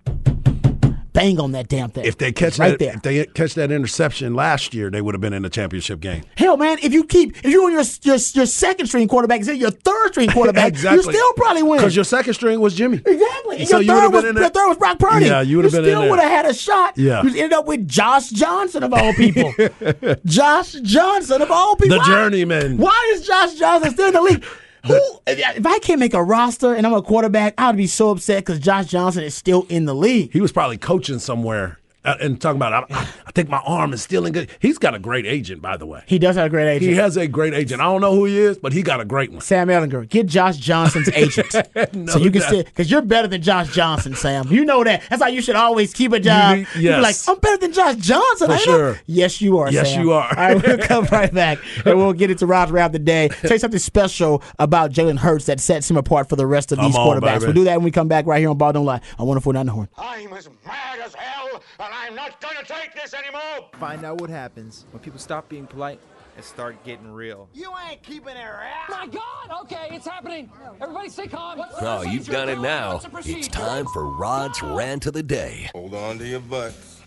bang 1.19 1.39
on 1.39 1.51
that 1.51 1.67
damn 1.67 1.89
thing. 1.89 2.05
If 2.05 2.17
they 2.17 2.31
catch 2.31 2.57
right 2.59 2.69
that, 2.71 2.79
there. 2.79 2.93
if 2.95 3.01
they 3.01 3.25
catch 3.25 3.53
that 3.55 3.71
interception 3.71 4.33
last 4.33 4.73
year, 4.73 4.89
they 4.89 5.01
would 5.01 5.13
have 5.13 5.21
been 5.21 5.33
in 5.33 5.41
the 5.41 5.49
championship 5.49 5.99
game. 5.99 6.23
Hell, 6.37 6.55
man, 6.57 6.77
if 6.81 6.93
you 6.93 7.03
keep 7.03 7.37
if 7.37 7.45
you're 7.51 7.65
on 7.65 7.71
your 7.73 7.83
your, 8.03 8.15
your 8.33 8.45
second 8.45 8.87
string 8.87 9.07
quarterback 9.07 9.39
instead 9.39 9.55
of 9.55 9.61
your 9.61 9.71
third 9.71 10.09
string 10.11 10.29
quarterback, 10.33 10.69
exactly. 10.69 10.97
you 11.05 11.11
still 11.11 11.33
probably 11.33 11.63
win. 11.63 11.79
because 11.79 11.95
your 11.95 12.05
second 12.05 12.33
string 12.35 12.59
was 12.59 12.73
Jimmy. 12.75 13.01
Exactly. 13.05 13.57
And 13.57 13.67
So 13.67 13.79
your, 13.79 13.95
you 13.95 14.01
third 14.01 14.13
was, 14.13 14.23
been 14.23 14.35
in 14.37 14.41
your 14.41 14.49
third 14.49 14.67
was 14.69 14.77
Brock 14.77 14.99
Purdy. 14.99 15.25
Yeah, 15.25 15.41
you 15.41 15.57
would've 15.57 15.71
been 15.71 15.83
in 15.83 15.89
still 15.89 16.09
would 16.09 16.19
have 16.19 16.31
had 16.31 16.45
a 16.45 16.53
shot. 16.53 16.97
Yeah. 16.97 17.21
You 17.23 17.29
ended 17.29 17.53
up 17.53 17.65
with 17.67 17.87
Josh 17.87 18.29
Johnson 18.29 18.83
of 18.83 18.93
all 18.93 19.13
people. 19.13 19.53
Josh 20.25 20.73
Johnson 20.73 21.41
of 21.41 21.51
all 21.51 21.75
people. 21.75 21.97
The 21.97 21.99
Why- 21.99 22.05
journeyman. 22.07 22.77
Why 22.77 23.11
is 23.13 23.25
Josh 23.27 23.55
Johnson 23.55 23.91
still 23.91 24.07
in 24.07 24.13
the 24.13 24.21
league? 24.21 24.45
Who, 24.85 24.93
if 25.27 25.57
if 25.57 25.65
I 25.65 25.79
can't 25.79 25.99
make 25.99 26.13
a 26.13 26.23
roster 26.23 26.73
and 26.73 26.85
I'm 26.85 26.93
a 26.93 27.01
quarterback, 27.01 27.53
I 27.57 27.67
would 27.67 27.77
be 27.77 27.87
so 27.87 28.09
upset 28.11 28.45
because 28.45 28.59
Josh 28.59 28.87
Johnson 28.87 29.23
is 29.23 29.35
still 29.35 29.65
in 29.69 29.85
the 29.85 29.95
league. 29.95 30.31
He 30.31 30.41
was 30.41 30.51
probably 30.51 30.77
coaching 30.77 31.19
somewhere 31.19 31.78
uh, 32.05 32.15
and 32.21 32.39
talking 32.41 32.57
about. 32.57 32.91
I, 32.91 33.07
I 33.27 33.31
think 33.31 33.49
my 33.49 33.61
arm 33.65 33.93
is 33.93 34.01
still 34.01 34.25
in 34.25 34.33
good. 34.33 34.49
He's 34.59 34.77
got 34.77 34.95
a 34.95 34.99
great 34.99 35.25
agent, 35.25 35.61
by 35.61 35.77
the 35.77 35.85
way. 35.85 36.03
He 36.07 36.17
does 36.19 36.35
have 36.35 36.47
a 36.47 36.49
great 36.49 36.67
agent. 36.67 36.89
He 36.91 36.97
has 36.97 37.15
a 37.17 37.27
great 37.27 37.53
agent. 37.53 37.81
I 37.81 37.85
don't 37.85 38.01
know 38.01 38.13
who 38.15 38.25
he 38.25 38.37
is, 38.37 38.57
but 38.57 38.73
he 38.73 38.81
got 38.81 38.99
a 39.01 39.05
great 39.05 39.31
one. 39.31 39.41
Sam 39.41 39.67
Ehlinger, 39.67 40.07
get 40.09 40.25
Josh 40.27 40.57
Johnson's 40.57 41.09
agent, 41.09 41.53
No 41.93 42.13
so 42.13 42.19
you 42.19 42.31
can 42.31 42.41
doubt. 42.41 42.47
still 42.49 42.63
because 42.63 42.89
you're 42.91 43.01
better 43.01 43.27
than 43.27 43.41
Josh 43.41 43.73
Johnson, 43.73 44.15
Sam. 44.15 44.47
You 44.49 44.65
know 44.65 44.83
that. 44.83 45.03
That's 45.09 45.21
why 45.21 45.27
you 45.29 45.41
should 45.41 45.55
always 45.55 45.93
keep 45.93 46.11
a 46.13 46.19
job. 46.19 46.57
need- 46.57 46.67
You 46.75 46.89
be 46.91 46.99
like. 47.01 47.15
I'm 47.27 47.37
better 47.39 47.57
than 47.57 47.73
Josh 47.73 47.95
Johnson. 47.97 48.47
For 48.47 48.53
ain't 48.53 48.61
I?" 48.61 48.63
sure. 48.65 48.99
Yes, 49.05 49.41
you 49.41 49.57
are. 49.59 49.71
Yes, 49.71 49.91
Sam. 49.91 50.01
you 50.03 50.13
are. 50.13 50.27
All 50.29 50.35
right, 50.35 50.65
we'll 50.65 50.77
come 50.87 51.05
right 51.11 51.33
back 51.33 51.59
and 51.85 51.97
we'll 51.97 52.13
get 52.13 52.31
into 52.31 52.45
Rod's 52.47 52.71
round 52.71 52.93
the 52.93 52.99
day. 52.99 53.27
Tell 53.29 53.51
you 53.51 53.59
something 53.59 53.79
special 53.79 54.41
about 54.57 54.91
Jalen 54.91 55.17
Hurts 55.19 55.45
that 55.45 55.59
sets 55.59 55.89
him 55.89 55.97
apart 55.97 56.29
for 56.29 56.35
the 56.35 56.47
rest 56.47 56.71
of 56.71 56.77
Come 56.77 56.87
these 56.87 56.95
on, 56.95 57.07
quarterbacks. 57.19 57.33
baby. 57.41 57.45
We'll 57.45 57.53
do 57.53 57.63
that 57.65 57.77
when 57.77 57.83
we 57.85 57.91
come 57.91 58.07
back 58.07 58.25
right 58.25 58.39
here 58.39 58.49
on 58.49 58.57
Ball 58.57 58.73
Don't 58.73 58.85
Lie 58.85 59.01
on 59.17 59.27
104.9 59.27 59.65
The 59.65 59.71
Horn. 59.71 59.89
I'm 59.97 60.33
as 60.33 60.49
mad 60.65 60.99
as 61.03 61.13
hell, 61.13 61.38
and 61.79 61.93
I'm 61.93 62.15
not 62.15 62.41
gonna 62.41 62.63
take 62.63 62.93
this 62.93 63.13
anymore! 63.13 63.69
Find 63.79 64.03
out 64.03 64.19
what 64.19 64.29
happens 64.29 64.85
when 64.91 65.01
people 65.01 65.19
stop 65.19 65.47
being 65.47 65.65
polite 65.65 65.99
and 66.35 66.43
start 66.43 66.81
getting 66.83 67.11
real. 67.11 67.47
You 67.53 67.71
ain't 67.89 68.03
keeping 68.03 68.35
it 68.35 68.45
around! 68.45 68.89
My 68.89 69.07
God! 69.07 69.61
Okay, 69.61 69.87
it's 69.91 70.07
happening. 70.07 70.49
Everybody 70.81 71.09
stay 71.09 71.27
calm. 71.27 71.61
Oh, 71.81 72.01
you've 72.01 72.27
done 72.27 72.49
it 72.49 72.59
now. 72.59 72.99
It's 73.25 73.47
time 73.47 73.85
for 73.93 74.05
Rod's 74.05 74.61
rant 74.61 75.05
of 75.05 75.13
the 75.13 75.23
day. 75.23 75.69
Hold 75.73 75.93
on 75.95 76.17
to 76.19 76.27
your 76.27 76.41
butts. 76.41 77.01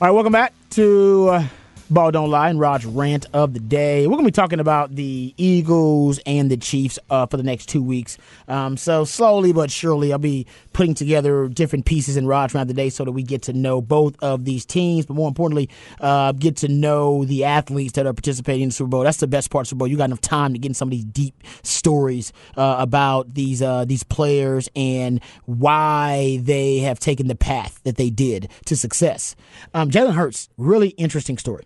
All 0.00 0.08
right, 0.08 0.10
welcome 0.10 0.32
back 0.32 0.52
to 0.70 1.28
uh, 1.30 1.44
Ball 1.88 2.10
Don't 2.10 2.30
Lie 2.30 2.50
and 2.50 2.58
Rod's 2.58 2.84
rant 2.84 3.26
of 3.32 3.54
the 3.54 3.60
day. 3.60 4.06
We're 4.06 4.14
going 4.14 4.24
to 4.24 4.32
be 4.32 4.34
talking 4.34 4.58
about 4.58 4.96
the 4.96 5.32
Eagles 5.36 6.18
and 6.26 6.50
the 6.50 6.56
Chiefs 6.56 6.98
uh, 7.10 7.26
for 7.26 7.36
the 7.36 7.44
next 7.44 7.68
two 7.68 7.82
weeks. 7.82 8.18
Um, 8.48 8.76
so 8.76 9.04
slowly 9.04 9.52
but 9.52 9.70
surely, 9.70 10.12
I'll 10.12 10.18
be 10.18 10.46
putting 10.72 10.94
together 10.94 11.46
different 11.48 11.86
pieces 11.86 12.16
in 12.16 12.26
Rod's 12.26 12.54
rant 12.54 12.68
of 12.68 12.76
the 12.76 12.82
day 12.82 12.90
so 12.90 13.04
that 13.04 13.12
we 13.12 13.22
get 13.22 13.42
to 13.42 13.52
know 13.52 13.80
both 13.80 14.16
of 14.20 14.44
these 14.44 14.64
teams, 14.64 15.06
but 15.06 15.14
more 15.14 15.28
importantly, 15.28 15.70
uh, 16.00 16.32
get 16.32 16.56
to 16.56 16.68
know 16.68 17.24
the 17.24 17.44
athletes 17.44 17.92
that 17.92 18.04
are 18.04 18.12
participating 18.12 18.62
in 18.62 18.68
the 18.70 18.74
Super 18.74 18.88
Bowl. 18.88 19.04
That's 19.04 19.18
the 19.18 19.28
best 19.28 19.50
part 19.50 19.62
of 19.62 19.68
Super 19.68 19.78
Bowl. 19.78 19.88
You 19.88 19.96
got 19.96 20.06
enough 20.06 20.20
time 20.20 20.54
to 20.54 20.58
get 20.58 20.70
in 20.70 20.74
some 20.74 20.88
of 20.88 20.90
these 20.90 21.04
deep 21.04 21.40
stories 21.62 22.32
uh, 22.56 22.76
about 22.80 23.34
these 23.34 23.62
uh, 23.62 23.84
these 23.84 24.02
players 24.02 24.68
and 24.74 25.22
why 25.44 26.40
they 26.42 26.78
have 26.78 26.98
taken 26.98 27.28
the 27.28 27.36
path 27.36 27.80
that 27.84 27.96
they 27.96 28.10
did 28.10 28.50
to 28.64 28.76
success. 28.76 29.36
Um, 29.72 29.88
Jalen 29.88 30.14
Hurts, 30.14 30.48
really 30.56 30.88
interesting 30.90 31.38
story. 31.38 31.64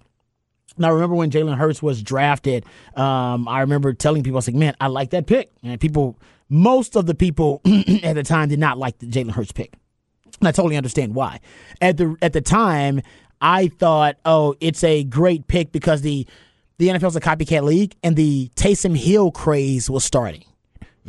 Now, 0.81 0.93
remember 0.93 1.15
when 1.15 1.31
Jalen 1.31 1.57
Hurts 1.57 1.83
was 1.83 2.03
drafted? 2.03 2.65
Um, 2.97 3.47
I 3.47 3.61
remember 3.61 3.93
telling 3.93 4.23
people, 4.23 4.37
I 4.37 4.39
was 4.39 4.49
like, 4.49 4.57
man, 4.57 4.75
I 4.81 4.87
like 4.87 5.11
that 5.11 5.27
pick. 5.27 5.53
And 5.63 5.79
people, 5.79 6.19
most 6.49 6.97
of 6.97 7.05
the 7.05 7.15
people 7.15 7.61
at 8.03 8.15
the 8.15 8.23
time 8.23 8.49
did 8.49 8.59
not 8.59 8.79
like 8.79 8.99
the 8.99 9.07
Jalen 9.07 9.33
Hurts 9.33 9.53
pick. 9.53 9.75
And 10.41 10.49
I 10.49 10.53
totally 10.53 10.79
understand 10.79 11.15
why. 11.15 11.41
At 11.83 11.99
the 11.99 12.17
at 12.23 12.33
the 12.33 12.41
time, 12.41 13.03
I 13.43 13.69
thought, 13.69 14.17
oh, 14.25 14.55
it's 14.61 14.83
a 14.83 15.05
great 15.05 15.49
pick 15.49 15.71
because 15.71 16.01
the 16.01 16.27
the 16.79 16.89
NFL's 16.89 17.15
a 17.15 17.21
copycat 17.21 17.63
league 17.63 17.95
and 18.03 18.17
the 18.17 18.51
Taysom 18.57 18.97
Hill 18.97 19.33
craze 19.33 19.91
was 19.91 20.03
starting. 20.03 20.45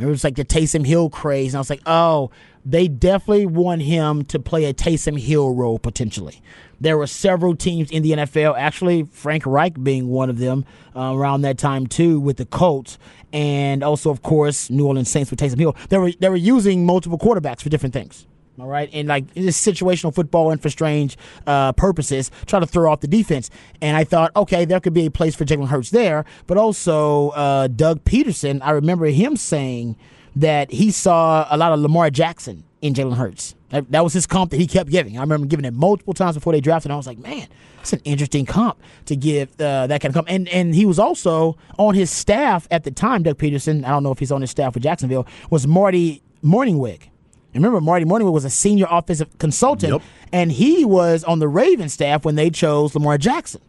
It 0.02 0.06
was 0.06 0.24
like 0.24 0.36
the 0.36 0.46
Taysom 0.46 0.86
Hill 0.86 1.10
craze, 1.10 1.54
and 1.54 1.58
I 1.58 1.62
was 1.62 1.70
like, 1.70 1.82
oh, 1.86 2.32
they 2.66 2.88
definitely 2.88 3.46
want 3.46 3.82
him 3.82 4.24
to 4.26 4.40
play 4.40 4.66
a 4.66 4.74
Taysom 4.74 5.20
Hill 5.20 5.54
role 5.54 5.80
potentially. 5.80 6.42
There 6.80 6.98
were 6.98 7.08
several 7.08 7.56
teams 7.56 7.92
in 7.92 8.04
the 8.04 8.12
NFL, 8.12 8.56
actually 8.58 9.04
Frank 9.04 9.46
Reich 9.46 9.82
being 9.84 10.10
one 10.10 10.30
of 10.30 10.40
them 10.40 10.66
uh, 10.96 11.14
around 11.16 11.42
that 11.42 11.58
time 11.58 11.88
too, 11.88 12.20
with 12.20 12.38
the 12.38 12.46
Colts, 12.46 12.98
and 13.32 13.84
also 13.84 14.10
of 14.10 14.22
course 14.22 14.70
New 14.70 14.88
Orleans 14.88 15.10
Saints 15.10 15.30
with 15.30 15.40
Taysom 15.40 15.60
Hill. 15.60 15.76
They 15.90 15.98
were 15.98 16.12
they 16.12 16.30
were 16.30 16.36
using 16.36 16.86
multiple 16.86 17.18
quarterbacks 17.18 17.62
for 17.62 17.70
different 17.70 17.94
things. 17.94 18.26
All 18.60 18.68
right, 18.68 18.90
and 18.92 19.08
like 19.08 19.34
this 19.34 19.60
situational 19.60 20.14
football 20.14 20.52
and 20.52 20.62
for 20.62 20.70
strange 20.70 21.18
uh, 21.48 21.72
purposes, 21.72 22.30
try 22.46 22.60
to 22.60 22.68
throw 22.68 22.92
off 22.92 23.00
the 23.00 23.08
defense. 23.08 23.50
And 23.82 23.96
I 23.96 24.04
thought, 24.04 24.36
okay, 24.36 24.66
there 24.66 24.80
could 24.80 24.94
be 24.94 25.06
a 25.06 25.12
place 25.12 25.36
for 25.36 25.46
Jalen 25.46 25.68
Hurts 25.68 25.90
there, 25.90 26.26
but 26.48 26.58
also 26.58 27.30
uh, 27.30 27.68
Doug 27.68 28.04
Pederson. 28.04 28.60
I 28.62 28.72
remember 28.72 29.06
him 29.06 29.38
saying 29.38 29.96
that 30.36 30.72
he 30.72 30.92
saw 30.92 31.48
a 31.50 31.58
lot 31.58 31.72
of 31.72 31.80
Lamar 31.80 32.10
Jackson 32.10 32.64
in 32.82 32.94
Jalen 32.94 33.16
Hurts. 33.16 33.56
That, 33.70 33.90
that 33.92 34.04
was 34.04 34.14
his 34.14 34.28
comp 34.28 34.52
that 34.52 34.58
he 34.58 34.68
kept 34.68 34.90
giving. 34.90 35.18
I 35.18 35.22
remember 35.22 35.48
giving 35.48 35.66
it 35.66 35.74
multiple 35.74 36.14
times 36.14 36.36
before 36.36 36.52
they 36.52 36.60
drafted. 36.60 36.90
And 36.90 36.94
I 36.94 36.98
was 36.98 37.08
like, 37.08 37.20
man, 37.20 37.48
it's 37.80 37.94
an 37.94 38.02
interesting 38.04 38.46
comp 38.46 38.78
to 39.06 39.16
give 39.16 39.50
uh, 39.62 39.88
that 39.88 40.02
kind 40.02 40.10
of 40.10 40.14
comp. 40.14 40.30
And 40.30 40.50
and 40.50 40.76
he 40.76 40.86
was 40.86 41.00
also 41.00 41.58
on 41.80 41.96
his 41.96 42.12
staff 42.12 42.68
at 42.70 42.84
the 42.84 42.92
time. 42.92 43.24
Doug 43.24 43.38
Pederson. 43.38 43.86
I 43.86 43.90
don't 43.90 44.04
know 44.04 44.12
if 44.12 44.20
he's 44.20 44.32
on 44.32 44.42
his 44.42 44.52
staff 44.52 44.74
with 44.74 44.84
Jacksonville. 44.84 45.26
Was 45.50 45.66
Marty 45.66 46.22
Mornhinweg. 46.44 47.11
Remember, 47.54 47.82
Marty 47.82 48.06
Mornhinweg 48.06 48.32
was 48.32 48.46
a 48.46 48.50
senior 48.50 48.88
offensive 48.90 49.38
consultant, 49.40 49.94
Yep. 49.94 50.02
and 50.32 50.52
he 50.52 50.86
was 50.86 51.24
on 51.24 51.40
the 51.40 51.48
Ravens 51.48 51.94
staff 51.94 52.24
when 52.24 52.36
they 52.36 52.50
chose 52.50 52.96
Lamar 52.96 53.18
Jackson. 53.18 53.62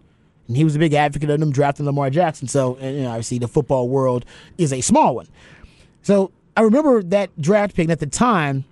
And 0.48 0.56
he 0.56 0.64
was 0.64 0.76
a 0.76 0.78
big 0.78 0.92
advocate 0.94 1.30
of 1.30 1.40
them 1.40 1.50
drafting 1.52 1.86
Lamar 1.86 2.10
Jackson. 2.10 2.46
So, 2.48 2.76
and, 2.80 2.96
you 2.96 3.02
know, 3.02 3.10
obviously, 3.10 3.38
the 3.38 3.48
football 3.48 3.88
world 3.88 4.24
is 4.58 4.72
a 4.72 4.80
small 4.80 5.14
one. 5.16 5.26
So 6.02 6.30
I 6.56 6.62
remember 6.62 7.02
that 7.04 7.30
draft 7.40 7.74
pick 7.74 7.84
and 7.84 7.92
at 7.92 8.00
the 8.00 8.06
time. 8.06 8.64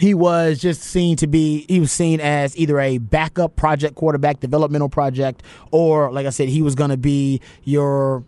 He 0.00 0.14
was 0.14 0.60
just 0.60 0.82
seen 0.82 1.16
to 1.16 1.26
be, 1.26 1.64
he 1.66 1.80
was 1.80 1.90
seen 1.90 2.20
as 2.20 2.56
either 2.56 2.78
a 2.78 2.98
backup 2.98 3.56
project 3.56 3.96
quarterback, 3.96 4.38
developmental 4.38 4.88
project, 4.88 5.42
or 5.72 6.12
like 6.12 6.24
I 6.24 6.30
said, 6.30 6.48
he 6.48 6.62
was 6.62 6.76
going 6.76 6.90
to 6.90 6.96
be 6.96 7.40
your 7.64 8.22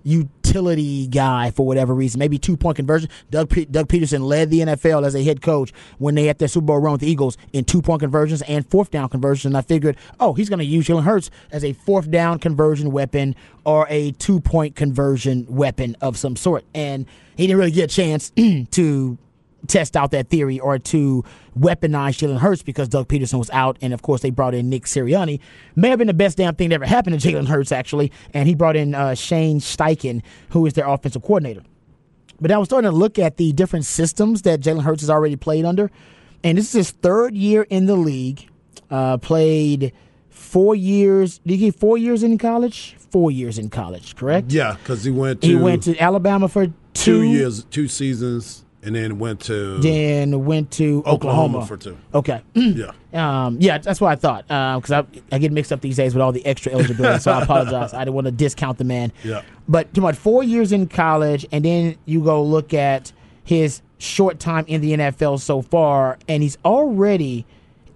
utility 0.51 1.07
guy 1.07 1.51
for 1.51 1.67
whatever 1.67 1.95
reason. 1.95 2.19
Maybe 2.19 2.39
two 2.39 2.57
point 2.57 2.77
conversion. 2.77 3.09
Doug 3.31 3.51
P- 3.51 3.65
Doug 3.67 3.89
Pederson 3.89 4.23
led 4.23 4.51
the 4.51 4.61
NFL 4.61 5.07
as 5.07 5.15
a 5.15 5.23
head 5.23 5.43
coach 5.43 5.73
when 5.99 6.15
they 6.15 6.25
had 6.27 6.39
their 6.39 6.49
Super 6.49 6.67
Bowl 6.67 6.79
run 6.79 6.93
with 6.93 7.01
the 7.03 7.11
Eagles 7.11 7.37
in 7.53 7.65
two 7.65 7.81
point 7.81 8.01
conversions 8.01 8.43
and 8.43 8.69
fourth 8.69 8.91
down 8.91 9.09
conversions. 9.09 9.47
And 9.47 9.57
I 9.57 9.63
figured, 9.63 9.97
oh, 10.19 10.35
he's 10.35 10.49
going 10.49 10.59
to 10.59 10.65
use 10.65 10.87
Jalen 10.87 11.05
Hurts 11.05 11.31
as 11.53 11.65
a 11.65 11.73
fourth 11.73 12.11
down 12.11 12.39
conversion 12.39 12.91
weapon 12.91 13.37
or 13.65 13.87
a 13.89 14.13
two 14.13 14.41
point 14.41 14.75
conversion 14.75 15.47
weapon 15.49 15.97
of 16.01 16.17
some 16.19 16.37
sort. 16.37 16.65
And 16.75 17.07
he 17.37 17.47
didn't 17.47 17.59
really 17.59 17.71
get 17.71 17.93
a 17.93 17.95
chance 17.95 18.31
to 18.73 19.19
test 19.66 19.96
out 19.96 20.11
that 20.12 20.29
theory 20.29 20.59
or 20.59 20.79
to 20.79 21.25
weaponize 21.59 22.18
Jalen 22.18 22.38
Hurts 22.38 22.62
because 22.62 22.88
Doug 22.88 23.09
Pederson 23.09 23.38
was 23.38 23.51
out, 23.51 23.77
and 23.81 23.92
of 23.92 24.03
course 24.03 24.23
they 24.23 24.31
brought 24.31 24.55
in 24.55 24.68
Nick 24.70 24.85
Sirianni. 24.85 25.40
May 25.77 25.90
have 25.90 25.99
been 25.99 26.07
the 26.07 26.14
best 26.14 26.37
damn 26.37 26.55
thing 26.55 26.70
that 26.70 26.77
ever 26.77 26.87
happened 26.87 27.20
to 27.20 27.29
Jalen 27.33 27.49
Hurts 27.49 27.73
actually, 27.73 28.12
and 28.35 28.49
he 28.49 28.55
brought 28.55 28.77
in 28.77 28.94
uh, 28.94 29.14
Shane 29.14 29.61
Steichen, 29.61 30.23
who 30.51 30.66
is 30.66 30.75
their 30.75 30.87
offensive 30.87 31.23
coordinator. 31.23 31.62
But 32.40 32.51
I 32.51 32.59
was 32.59 32.68
starting 32.68 32.90
to 32.90 32.96
look 32.96 33.18
at 33.18 33.37
the 33.37 33.53
different 33.53 33.85
systems 33.85 34.42
that 34.42 34.61
Jalen 34.61 34.83
Hurts 34.83 35.03
has 35.03 35.11
already 35.11 35.37
played 35.37 35.64
under, 35.64 35.90
and 36.42 36.57
this 36.57 36.66
is 36.68 36.73
his 36.73 36.90
third 36.90 37.35
year 37.35 37.66
in 37.68 37.87
the 37.87 37.96
league. 37.96 38.46
Uh, 38.90 39.18
played 39.18 39.92
four 40.31 40.75
years. 40.75 41.38
Did 41.40 41.59
he 41.59 41.66
get 41.66 41.75
four 41.77 41.96
years 41.96 42.23
in 42.23 42.38
college? 42.38 42.96
Four 43.11 43.31
years 43.31 43.59
in 43.59 43.70
college, 43.70 44.16
correct? 44.16 44.51
Yeah, 44.53 44.77
because 44.83 45.05
he 45.05 45.11
went 45.11 45.42
to 45.42 45.46
He 45.46 45.55
went 45.55 45.85
to 45.85 45.96
Alabama 45.99 46.49
for 46.49 46.66
two, 46.66 46.73
two 46.94 47.23
years, 47.23 47.64
two 47.64 47.87
seasons, 47.88 48.64
and 48.83 48.95
then 48.95 49.19
went 49.19 49.40
to 49.40 49.79
then 49.79 50.45
went 50.45 50.71
to 50.73 51.03
Oklahoma, 51.07 51.59
Oklahoma 51.59 51.66
for 51.66 51.77
two. 51.77 51.99
Okay. 52.14 52.43
Yeah. 52.55 52.93
Um, 53.12 53.57
yeah, 53.61 53.79
that's 53.79 54.01
what 54.01 54.12
I 54.12 54.14
thought. 54.14 54.47
Because 54.47 54.93
I, 54.93 55.05
I 55.33 55.38
get 55.38 55.51
mixed 55.51 55.73
up 55.73 55.81
these 55.81 55.97
days 55.97 56.14
with 56.14 56.23
all 56.23 56.31
the 56.31 56.47
extra 56.47 56.71
eligibility, 56.73 57.19
so 57.19 57.33
I 57.33 57.43
apologize. 57.43 57.93
I 57.93 58.05
didn't 58.05 58.14
want 58.14 58.27
to 58.27 58.31
discount 58.31 58.79
the 58.79 58.85
man. 58.85 59.12
Yeah. 59.25 59.43
But 59.69 59.93
too 59.93 60.01
much 60.01 60.14
four 60.14 60.45
years 60.45 60.71
in 60.71 60.87
college, 60.87 61.45
and 61.51 61.64
then 61.64 61.97
you 62.05 62.23
go 62.23 62.40
look 62.43 62.73
at 62.73 63.12
his 63.43 63.83
short 63.99 64.38
time 64.38 64.64
in 64.69 64.81
the 64.81 64.93
NFL 64.93 65.40
so 65.40 65.61
far, 65.61 66.19
and 66.29 66.40
he's 66.43 66.57
already 66.64 67.47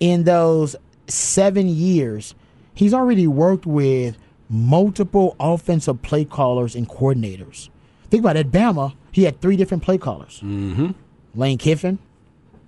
in 0.01 0.25
those 0.25 0.75
seven 1.07 1.69
years, 1.69 2.35
he's 2.75 2.93
already 2.93 3.29
worked 3.29 3.67
with 3.67 4.19
multiple 4.49 5.37
offensive 5.39 6.03
play 6.03 6.25
callers 6.25 6.75
and 6.75 6.89
coordinators. 6.89 7.69
Think 8.11 8.23
about 8.23 8.37
it, 8.37 8.51
Bama, 8.51 8.95
he 9.15 9.25
had 9.25 9.41
three 9.41 9.57
different 9.57 9.83
play 9.83 9.99
callers. 9.99 10.41
Mm-hmm. 10.43 10.91
Lane 11.35 11.59
Kiffin, 11.59 11.99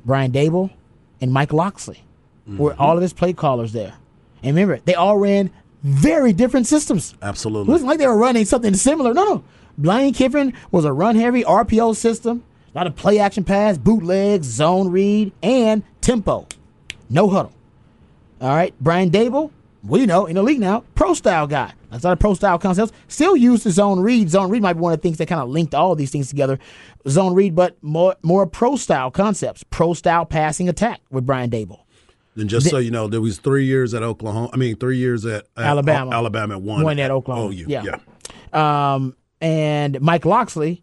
Brian 0.04 0.32
Daboll, 0.32 0.70
and 1.20 1.32
Mike 1.32 1.52
Locksley 1.52 2.02
were 2.46 2.76
all 2.78 2.96
of 2.96 3.02
his 3.02 3.12
play 3.12 3.32
callers 3.32 3.72
there. 3.72 3.94
And 4.42 4.56
remember, 4.56 4.80
they 4.84 4.94
all 4.94 5.18
ran 5.18 5.50
very 5.82 6.32
different 6.32 6.66
systems. 6.66 7.14
Absolutely, 7.20 7.70
it 7.70 7.72
wasn't 7.72 7.88
like 7.88 7.98
they 7.98 8.06
were 8.06 8.16
running 8.16 8.44
something 8.44 8.74
similar. 8.74 9.12
No, 9.12 9.24
no. 9.24 9.44
Lane 9.78 10.14
Kiffin 10.14 10.54
was 10.70 10.84
a 10.84 10.92
run 10.92 11.16
heavy 11.16 11.42
RPO 11.42 11.96
system, 11.96 12.44
a 12.74 12.78
lot 12.78 12.86
of 12.86 12.96
play 12.96 13.18
action 13.18 13.44
pass, 13.44 13.76
bootlegs, 13.76 14.46
zone 14.46 14.88
read, 14.90 15.32
and 15.42 15.82
tempo. 16.00 16.46
No 17.10 17.28
huddle. 17.28 17.52
All 18.40 18.54
right. 18.54 18.74
Brian 18.80 19.10
Daboll, 19.10 19.50
we 19.88 20.06
know 20.06 20.26
in 20.26 20.34
the 20.34 20.42
league 20.42 20.60
now, 20.60 20.84
pro 20.94 21.14
style 21.14 21.46
guy. 21.46 21.72
That's 21.90 22.04
not 22.04 22.12
a 22.12 22.16
pro 22.16 22.34
style 22.34 22.58
concepts. 22.58 22.92
Still 23.08 23.36
used 23.36 23.64
the 23.64 23.70
zone 23.70 24.00
read. 24.00 24.28
Zone 24.28 24.50
read 24.50 24.62
might 24.62 24.74
be 24.74 24.80
one 24.80 24.92
of 24.92 24.98
the 24.98 25.02
things 25.02 25.18
that 25.18 25.26
kind 25.26 25.40
of 25.40 25.48
linked 25.48 25.74
all 25.74 25.92
of 25.92 25.98
these 25.98 26.10
things 26.10 26.28
together. 26.28 26.58
Zone 27.08 27.34
read, 27.34 27.54
but 27.54 27.76
more 27.82 28.16
more 28.22 28.46
pro 28.46 28.76
style 28.76 29.10
concepts. 29.10 29.64
Pro 29.64 29.94
style 29.94 30.26
passing 30.26 30.68
attack 30.68 31.00
with 31.10 31.24
Brian 31.24 31.50
Daboll. 31.50 31.80
And 32.34 32.50
just 32.50 32.68
so 32.68 32.78
you 32.78 32.90
know, 32.90 33.08
there 33.08 33.20
was 33.20 33.38
three 33.38 33.64
years 33.64 33.94
at 33.94 34.02
Oklahoma. 34.02 34.50
I 34.52 34.56
mean, 34.56 34.76
three 34.76 34.98
years 34.98 35.24
at, 35.24 35.46
at 35.56 35.64
Alabama. 35.64 36.10
Alabama, 36.10 36.58
one 36.58 36.82
One 36.82 36.98
at 36.98 37.10
Oklahoma. 37.10 37.54
OU. 37.54 37.64
Yeah. 37.66 37.82
yeah. 38.52 38.94
Um, 38.94 39.16
and 39.40 40.00
Mike 40.00 40.26
Locksley, 40.26 40.82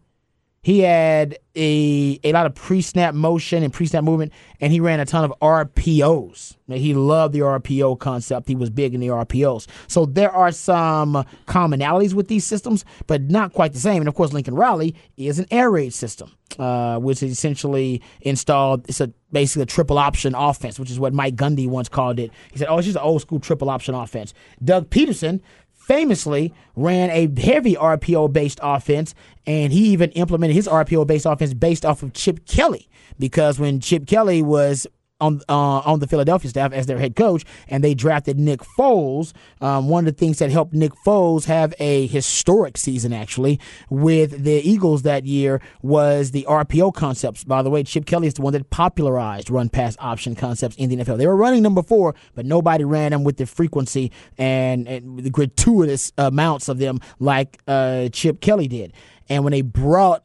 he 0.64 0.80
had 0.80 1.38
a 1.54 2.18
a 2.24 2.32
lot 2.32 2.46
of 2.46 2.54
pre 2.54 2.80
snap 2.80 3.14
motion 3.14 3.62
and 3.62 3.70
pre 3.70 3.84
snap 3.84 4.02
movement, 4.02 4.32
and 4.62 4.72
he 4.72 4.80
ran 4.80 4.98
a 4.98 5.04
ton 5.04 5.22
of 5.22 5.32
RPOs. 5.42 6.56
Now, 6.66 6.76
He 6.76 6.94
loved 6.94 7.34
the 7.34 7.40
RPO 7.40 7.98
concept. 7.98 8.48
He 8.48 8.54
was 8.54 8.70
big 8.70 8.94
in 8.94 9.00
the 9.00 9.08
RPOs. 9.08 9.66
So 9.88 10.06
there 10.06 10.32
are 10.32 10.50
some 10.50 11.22
commonalities 11.46 12.14
with 12.14 12.28
these 12.28 12.46
systems, 12.46 12.86
but 13.06 13.20
not 13.20 13.52
quite 13.52 13.74
the 13.74 13.78
same. 13.78 14.00
And 14.00 14.08
of 14.08 14.14
course, 14.14 14.32
Lincoln 14.32 14.54
Riley 14.54 14.94
is 15.18 15.38
an 15.38 15.46
air 15.50 15.70
raid 15.70 15.92
system, 15.92 16.32
uh, 16.58 16.98
which 16.98 17.22
is 17.22 17.30
essentially 17.30 18.00
installed. 18.22 18.88
It's 18.88 19.02
a 19.02 19.12
basically 19.32 19.64
a 19.64 19.66
triple 19.66 19.98
option 19.98 20.34
offense, 20.34 20.78
which 20.78 20.90
is 20.90 20.98
what 20.98 21.12
Mike 21.12 21.36
Gundy 21.36 21.68
once 21.68 21.90
called 21.90 22.18
it. 22.18 22.30
He 22.52 22.58
said, 22.58 22.68
"Oh, 22.70 22.78
it's 22.78 22.86
just 22.86 22.96
an 22.96 23.02
old 23.02 23.20
school 23.20 23.38
triple 23.38 23.68
option 23.68 23.94
offense." 23.94 24.32
Doug 24.64 24.88
Pederson 24.88 25.42
famously 25.86 26.54
ran 26.76 27.10
a 27.10 27.28
heavy 27.40 27.74
RPO 27.74 28.32
based 28.32 28.58
offense, 28.62 29.14
and 29.46 29.72
he 29.72 29.86
even 29.88 30.10
implemented 30.12 30.54
his 30.54 30.66
RPO 30.66 31.06
based 31.06 31.26
offense 31.26 31.54
based 31.54 31.84
off 31.84 32.02
of 32.02 32.12
Chip 32.12 32.46
Kelly 32.46 32.88
because 33.18 33.58
when 33.58 33.80
Chip 33.80 34.06
Kelly 34.06 34.42
was 34.42 34.86
on 35.20 35.40
uh, 35.48 35.78
on 35.80 36.00
the 36.00 36.06
Philadelphia 36.06 36.50
staff 36.50 36.72
as 36.72 36.86
their 36.86 36.98
head 36.98 37.16
coach, 37.16 37.44
and 37.68 37.82
they 37.84 37.94
drafted 37.94 38.38
Nick 38.38 38.60
Foles. 38.60 39.32
Um, 39.60 39.88
one 39.88 40.06
of 40.06 40.14
the 40.14 40.18
things 40.18 40.38
that 40.38 40.50
helped 40.50 40.74
Nick 40.74 40.92
Foles 41.06 41.44
have 41.44 41.74
a 41.78 42.06
historic 42.08 42.76
season, 42.76 43.12
actually, 43.12 43.60
with 43.90 44.44
the 44.44 44.60
Eagles 44.68 45.02
that 45.02 45.24
year 45.24 45.60
was 45.82 46.32
the 46.32 46.44
RPO 46.48 46.94
concepts. 46.94 47.44
By 47.44 47.62
the 47.62 47.70
way, 47.70 47.82
Chip 47.82 48.06
Kelly 48.06 48.26
is 48.26 48.34
the 48.34 48.42
one 48.42 48.52
that 48.52 48.68
popularized 48.70 49.50
run 49.50 49.68
pass 49.68 49.96
option 50.00 50.34
concepts 50.34 50.76
in 50.76 50.90
the 50.90 50.96
NFL. 50.96 51.18
They 51.18 51.26
were 51.26 51.36
running 51.36 51.62
them 51.62 51.74
before, 51.74 52.14
but 52.34 52.44
nobody 52.44 52.84
ran 52.84 53.12
them 53.12 53.24
with 53.24 53.36
the 53.36 53.46
frequency 53.46 54.10
and, 54.36 54.88
and 54.88 55.20
the 55.20 55.30
gratuitous 55.30 56.12
amounts 56.18 56.68
of 56.68 56.78
them 56.78 57.00
like 57.18 57.60
uh, 57.68 58.08
Chip 58.08 58.40
Kelly 58.40 58.68
did. 58.68 58.92
And 59.28 59.44
when 59.44 59.52
they 59.52 59.62
brought 59.62 60.24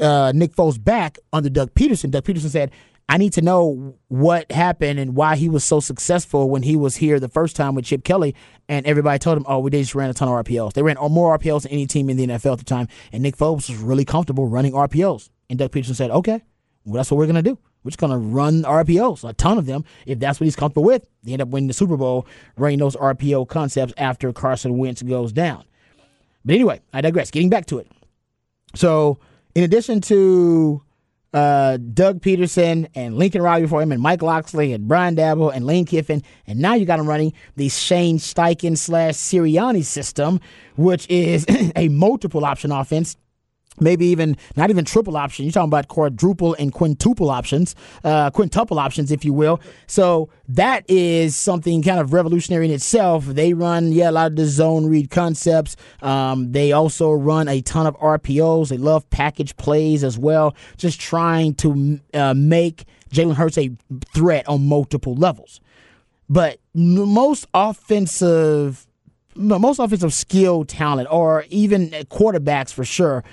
uh, 0.00 0.32
Nick 0.34 0.52
Foles 0.52 0.82
back 0.82 1.18
under 1.32 1.50
Doug 1.50 1.74
Pederson, 1.74 2.10
Doug 2.10 2.24
Pederson 2.24 2.50
said, 2.50 2.70
I 3.10 3.16
need 3.16 3.32
to 3.32 3.42
know 3.42 3.96
what 4.06 4.52
happened 4.52 5.00
and 5.00 5.16
why 5.16 5.34
he 5.34 5.48
was 5.48 5.64
so 5.64 5.80
successful 5.80 6.48
when 6.48 6.62
he 6.62 6.76
was 6.76 6.94
here 6.94 7.18
the 7.18 7.28
first 7.28 7.56
time 7.56 7.74
with 7.74 7.84
Chip 7.84 8.04
Kelly. 8.04 8.36
And 8.68 8.86
everybody 8.86 9.18
told 9.18 9.36
him, 9.36 9.44
oh, 9.48 9.58
we 9.58 9.72
just 9.72 9.96
ran 9.96 10.10
a 10.10 10.14
ton 10.14 10.28
of 10.28 10.44
RPOs. 10.46 10.74
They 10.74 10.82
ran 10.82 10.96
more 11.10 11.36
RPOs 11.36 11.62
than 11.62 11.72
any 11.72 11.88
team 11.88 12.08
in 12.08 12.16
the 12.16 12.28
NFL 12.28 12.52
at 12.52 12.58
the 12.60 12.64
time. 12.64 12.86
And 13.10 13.24
Nick 13.24 13.36
Foles 13.36 13.68
was 13.68 13.74
really 13.78 14.04
comfortable 14.04 14.46
running 14.46 14.74
RPOs. 14.74 15.28
And 15.48 15.58
Doug 15.58 15.72
Pederson 15.72 15.96
said, 15.96 16.12
okay, 16.12 16.40
well, 16.84 16.94
that's 16.94 17.10
what 17.10 17.16
we're 17.18 17.26
going 17.26 17.34
to 17.34 17.42
do. 17.42 17.58
We're 17.82 17.90
just 17.90 17.98
going 17.98 18.12
to 18.12 18.18
run 18.18 18.62
RPOs, 18.62 19.28
a 19.28 19.32
ton 19.32 19.58
of 19.58 19.66
them, 19.66 19.84
if 20.06 20.20
that's 20.20 20.38
what 20.38 20.44
he's 20.44 20.54
comfortable 20.54 20.84
with. 20.84 21.04
They 21.24 21.32
end 21.32 21.42
up 21.42 21.48
winning 21.48 21.66
the 21.66 21.74
Super 21.74 21.96
Bowl 21.96 22.28
running 22.56 22.78
those 22.78 22.94
RPO 22.94 23.48
concepts 23.48 23.92
after 23.96 24.32
Carson 24.32 24.78
Wentz 24.78 25.02
goes 25.02 25.32
down. 25.32 25.64
But 26.44 26.54
anyway, 26.54 26.80
I 26.92 27.00
digress. 27.00 27.32
Getting 27.32 27.50
back 27.50 27.66
to 27.66 27.80
it. 27.80 27.90
So, 28.76 29.18
in 29.56 29.64
addition 29.64 30.00
to 30.02 30.84
uh, 31.32 31.76
Doug 31.76 32.20
Pederson 32.20 32.88
and 32.94 33.16
Lincoln 33.16 33.42
Riley 33.42 33.62
before 33.62 33.82
him, 33.82 33.92
and 33.92 34.02
Mike 34.02 34.22
Locksley 34.22 34.72
and 34.72 34.88
Brian 34.88 35.16
Daboll 35.16 35.54
and 35.54 35.66
Lane 35.66 35.84
Kiffin, 35.84 36.22
and 36.46 36.58
now 36.58 36.74
you 36.74 36.84
got 36.84 36.98
him 36.98 37.08
running 37.08 37.32
the 37.56 37.68
Shane 37.68 38.18
Steichen 38.18 38.76
slash 38.76 39.14
Sirianni 39.14 39.84
system, 39.84 40.40
which 40.76 41.06
is 41.08 41.46
a 41.76 41.88
multiple 41.88 42.44
option 42.44 42.72
offense. 42.72 43.16
Maybe 43.78 44.06
even 44.06 44.36
not 44.56 44.68
even 44.68 44.84
triple 44.84 45.16
option. 45.16 45.44
You're 45.44 45.52
talking 45.52 45.68
about 45.68 45.88
quadruple 45.88 46.54
and 46.58 46.72
quintuple 46.72 47.30
options, 47.30 47.74
uh, 48.04 48.30
quintuple 48.30 48.78
options, 48.78 49.10
if 49.10 49.24
you 49.24 49.32
will. 49.32 49.60
So 49.86 50.28
that 50.48 50.84
is 50.88 51.36
something 51.36 51.82
kind 51.82 52.00
of 52.00 52.12
revolutionary 52.12 52.66
in 52.66 52.72
itself. 52.72 53.24
They 53.24 53.54
run, 53.54 53.92
yeah, 53.92 54.10
a 54.10 54.12
lot 54.12 54.26
of 54.26 54.36
the 54.36 54.46
zone 54.46 54.86
read 54.86 55.10
concepts. 55.10 55.76
Um, 56.02 56.52
they 56.52 56.72
also 56.72 57.12
run 57.12 57.48
a 57.48 57.62
ton 57.62 57.86
of 57.86 57.96
RPOs. 58.00 58.68
They 58.68 58.76
love 58.76 59.08
package 59.08 59.56
plays 59.56 60.04
as 60.04 60.18
well. 60.18 60.54
Just 60.76 61.00
trying 61.00 61.54
to 61.54 62.00
uh, 62.12 62.34
make 62.34 62.84
Jalen 63.10 63.34
Hurts 63.34 63.56
a 63.56 63.70
threat 64.14 64.48
on 64.48 64.66
multiple 64.66 65.14
levels. 65.14 65.60
But 66.28 66.60
most 66.74 67.46
offensive, 67.54 68.86
most 69.34 69.78
offensive 69.78 70.14
skill 70.14 70.64
talent, 70.64 71.08
or 71.10 71.44
even 71.48 71.90
quarterbacks 71.90 72.72
for 72.72 72.84
sure, 72.84 73.24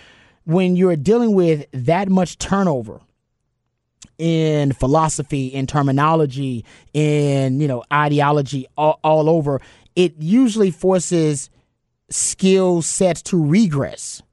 when 0.48 0.78
you're 0.78 0.96
dealing 0.96 1.34
with 1.34 1.66
that 1.74 2.08
much 2.08 2.38
turnover 2.38 3.02
in 4.18 4.72
philosophy, 4.72 5.48
in 5.48 5.68
terminology, 5.68 6.64
in 6.94 7.60
you 7.60 7.68
know 7.68 7.84
ideology, 7.92 8.66
all, 8.78 8.98
all 9.04 9.30
over, 9.30 9.62
it 9.96 10.16
usually 10.20 10.72
forces 10.72 11.50
skill 12.10 12.82
sets 12.82 13.22
to 13.22 13.46
regress 13.46 14.24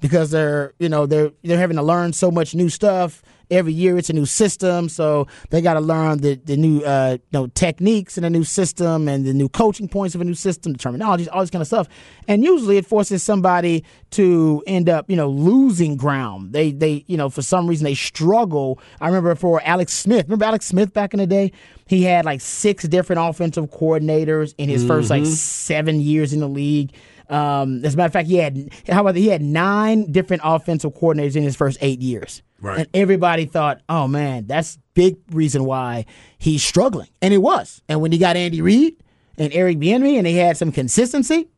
because 0.00 0.30
they're 0.30 0.72
you 0.78 0.88
know 0.88 1.04
they're 1.04 1.30
they're 1.44 1.58
having 1.58 1.76
to 1.76 1.82
learn 1.82 2.14
so 2.14 2.30
much 2.30 2.54
new 2.54 2.70
stuff 2.70 3.22
every 3.50 3.72
year 3.72 3.98
it's 3.98 4.10
a 4.10 4.12
new 4.12 4.26
system. 4.26 4.88
So 4.88 5.26
they 5.50 5.60
got 5.60 5.74
to 5.74 5.80
learn 5.80 6.18
the 6.18 6.36
the 6.44 6.56
new 6.56 6.82
uh 6.82 7.18
you 7.20 7.28
know 7.32 7.46
techniques 7.48 8.16
in 8.18 8.24
a 8.24 8.30
new 8.30 8.44
system 8.44 9.08
and 9.08 9.24
the 9.26 9.32
new 9.32 9.48
coaching 9.48 9.88
points 9.88 10.14
of 10.14 10.20
a 10.20 10.24
new 10.24 10.34
system 10.34 10.72
the 10.72 10.78
terminologies 10.78 11.28
all 11.32 11.40
this 11.40 11.50
kind 11.50 11.62
of 11.62 11.68
stuff. 11.68 11.88
And 12.28 12.44
usually 12.44 12.76
it 12.76 12.86
forces 12.86 13.22
somebody 13.22 13.84
to 14.12 14.62
end 14.66 14.88
up 14.88 15.10
you 15.10 15.16
know 15.16 15.28
losing 15.28 15.96
ground. 15.96 16.52
They 16.52 16.72
they 16.72 17.04
you 17.06 17.16
know 17.16 17.28
for 17.28 17.42
some 17.42 17.66
reason 17.66 17.84
they 17.84 17.94
struggle. 17.94 18.78
I 19.00 19.06
remember 19.08 19.34
for 19.34 19.60
alex 19.64 19.92
smith 19.92 20.26
remember 20.26 20.44
alex 20.44 20.66
smith 20.66 20.92
back 20.92 21.14
in 21.14 21.18
the 21.18 21.26
day? 21.26 21.52
He 21.86 22.04
had 22.04 22.24
like 22.24 22.40
six 22.40 22.84
different 22.84 23.20
offensive 23.20 23.70
coordinators 23.70 24.54
in 24.58 24.68
his 24.68 24.84
first 24.84 25.10
like 25.10 25.26
seven 25.26 26.00
years 26.00 26.32
in 26.32 26.40
the 26.40 26.48
league. 26.48 26.94
Um, 27.28 27.84
as 27.84 27.94
a 27.94 27.96
matter 27.96 28.06
of 28.06 28.12
fact, 28.12 28.28
he 28.28 28.36
had 28.36 28.70
how 28.88 29.02
about 29.02 29.14
he 29.14 29.28
had 29.28 29.40
nine 29.40 30.10
different 30.10 30.42
offensive 30.44 30.92
coordinators 30.94 31.36
in 31.36 31.44
his 31.44 31.56
first 31.56 31.78
eight 31.80 32.00
years, 32.00 32.42
Right. 32.60 32.80
and 32.80 32.88
everybody 32.94 33.46
thought, 33.46 33.80
"Oh 33.88 34.06
man, 34.08 34.46
that's 34.46 34.78
big 34.94 35.16
reason 35.32 35.64
why 35.64 36.04
he's 36.38 36.62
struggling," 36.62 37.08
and 37.22 37.32
it 37.34 37.38
was. 37.38 37.82
And 37.88 38.00
when 38.00 38.12
he 38.12 38.18
got 38.18 38.36
Andy 38.36 38.60
Reid 38.60 38.96
and 39.38 39.52
Eric 39.52 39.78
Bieniemy, 39.78 40.16
and 40.16 40.26
they 40.26 40.34
had 40.34 40.56
some 40.56 40.70
consistency, 40.72 41.48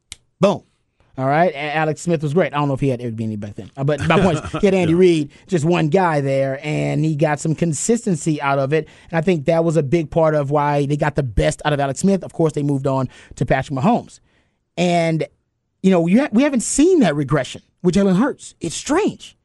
boom. 0.41 0.63
All 1.19 1.27
right, 1.27 1.53
Alex 1.55 2.01
Smith 2.01 2.23
was 2.23 2.33
great. 2.33 2.55
I 2.55 2.57
don't 2.57 2.69
know 2.69 2.75
if 2.75 2.81
he 2.81 2.89
had 2.89 3.03
Eric 3.03 3.17
Bieniemy 3.17 3.39
back 3.39 3.55
then, 3.57 3.71
Uh, 3.77 3.85
but 3.85 4.01
my 4.09 4.19
point 4.19 4.39
is, 4.43 4.51
he 4.63 4.67
had 4.67 4.73
Andy 4.83 4.95
Reid, 4.95 5.31
just 5.47 5.63
one 5.65 5.89
guy 5.89 6.23
there, 6.23 6.59
and 6.63 7.05
he 7.05 7.17
got 7.17 7.39
some 7.39 7.55
consistency 7.55 8.41
out 8.41 8.59
of 8.59 8.73
it. 8.73 8.89
And 9.11 9.19
I 9.19 9.21
think 9.21 9.45
that 9.45 9.63
was 9.63 9.77
a 9.77 9.83
big 9.83 10.11
part 10.11 10.35
of 10.35 10.51
why 10.51 10.87
they 10.87 10.97
got 10.97 11.17
the 11.17 11.23
best 11.23 11.61
out 11.67 11.75
of 11.75 11.81
Alex 11.81 12.01
Smith. 12.01 12.25
Of 12.25 12.33
course, 12.33 12.55
they 12.55 12.63
moved 12.63 12.87
on 12.87 13.11
to 13.37 13.45
Patrick 13.45 13.79
Mahomes, 13.79 14.21
and 14.79 15.27
you 15.83 15.91
know 15.91 16.07
you 16.07 16.21
ha- 16.23 16.29
we 16.33 16.45
haven't 16.45 16.63
seen 16.63 17.01
that 17.01 17.15
regression 17.15 17.61
with 17.83 17.95
Jalen 17.95 18.17
Hurts. 18.17 18.55
It's 18.63 18.75
strange. 18.75 19.37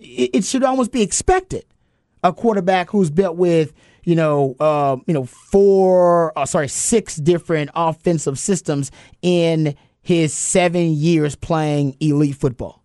It, 0.00 0.44
should 0.44 0.64
almost 0.64 0.92
be 0.92 1.02
expected. 1.02 1.64
A 2.22 2.32
quarterback 2.32 2.90
who's 2.90 3.10
built 3.10 3.36
with 3.36 3.72
you 4.04 4.14
know 4.16 4.56
uh, 4.60 4.96
you 5.06 5.14
know 5.14 5.24
four 5.24 6.36
uh, 6.38 6.46
sorry 6.46 6.68
six 6.68 7.16
different 7.16 7.70
offensive 7.74 8.38
systems 8.38 8.90
in 9.22 9.74
his 10.02 10.32
seven 10.32 10.92
years 10.92 11.36
playing 11.36 11.96
elite 12.00 12.36
football. 12.36 12.82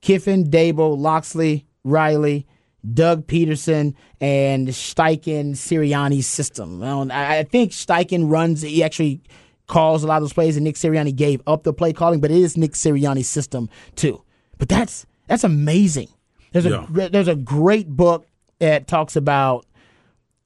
Kiffin, 0.00 0.50
Daboll, 0.50 0.98
Locksley, 0.98 1.66
Riley, 1.84 2.46
Doug 2.92 3.26
Pederson, 3.26 3.94
and 4.20 4.68
Steichen 4.68 5.52
Sirianni's 5.52 6.26
system. 6.26 6.82
I 6.82 7.38
I 7.38 7.42
think 7.44 7.72
Steichen 7.72 8.30
runs, 8.30 8.62
he 8.62 8.82
actually 8.82 9.22
calls 9.68 10.02
a 10.04 10.06
lot 10.06 10.16
of 10.16 10.22
those 10.22 10.32
plays, 10.32 10.56
and 10.56 10.64
Nick 10.64 10.76
Sirianni 10.76 11.14
gave 11.14 11.40
up 11.46 11.62
the 11.62 11.72
play 11.72 11.92
calling, 11.92 12.20
but 12.20 12.30
it 12.30 12.36
is 12.36 12.56
Nick 12.56 12.72
Sirianni's 12.72 13.28
system 13.28 13.68
too. 13.96 14.22
But 14.58 14.68
that's 14.68 15.06
that's 15.26 15.44
amazing. 15.44 16.08
There's 16.52 16.66
a 16.66 16.86
there's 16.90 17.28
a 17.28 17.34
great 17.34 17.88
book 17.88 18.26
that 18.58 18.86
talks 18.86 19.16
about 19.16 19.66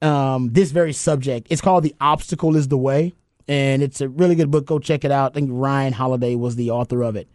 um, 0.01 0.49
this 0.53 0.71
very 0.71 0.93
subject. 0.93 1.47
It's 1.49 1.61
called 1.61 1.83
The 1.83 1.95
Obstacle 1.99 2.55
is 2.55 2.67
the 2.67 2.77
Way, 2.77 3.13
and 3.47 3.81
it's 3.81 4.01
a 4.01 4.07
really 4.09 4.35
good 4.35 4.51
book. 4.51 4.65
Go 4.65 4.79
check 4.79 5.03
it 5.03 5.11
out. 5.11 5.31
I 5.31 5.33
think 5.33 5.49
Ryan 5.51 5.93
Holiday 5.93 6.35
was 6.35 6.55
the 6.55 6.71
author 6.71 7.03
of 7.03 7.15
it. 7.15 7.27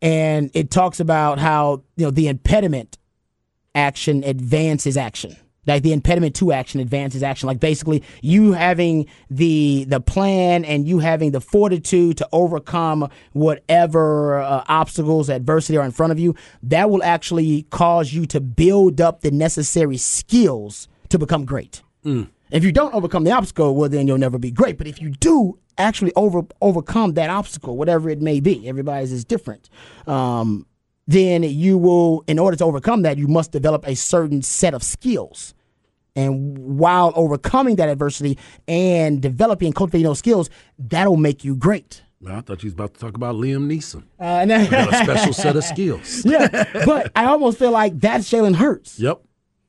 And 0.00 0.50
it 0.52 0.70
talks 0.70 0.98
about 0.98 1.38
how, 1.38 1.82
you 1.96 2.06
know, 2.06 2.10
the 2.10 2.26
impediment 2.26 2.98
action 3.74 4.24
advances 4.24 4.96
action. 4.96 5.36
Like 5.64 5.84
the 5.84 5.92
impediment 5.92 6.34
to 6.36 6.50
action 6.50 6.80
advances 6.80 7.22
action. 7.22 7.46
Like 7.46 7.60
basically 7.60 8.02
you 8.20 8.52
having 8.52 9.06
the 9.30 9.84
the 9.84 10.00
plan 10.00 10.64
and 10.64 10.88
you 10.88 10.98
having 10.98 11.30
the 11.30 11.40
fortitude 11.40 12.16
to 12.18 12.28
overcome 12.32 13.08
whatever 13.32 14.40
uh, 14.40 14.64
obstacles, 14.66 15.30
adversity 15.30 15.78
are 15.78 15.84
in 15.84 15.92
front 15.92 16.10
of 16.10 16.18
you, 16.18 16.34
that 16.64 16.90
will 16.90 17.02
actually 17.04 17.62
cause 17.70 18.12
you 18.12 18.26
to 18.26 18.40
build 18.40 19.00
up 19.00 19.20
the 19.20 19.30
necessary 19.30 19.96
skills 19.96 20.88
to 21.10 21.18
become 21.18 21.44
great. 21.44 21.82
If 22.50 22.64
you 22.64 22.72
don't 22.72 22.92
overcome 22.92 23.22
the 23.22 23.30
obstacle, 23.30 23.76
well, 23.76 23.88
then 23.88 24.08
you'll 24.08 24.18
never 24.18 24.38
be 24.38 24.50
great. 24.50 24.78
But 24.78 24.88
if 24.88 25.00
you 25.00 25.10
do 25.10 25.58
actually 25.78 26.12
over 26.16 26.42
overcome 26.60 27.14
that 27.14 27.30
obstacle, 27.30 27.76
whatever 27.76 28.10
it 28.10 28.20
may 28.20 28.40
be, 28.40 28.68
everybody's 28.68 29.12
is 29.12 29.24
different. 29.24 29.70
Um, 30.08 30.66
then 31.12 31.42
you 31.44 31.78
will, 31.78 32.24
in 32.26 32.38
order 32.38 32.56
to 32.56 32.64
overcome 32.64 33.02
that, 33.02 33.18
you 33.18 33.28
must 33.28 33.52
develop 33.52 33.86
a 33.86 33.94
certain 33.94 34.42
set 34.42 34.74
of 34.74 34.82
skills. 34.82 35.54
And 36.14 36.58
while 36.58 37.12
overcoming 37.16 37.76
that 37.76 37.88
adversity 37.88 38.38
and 38.68 39.22
developing 39.22 39.66
and 39.68 39.74
cultivating 39.74 40.04
those 40.06 40.18
skills, 40.18 40.50
that'll 40.78 41.16
make 41.16 41.44
you 41.44 41.56
great. 41.56 42.02
I 42.28 42.40
thought 42.40 42.62
you 42.62 42.68
was 42.68 42.74
about 42.74 42.94
to 42.94 43.00
talk 43.00 43.14
about 43.16 43.34
Liam 43.36 43.66
Neeson. 43.66 44.04
Uh, 44.20 44.44
then- 44.46 44.70
Got 44.70 44.92
a 44.92 44.96
special 45.04 45.32
set 45.32 45.56
of 45.56 45.64
skills. 45.64 46.24
yeah, 46.24 46.46
but 46.84 47.10
I 47.16 47.24
almost 47.26 47.58
feel 47.58 47.70
like 47.72 47.98
that's 47.98 48.30
Jalen 48.30 48.54
Hurts. 48.56 48.98
Yep. 49.00 49.22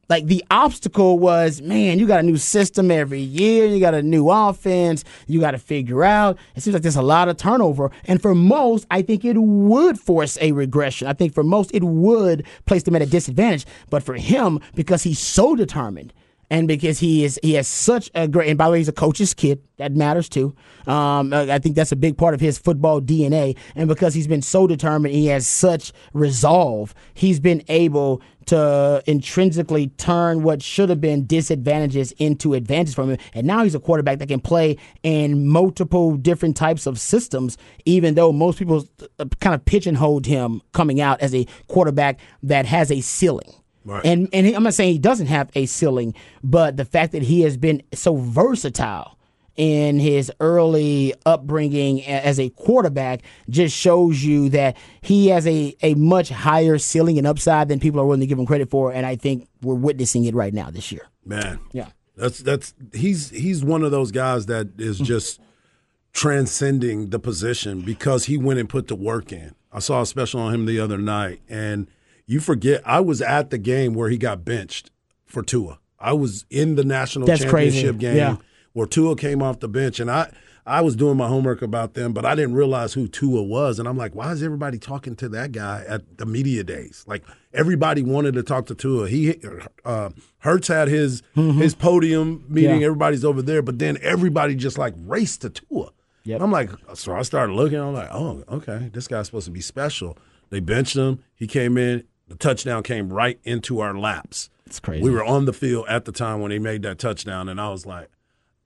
Like 0.10 0.26
the 0.28 0.44
obstacle 0.52 1.18
was, 1.18 1.62
man, 1.62 2.00
you 2.00 2.08
got 2.08 2.20
a 2.20 2.24
new 2.24 2.38
system 2.38 2.92
every 2.92 3.22
year, 3.22 3.66
you 3.66 3.80
got 3.80 3.94
a 3.94 4.02
new 4.02 4.30
offense, 4.30 5.04
you 5.28 5.40
got 5.40 5.52
to 5.52 5.58
figure 5.58 6.04
out. 6.04 6.38
It 6.56 6.62
seems 6.62 6.74
like 6.74 6.84
there's 6.84 6.96
a 6.96 7.02
lot 7.02 7.30
of 7.30 7.38
turnover, 7.38 7.92
and 8.06 8.22
for 8.22 8.36
most, 8.36 8.86
I 8.92 9.02
think 9.02 9.24
it 9.24 9.38
would 9.38 10.00
force 10.00 10.38
a 10.42 10.52
regression. 10.52 11.08
I 11.08 11.14
think 11.14 11.34
for 11.34 11.44
most, 11.44 11.72
it 11.74 11.84
would 11.84 12.46
place 12.66 12.84
them 12.84 12.96
at 12.96 13.02
a 13.02 13.06
disadvantage. 13.06 13.66
But 13.90 14.04
for 14.04 14.16
him, 14.16 14.60
because 14.76 15.04
he's 15.04 15.20
so 15.20 15.56
determined. 15.56 16.14
And 16.54 16.68
because 16.68 17.00
he 17.00 17.24
is, 17.24 17.40
he 17.42 17.54
has 17.56 17.68
such 17.68 18.12
a 18.14 18.28
great. 18.28 18.48
And 18.48 18.60
by 18.60 18.66
the 18.66 18.74
way, 18.74 18.78
he's 18.78 18.88
a 18.88 18.92
coach's 18.94 19.34
kid. 19.34 19.60
That 19.78 19.94
matters 19.96 20.30
too. 20.30 20.56
Um, 20.86 21.34
I 21.34 21.56
I 21.56 21.58
think 21.58 21.76
that's 21.76 21.92
a 21.92 21.96
big 21.96 22.16
part 22.16 22.36
of 22.36 22.42
his 22.42 22.60
football 22.60 23.02
DNA. 23.02 23.58
And 23.76 23.88
because 23.88 24.14
he's 24.14 24.28
been 24.28 24.44
so 24.44 24.68
determined, 24.68 25.16
he 25.16 25.26
has 25.28 25.48
such 25.48 25.92
resolve. 26.14 26.94
He's 27.16 27.40
been 27.40 27.64
able 27.70 28.22
to 28.46 29.02
intrinsically 29.08 29.88
turn 29.98 30.44
what 30.44 30.62
should 30.62 30.90
have 30.90 31.02
been 31.02 31.26
disadvantages 31.26 32.12
into 32.20 32.54
advantages 32.54 32.94
for 32.94 33.06
him. 33.06 33.18
And 33.34 33.48
now 33.48 33.64
he's 33.64 33.74
a 33.74 33.80
quarterback 33.80 34.20
that 34.20 34.28
can 34.28 34.40
play 34.40 34.78
in 35.02 35.48
multiple 35.48 36.18
different 36.18 36.56
types 36.56 36.86
of 36.86 37.00
systems, 37.00 37.58
even 37.86 38.14
though 38.14 38.32
most 38.32 38.60
people 38.60 38.88
uh, 39.18 39.26
kind 39.40 39.56
of 39.56 39.66
pigeonholed 39.66 40.28
him 40.28 40.62
coming 40.72 41.02
out 41.02 41.20
as 41.20 41.34
a 41.34 41.48
quarterback 41.68 42.20
that 42.44 42.68
has 42.68 42.92
a 42.92 43.02
ceiling. 43.02 43.56
Right. 43.86 44.06
And 44.06 44.30
and 44.34 44.48
he- 44.48 44.54
I'm 44.54 44.64
not 44.64 44.74
saying 44.74 44.94
he 44.94 45.00
doesn't 45.00 45.28
have 45.28 45.50
a 45.56 45.66
ceiling, 45.66 46.16
but 46.44 46.78
the 46.78 46.86
fact 46.86 47.12
that 47.12 47.24
he 47.24 47.42
has 47.42 47.58
been 47.58 47.84
so 47.94 48.16
versatile 48.16 49.18
in 49.56 50.00
his 50.00 50.32
early 50.40 51.14
upbringing 51.26 52.04
as 52.06 52.40
a 52.40 52.50
quarterback 52.50 53.22
just 53.50 53.76
shows 53.76 54.24
you 54.24 54.50
that 54.50 54.76
he 55.02 55.28
has 55.28 55.46
a, 55.46 55.76
a 55.84 55.94
much 55.96 56.30
higher 56.30 56.78
ceiling 56.78 57.18
and 57.18 57.28
upside 57.28 57.68
than 57.68 57.80
people 57.80 58.00
are 58.00 58.06
willing 58.06 58.22
to 58.22 58.26
give 58.26 58.40
him 58.40 58.46
credit 58.46 58.70
for. 58.70 58.92
And 58.92 59.06
I 59.06 59.16
think 59.16 59.48
we're 59.62 59.76
witnessing 59.76 60.26
it 60.26 60.34
right 60.34 60.54
now 60.54 60.72
this 60.72 60.92
year. 60.92 61.08
Man. 61.24 61.60
Yeah. 61.72 61.90
That's 62.16 62.40
that's 62.40 62.74
he's 62.94 63.30
he's 63.30 63.64
one 63.64 63.84
of 63.84 63.92
those 63.92 64.12
guys 64.12 64.46
that 64.46 64.70
is 64.78 64.98
mm-hmm. 64.98 65.06
just 65.06 65.40
transcending 66.14 67.10
the 67.10 67.20
position 67.20 67.82
because 67.82 68.26
he 68.26 68.38
went 68.38 68.60
and 68.60 68.70
put 68.70 68.88
the 68.88 68.96
work 68.96 69.32
in. 69.32 69.56
I 69.72 69.80
saw 69.80 70.02
a 70.02 70.06
special 70.06 70.40
on 70.40 70.54
him 70.54 70.66
the 70.68 70.80
other 70.80 71.00
night 71.00 71.42
and 71.50 71.88
you 72.26 72.40
forget 72.40 72.82
I 72.86 73.00
was 73.00 73.22
at 73.22 73.50
the 73.50 73.58
game 73.58 73.94
where 73.94 74.10
he 74.10 74.18
got 74.18 74.44
benched 74.46 74.92
for 75.26 75.44
Tua. 75.44 75.80
I 76.00 76.14
was 76.14 76.46
in 76.50 76.76
the 76.76 76.84
national 76.84 77.28
That's 77.28 77.46
crazy. 77.46 77.82
championship 77.82 78.00
game 78.00 78.18
Yeah. 78.18 78.36
where 78.74 78.88
Tua 78.88 79.16
came 79.16 79.42
off 79.42 79.60
the 79.60 79.68
bench 79.70 80.00
and 80.00 80.10
I 80.12 80.32
I 80.66 80.80
was 80.80 80.96
doing 80.96 81.18
my 81.18 81.28
homework 81.28 81.62
about 81.62 81.94
them, 81.94 82.14
but 82.14 82.24
I 82.26 82.36
didn't 82.36 82.54
realize 82.56 82.94
who 82.94 83.10
Tua 83.10 83.44
was. 83.44 83.80
And 83.80 83.88
I'm 83.88 83.98
like, 83.98 84.16
why 84.16 84.32
is 84.32 84.42
everybody 84.42 84.78
talking 84.80 85.14
to 85.18 85.28
that 85.30 85.52
guy 85.52 85.84
at 85.86 86.18
the 86.20 86.26
media 86.26 86.64
days? 86.64 87.04
Like 87.06 87.24
everybody 87.54 88.02
wanted 88.02 88.36
to 88.36 88.44
talk 88.44 88.68
to 88.68 88.76
Tua. 88.76 89.10
He 89.10 89.42
uh, 89.84 90.12
Hurts 90.40 90.70
had 90.70 90.88
his 90.88 91.22
his 91.36 91.76
podium 91.76 92.46
meeting. 92.48 92.72
Mm-hmm. 92.72 92.80
Yeah. 92.80 92.86
Everybody's 92.86 93.26
over 93.26 93.42
there, 93.42 93.62
but 93.62 93.80
then 93.80 93.98
everybody 94.02 94.56
just 94.56 94.78
like 94.78 94.94
raced 95.06 95.42
to 95.42 95.50
Tua. 95.50 95.92
Yep. 96.24 96.40
I'm 96.42 96.52
like, 96.52 96.70
so 96.94 97.14
I 97.14 97.24
started 97.24 97.52
looking. 97.54 97.80
I'm 97.80 97.94
like, 97.94 98.08
oh, 98.14 98.46
okay, 98.50 98.90
this 98.94 99.10
guy's 99.10 99.26
supposed 99.26 99.46
to 99.48 99.52
be 99.52 99.60
special. 99.60 100.18
They 100.50 100.62
benched 100.62 100.96
him. 100.96 101.20
He 101.36 101.46
came 101.48 101.78
in. 101.78 102.06
The 102.34 102.40
touchdown 102.40 102.82
came 102.82 103.14
right 103.14 103.40
into 103.44 103.80
our 103.80 103.96
laps. 103.96 104.50
It's 104.66 104.80
crazy. 104.80 105.04
We 105.04 105.12
were 105.12 105.24
on 105.24 105.46
the 105.46 105.54
field 105.54 105.86
at 105.88 106.06
the 106.06 106.12
time 106.12 106.42
when 106.42 106.50
he 106.50 106.58
made 106.58 106.82
that 106.82 106.98
touchdown, 106.98 107.48
and 107.48 107.62
I 107.62 107.70
was 107.70 107.86
like, 107.86 108.10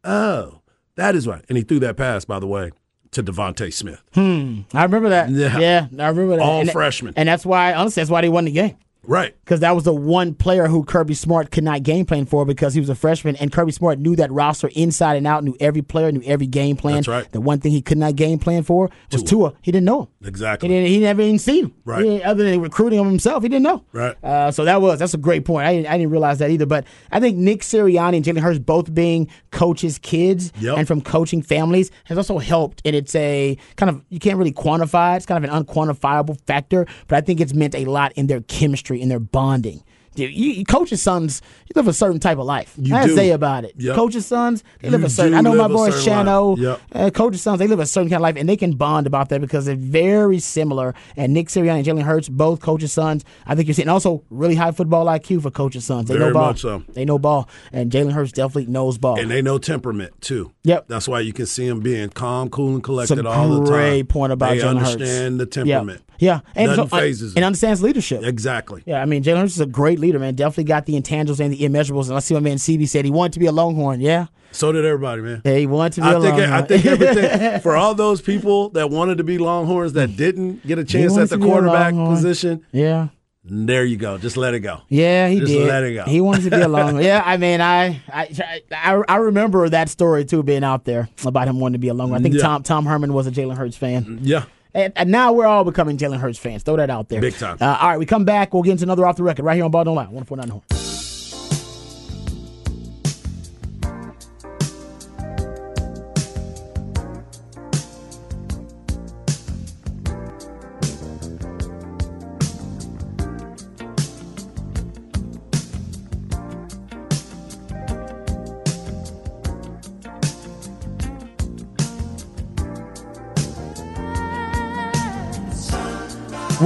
oh, 0.05 0.61
that 0.95 1.15
is 1.15 1.27
right. 1.27 1.43
And 1.49 1.57
he 1.57 1.65
threw 1.65 1.81
that 1.81 1.97
pass, 1.97 2.23
by 2.23 2.39
the 2.39 2.47
way, 2.47 2.71
to 3.11 3.21
DeVonta 3.21 3.73
Smith. 3.73 4.01
Hmm. 4.13 4.61
I 4.73 4.83
remember 4.83 5.09
that. 5.09 5.29
Yeah. 5.31 5.59
Yeah, 5.59 5.87
I 5.99 6.07
remember 6.07 6.37
that. 6.37 6.43
All 6.43 6.61
and, 6.61 6.71
freshmen. 6.71 7.13
And 7.17 7.27
that's 7.27 7.45
why, 7.45 7.73
honestly, 7.73 7.99
that's 7.99 8.09
why 8.09 8.21
they 8.21 8.29
won 8.29 8.45
the 8.45 8.51
game. 8.51 8.77
Right. 9.07 9.33
because 9.43 9.61
that 9.61 9.73
was 9.73 9.85
the 9.85 9.93
one 9.93 10.33
player 10.35 10.67
who 10.67 10.83
Kirby 10.83 11.13
Smart 11.13 11.49
could 11.51 11.63
not 11.63 11.81
game 11.83 12.05
plan 12.05 12.25
for 12.25 12.45
because 12.45 12.73
he 12.73 12.79
was 12.79 12.89
a 12.89 12.95
freshman, 12.95 13.35
and 13.37 13.51
Kirby 13.51 13.71
Smart 13.71 13.97
knew 13.99 14.15
that 14.17 14.31
roster 14.31 14.69
inside 14.75 15.15
and 15.15 15.25
out, 15.25 15.43
knew 15.43 15.55
every 15.59 15.81
player, 15.81 16.11
knew 16.11 16.21
every 16.25 16.45
game 16.47 16.75
plan. 16.75 16.95
That's 16.97 17.07
right. 17.07 17.31
The 17.31 17.41
one 17.41 17.59
thing 17.59 17.71
he 17.71 17.81
could 17.81 17.97
not 17.97 18.15
game 18.15 18.37
plan 18.37 18.63
for 18.63 18.89
was 19.11 19.23
Tua. 19.23 19.53
He 19.61 19.71
didn't 19.71 19.85
know 19.85 20.01
him. 20.03 20.07
Exactly. 20.27 20.67
He 20.69 20.75
didn't. 20.75 20.89
He 20.89 20.99
never 20.99 21.21
even 21.21 21.39
seen 21.39 21.65
him. 21.65 21.73
Right. 21.85 22.21
Other 22.21 22.43
than 22.43 22.59
recruiting 22.61 22.99
him 22.99 23.05
himself, 23.07 23.43
he 23.43 23.49
didn't 23.49 23.63
know. 23.63 23.83
Right. 23.93 24.15
Uh, 24.23 24.51
so 24.51 24.65
that 24.65 24.81
was 24.81 24.99
that's 24.99 25.13
a 25.13 25.17
great 25.17 25.45
point. 25.45 25.65
I 25.67 25.73
didn't, 25.75 25.87
I 25.87 25.97
didn't 25.97 26.11
realize 26.11 26.39
that 26.39 26.49
either. 26.51 26.65
But 26.65 26.85
I 27.11 27.19
think 27.21 27.37
Nick 27.37 27.61
Sirianni 27.61 28.17
and 28.17 28.25
Jalen 28.25 28.41
Hurts 28.41 28.59
both 28.59 28.93
being 28.93 29.29
coaches' 29.51 29.97
kids 29.99 30.51
Yep. 30.59 30.77
and 30.79 30.87
from 30.87 31.01
coaching 31.01 31.41
families 31.41 31.91
has 32.05 32.17
also 32.17 32.37
helped. 32.39 32.81
And 32.83 32.95
it's 32.95 33.15
a 33.15 33.57
kind 33.77 33.89
of 33.89 34.03
you 34.09 34.19
can't 34.19 34.37
really 34.37 34.51
quantify. 34.51 35.13
it. 35.13 35.17
It's 35.17 35.25
kind 35.25 35.43
of 35.43 35.49
an 35.49 35.63
unquantifiable 35.65 36.39
factor. 36.45 36.85
But 37.07 37.17
I 37.17 37.21
think 37.21 37.39
it's 37.39 37.53
meant 37.53 37.73
a 37.75 37.85
lot 37.85 38.11
in 38.13 38.27
their 38.27 38.41
chemistry, 38.41 38.96
in 39.01 39.09
their 39.09 39.19
bonding 39.19 39.83
You, 40.17 40.27
you, 40.27 40.65
coach's 40.65 41.01
sons, 41.01 41.41
you 41.67 41.73
live 41.75 41.87
a 41.87 41.93
certain 41.93 42.19
type 42.19 42.37
of 42.37 42.45
life. 42.45 42.73
You 42.77 42.95
I 42.95 43.05
do. 43.07 43.15
say 43.15 43.31
about 43.31 43.65
it. 43.65 43.73
Yep. 43.77 43.95
Coach's 43.95 44.25
sons, 44.25 44.63
they 44.81 44.87
You 44.87 44.91
live 44.91 45.03
a 45.03 45.09
certain. 45.09 45.33
I 45.35 45.41
know 45.41 45.55
my 45.55 45.67
boy 45.67 45.89
Shano. 45.89 46.57
Yep. 46.57 46.81
Uh, 46.93 47.09
coach's 47.11 47.41
sons, 47.41 47.59
they 47.59 47.67
live 47.67 47.79
a 47.79 47.85
certain 47.85 48.09
kind 48.09 48.17
of 48.17 48.23
life, 48.23 48.35
and 48.37 48.47
they 48.49 48.57
can 48.57 48.71
bond 48.75 49.05
about 49.07 49.29
that 49.29 49.41
because 49.41 49.65
they're 49.65 49.75
very 49.75 50.39
similar. 50.39 50.93
And 51.15 51.33
Nick 51.33 51.47
Sirianni 51.47 51.77
and 51.77 51.85
Jalen 51.85 52.03
Hurts, 52.03 52.29
both 52.29 52.59
coach's 52.61 52.93
sons. 52.93 53.23
I 53.45 53.55
think 53.55 53.67
you're 53.67 53.75
seeing 53.75 53.89
also 53.89 54.23
really 54.29 54.55
high 54.55 54.71
football 54.71 55.05
IQ 55.05 55.41
for 55.43 55.51
coach's 55.51 55.85
sons. 55.85 56.07
They 56.07 56.15
Very 56.17 56.29
know 56.29 56.33
ball. 56.33 56.55
so. 56.55 56.83
They 56.89 57.05
know 57.05 57.19
ball, 57.19 57.49
and 57.71 57.91
Jalen 57.91 58.11
Hurts 58.13 58.31
definitely 58.31 58.65
knows 58.71 58.97
ball. 58.97 59.19
And 59.19 59.29
they 59.29 59.41
know 59.41 59.57
temperament 59.57 60.13
too. 60.21 60.51
Yep. 60.63 60.87
That's 60.87 61.07
why 61.07 61.19
you 61.21 61.33
can 61.33 61.45
see 61.45 61.67
them 61.67 61.79
being 61.81 62.09
calm, 62.09 62.49
cool, 62.49 62.73
and 62.75 62.83
collected 62.83 63.25
a 63.25 63.29
all 63.29 63.49
the 63.49 63.57
time. 63.57 63.65
great 63.65 64.03
point 64.09 64.31
about 64.33 64.51
they 64.51 64.59
Jalen 64.59 64.79
Hurts. 64.79 64.91
understand 64.93 65.39
the 65.39 65.45
temperament. 65.45 66.01
Yeah, 66.19 66.41
yeah. 66.55 66.63
and 66.63 66.75
so- 66.75 66.83
uh, 66.83 66.87
phases 66.87 67.35
and 67.35 67.45
understands 67.45 67.81
leadership. 67.83 68.23
Exactly. 68.23 68.83
Yeah, 68.85 69.01
I 69.01 69.05
mean, 69.05 69.23
Jalen 69.23 69.41
Hurts 69.41 69.53
is 69.53 69.59
a 69.61 69.65
great 69.65 69.99
leader, 69.99 70.06
man. 70.19 70.35
Definitely 70.35 70.63
got 70.65 70.85
the 70.85 70.99
intangibles 70.99 71.39
and 71.39 71.53
the 71.53 71.59
immeasurables. 71.59 72.07
And 72.07 72.15
I 72.15 72.19
see 72.19 72.33
my 72.33 72.39
man 72.39 72.57
CB 72.57 72.87
said 72.87 73.05
he 73.05 73.11
wanted 73.11 73.33
to 73.33 73.39
be 73.39 73.45
a 73.47 73.51
Longhorn. 73.51 73.99
Yeah, 74.01 74.27
So 74.51 74.71
did 74.71 74.85
everybody, 74.85 75.21
man. 75.21 75.41
yeah 75.45 75.55
he 75.57 75.67
wanted 75.67 75.93
to 75.93 76.01
be 76.01 76.07
a 76.07 76.09
I 76.09 76.13
think 76.21 76.23
Longhorn. 76.37 76.49
I 76.51 76.61
think 76.63 76.85
everything 76.85 77.59
for 77.61 77.75
all 77.75 77.93
those 77.95 78.21
people 78.21 78.69
that 78.69 78.89
wanted 78.89 79.17
to 79.19 79.23
be 79.23 79.37
Longhorns 79.37 79.93
that 79.93 80.15
didn't 80.17 80.65
get 80.65 80.79
a 80.79 80.83
chance 80.83 81.17
at 81.17 81.29
the 81.29 81.35
a 81.35 81.39
quarterback 81.39 81.93
position. 81.93 82.65
yeah, 82.71 83.09
There 83.43 83.85
you 83.85 83.97
go. 83.97 84.17
Just 84.17 84.35
let 84.37 84.53
it 84.53 84.59
go. 84.61 84.81
yeah, 84.89 85.27
he 85.29 85.39
Just 85.39 85.51
did. 85.51 85.67
let 85.67 85.83
it 85.83 85.93
go. 85.95 86.03
He 86.03 86.19
wanted 86.21 86.43
to 86.45 86.49
be 86.51 86.61
a 86.61 86.67
Longhorn. 86.75 87.03
yeah, 87.03 87.21
I 87.25 87.37
mean, 87.37 87.61
I, 87.61 88.01
I, 88.11 88.51
I, 88.71 89.03
I 89.07 89.15
remember 89.17 89.69
that 89.69 89.89
story 89.89 90.25
too 90.25 90.43
being 90.43 90.63
out 90.63 90.85
there 90.85 91.07
about 91.25 91.47
him 91.47 91.59
wanting 91.59 91.73
to 91.73 91.79
be 91.79 91.87
a 91.89 91.93
Longhorn. 91.93 92.19
I 92.19 92.23
think 92.23 92.35
Yeah. 92.35 92.41
Tom 92.41 92.63
Tom 92.63 92.85
Herman 92.85 93.13
was 93.13 93.27
a 93.27 93.31
Jalen 93.31 93.55
Hurts 93.57 93.77
fan. 93.77 94.19
Yeah. 94.21 94.43
And, 94.77 94.93
and 94.95 95.11
now 95.11 95.33
we're 95.33 95.47
all 95.47 95.63
becoming 95.63 95.97
Jalen 95.97 96.19
Hurts 96.19 96.37
fans. 96.37 96.61
Throw 96.61 96.75
that 96.75 96.91
out 96.91 97.09
there. 97.09 97.19
Big 97.19 97.33
time. 97.33 97.57
Uh, 97.59 97.77
all 97.81 97.89
right, 97.89 97.97
we 97.97 98.05
come 98.05 98.25
back. 98.25 98.53
We'll 98.53 98.61
get 98.61 98.73
into 98.73 98.83
another 98.83 99.07
off 99.07 99.17
the 99.17 99.23
record 99.23 99.43
right 99.43 99.55
here 99.55 99.65
on 99.65 99.71
Ball 99.71 99.85
Don't 99.85 99.95
Lie. 99.95 100.03
149 100.03 100.49
Horn. 100.49 100.86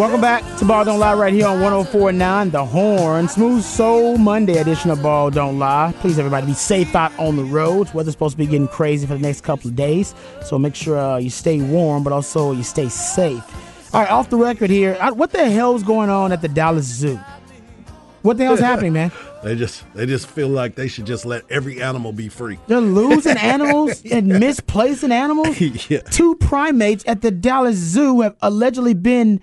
Welcome 0.01 0.19
back 0.19 0.57
to 0.57 0.65
Ball 0.65 0.83
Don't 0.83 0.99
Lie 0.99 1.13
right 1.13 1.31
here 1.31 1.45
on 1.45 1.61
1049 1.61 2.49
The 2.49 2.65
Horn. 2.65 3.27
Smooth 3.27 3.63
Soul 3.63 4.17
Monday 4.17 4.57
edition 4.57 4.89
of 4.89 5.03
Ball 5.03 5.29
Don't 5.29 5.59
Lie. 5.59 5.93
Please, 5.99 6.17
everybody, 6.17 6.47
be 6.47 6.53
safe 6.55 6.95
out 6.95 7.11
on 7.19 7.35
the 7.35 7.43
roads. 7.43 7.93
Weather's 7.93 8.13
supposed 8.13 8.31
to 8.33 8.37
be 8.39 8.47
getting 8.47 8.67
crazy 8.67 9.05
for 9.05 9.13
the 9.13 9.19
next 9.19 9.41
couple 9.41 9.69
of 9.69 9.75
days. 9.75 10.15
So 10.43 10.57
make 10.57 10.73
sure 10.73 10.97
uh, 10.97 11.17
you 11.17 11.29
stay 11.29 11.61
warm, 11.61 12.03
but 12.03 12.13
also 12.13 12.51
you 12.51 12.63
stay 12.63 12.89
safe. 12.89 13.43
All 13.93 14.01
right, 14.01 14.09
off 14.09 14.31
the 14.31 14.37
record 14.37 14.71
here. 14.71 14.95
What 15.13 15.29
the 15.33 15.47
hell's 15.51 15.83
going 15.83 16.09
on 16.09 16.31
at 16.31 16.41
the 16.41 16.47
Dallas 16.47 16.85
Zoo? 16.85 17.19
What 18.23 18.37
the 18.37 18.45
hell's 18.45 18.59
happening, 18.71 18.93
man? 18.93 19.11
They 19.43 19.55
just 19.55 19.83
they 19.93 20.07
just 20.07 20.25
feel 20.25 20.49
like 20.49 20.73
they 20.73 20.87
should 20.87 21.05
just 21.05 21.27
let 21.27 21.43
every 21.51 21.79
animal 21.79 22.11
be 22.11 22.27
free. 22.27 22.57
They're 22.65 22.81
losing 22.81 23.37
animals 23.37 24.03
and 24.11 24.27
misplacing 24.27 25.11
animals. 25.11 25.59
Yeah. 25.89 25.99
Two 26.09 26.35
primates 26.35 27.03
at 27.05 27.21
the 27.21 27.29
Dallas 27.29 27.75
Zoo 27.75 28.21
have 28.21 28.35
allegedly 28.41 28.93
been 28.95 29.41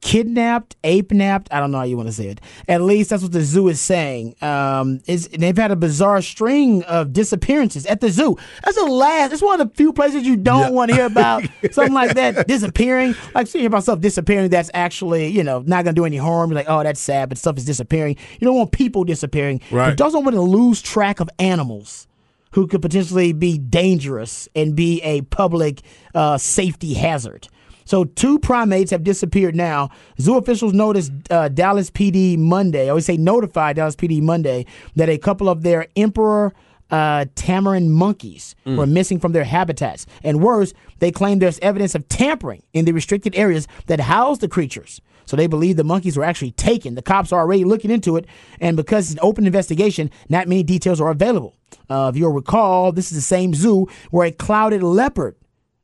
kidnapped, 0.00 0.76
ape 0.84 1.12
napped. 1.12 1.48
I 1.52 1.60
don't 1.60 1.70
know 1.70 1.78
how 1.78 1.84
you 1.84 1.96
want 1.96 2.08
to 2.08 2.12
say 2.12 2.28
it. 2.28 2.40
At 2.68 2.82
least 2.82 3.10
that's 3.10 3.22
what 3.22 3.32
the 3.32 3.42
zoo 3.42 3.68
is 3.68 3.80
saying. 3.80 4.34
Um, 4.42 5.00
is 5.06 5.28
they've 5.28 5.56
had 5.56 5.70
a 5.70 5.76
bizarre 5.76 6.22
string 6.22 6.82
of 6.84 7.12
disappearances 7.12 7.86
at 7.86 8.00
the 8.00 8.10
zoo. 8.10 8.36
That's 8.64 8.76
the 8.76 8.86
last. 8.86 9.30
That's 9.30 9.42
one 9.42 9.60
of 9.60 9.68
the 9.68 9.74
few 9.74 9.92
places 9.92 10.24
you 10.26 10.36
don't 10.36 10.60
Yeah. 10.60 10.70
want 10.70 10.90
to 10.90 10.96
hear 10.96 11.06
about 11.06 11.42
something 11.72 11.92
like 11.94 12.14
that 12.14 12.46
disappearing. 12.46 13.14
Like 13.34 13.46
see 13.46 13.64
about 13.64 13.82
stuff 13.82 14.00
disappearing 14.00 14.50
that's 14.50 14.70
actually 14.74 15.28
you 15.28 15.44
know 15.44 15.62
not 15.66 15.84
gonna 15.84 15.94
do 15.94 16.04
any 16.04 16.16
harm. 16.16 16.50
You're 16.50 16.56
like, 16.56 16.68
oh, 16.68 16.82
that's 16.82 17.00
sad, 17.00 17.28
but 17.28 17.38
stuff 17.38 17.56
is 17.58 17.64
disappearing. 17.64 18.16
You 18.40 18.46
don't 18.46 18.56
want 18.56 18.72
people 18.72 19.04
disappearing. 19.04 19.60
Right. 19.70 19.90
You 19.90 19.96
don't 19.96 20.12
want 20.24 20.34
to 20.34 20.40
lose 20.40 20.82
track 20.82 21.20
of 21.20 21.28
animals 21.38 22.06
who 22.52 22.66
could 22.66 22.82
potentially 22.82 23.32
be 23.32 23.58
dangerous 23.58 24.48
and 24.56 24.74
be 24.74 25.00
a 25.02 25.20
public 25.22 25.82
uh, 26.14 26.36
safety 26.36 26.94
hazard. 26.94 27.46
So, 27.90 28.04
two 28.04 28.38
primates 28.38 28.92
have 28.92 29.02
disappeared 29.02 29.56
now. 29.56 29.90
Zoo 30.20 30.36
officials 30.36 30.72
noticed 30.72 31.10
uh, 31.28 31.48
Dallas 31.48 31.90
PD 31.90 32.38
Monday, 32.38 32.86
I 32.86 32.90
always 32.90 33.04
say 33.04 33.16
notified 33.16 33.74
Dallas 33.74 33.96
PD 33.96 34.22
Monday, 34.22 34.66
that 34.94 35.08
a 35.08 35.18
couple 35.18 35.48
of 35.48 35.64
their 35.64 35.88
emperor 35.96 36.54
uh, 36.92 37.24
tamarin 37.34 37.88
monkeys 37.88 38.54
were 38.64 38.86
missing 38.86 39.18
from 39.18 39.32
their 39.32 39.42
habitats. 39.42 40.06
And 40.22 40.40
worse, 40.40 40.72
they 41.00 41.10
claim 41.10 41.40
there's 41.40 41.58
evidence 41.62 41.96
of 41.96 42.06
tampering 42.06 42.62
in 42.72 42.84
the 42.84 42.92
restricted 42.92 43.34
areas 43.34 43.66
that 43.86 43.98
house 43.98 44.38
the 44.38 44.46
creatures. 44.46 45.00
So 45.26 45.36
they 45.36 45.48
believe 45.48 45.74
the 45.74 45.82
monkeys 45.82 46.16
were 46.16 46.22
actually 46.22 46.52
taken. 46.52 46.94
The 46.94 47.02
cops 47.02 47.32
are 47.32 47.40
already 47.40 47.64
looking 47.64 47.90
into 47.90 48.16
it, 48.16 48.24
and 48.60 48.76
because 48.76 49.06
it's 49.10 49.20
an 49.20 49.26
open 49.26 49.46
investigation, 49.48 50.12
not 50.28 50.46
many 50.46 50.62
details 50.62 51.00
are 51.00 51.10
available. 51.10 51.56
Uh, 51.88 52.12
if 52.14 52.16
you'll 52.16 52.32
recall, 52.32 52.92
this 52.92 53.10
is 53.10 53.18
the 53.18 53.22
same 53.22 53.52
zoo 53.52 53.88
where 54.12 54.28
a 54.28 54.30
clouded 54.30 54.84
leopard 54.84 55.34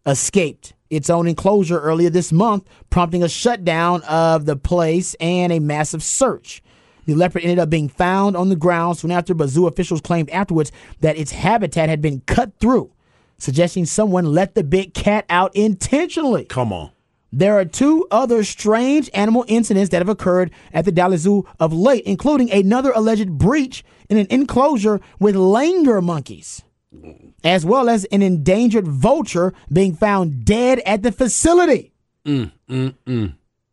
escaped 0.07 0.73
its 0.91 1.11
own 1.11 1.27
enclosure 1.27 1.81
earlier 1.81 2.11
this 2.11 2.33
month, 2.33 2.69
prompting 2.91 3.23
a 3.23 3.29
shutdown 3.29 4.03
of 4.03 4.47
the 4.47 4.57
place 4.57 5.15
and 5.21 5.53
a 5.53 5.59
massive 5.59 6.03
search. 6.03 6.63
The 7.07 7.15
leopard 7.15 7.43
ended 7.43 7.59
up 7.59 7.71
being 7.71 7.89
found 7.89 8.37
on 8.37 8.49
the 8.49 8.57
ground 8.57 8.99
soon 8.99 9.13
after, 9.13 9.33
but 9.33 9.49
zoo 9.49 9.67
officials 9.67 10.01
claimed 10.01 10.29
afterwards 10.31 10.73
that 11.01 11.17
its 11.17 11.31
habitat 11.31 11.89
had 11.89 12.03
been 12.03 12.21
cut 12.27 12.59
through, 12.59 12.91
suggesting 13.39 13.87
someone 13.87 14.25
let 14.25 14.55
the 14.55 14.65
big 14.65 14.93
cat 14.93 15.25
out 15.31 15.55
intentionally. 15.55 16.45
Come 16.45 16.73
on. 16.73 16.91
There 17.33 17.59
are 17.59 17.65
two 17.65 18.07
other 18.11 18.45
strange 18.45 19.11
animal 19.13 19.45
incidents 19.47 19.91
that 19.91 19.99
have 19.99 20.09
occurred 20.09 20.51
at 20.73 20.85
the 20.85 20.93
Dallas 20.93 21.23
Zoo 21.23 21.45
of 21.61 21.73
late, 21.73 22.05
including 22.05 22.51
another 22.51 22.93
alleged 22.95 23.31
breach 23.31 23.85
in 24.09 24.17
an 24.17 24.27
enclosure 24.31 25.01
with 25.21 25.35
langur 25.35 26.03
monkeys, 26.03 26.63
as 27.45 27.65
well 27.65 27.89
as 27.89 28.05
an 28.07 28.23
endangered 28.23 28.89
vulture 28.89 29.53
being 29.73 29.95
found 29.95 30.45
dead 30.45 30.81
at 30.81 31.03
the 31.03 31.13
facility. 31.13 31.93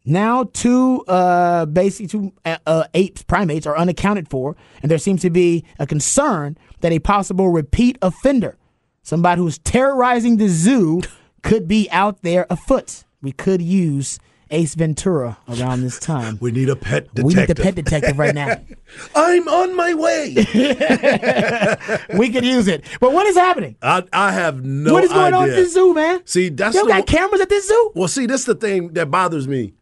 Now, 0.06 0.44
two 0.52 1.04
uh, 1.08 1.66
basic 1.66 2.10
two 2.10 2.34
uh, 2.44 2.58
uh, 2.66 2.84
apes, 2.94 3.24
primates, 3.24 3.66
are 3.66 3.78
unaccounted 3.78 4.30
for, 4.30 4.56
and 4.82 4.92
there 4.92 4.98
seems 4.98 5.22
to 5.22 5.30
be 5.30 5.64
a 5.80 5.88
concern 5.88 6.58
that 6.82 6.92
a 6.92 7.00
possible 7.00 7.50
repeat 7.50 7.98
offender, 8.02 8.58
somebody 9.02 9.42
who's 9.42 9.60
terrorizing 9.60 10.38
the 10.38 10.50
zoo, 10.50 11.02
could 11.42 11.68
be 11.68 11.90
out 11.92 12.22
there 12.22 12.46
afoot. 12.50 13.06
We 13.22 13.32
could 13.32 13.62
use 13.62 14.20
Ace 14.54 14.76
Ventura 14.76 15.38
around 15.50 15.82
this 15.82 16.00
time. 16.00 16.38
We 16.40 16.52
need 16.52 16.70
a 16.70 16.76
pet 16.76 17.14
detective. 17.14 17.24
We 17.26 17.34
need 17.34 17.48
the 17.48 17.56
pet 17.56 17.76
detective 17.76 18.20
right 18.20 18.36
now. 18.36 18.62
I'm 19.16 19.48
on 19.48 19.76
my 19.76 19.94
way. 19.96 20.36
we 22.18 22.30
could 22.30 22.46
use 22.46 22.68
it. 22.68 22.86
But 23.00 23.14
what 23.14 23.26
is 23.26 23.36
happening? 23.36 23.76
I, 23.82 24.04
I 24.14 24.32
have 24.32 24.64
no 24.64 24.82
idea. 24.82 24.94
what 24.94 25.04
is 25.04 25.12
going 25.12 25.34
on 25.34 25.50
at 25.50 25.56
this 25.56 25.74
zoo, 25.74 25.94
man? 25.96 26.22
See, 26.26 26.50
that's 26.50 26.76
you 26.76 26.82
don't 26.82 26.88
the- 26.90 26.94
got 26.94 27.08
cameras 27.08 27.42
at 27.42 27.50
this 27.50 27.68
zoo. 27.68 27.92
Well, 27.96 28.08
see, 28.08 28.28
that's 28.28 28.46
the 28.46 28.56
thing 28.56 28.94
that 28.94 29.10
bothers 29.10 29.48
me. 29.48 29.74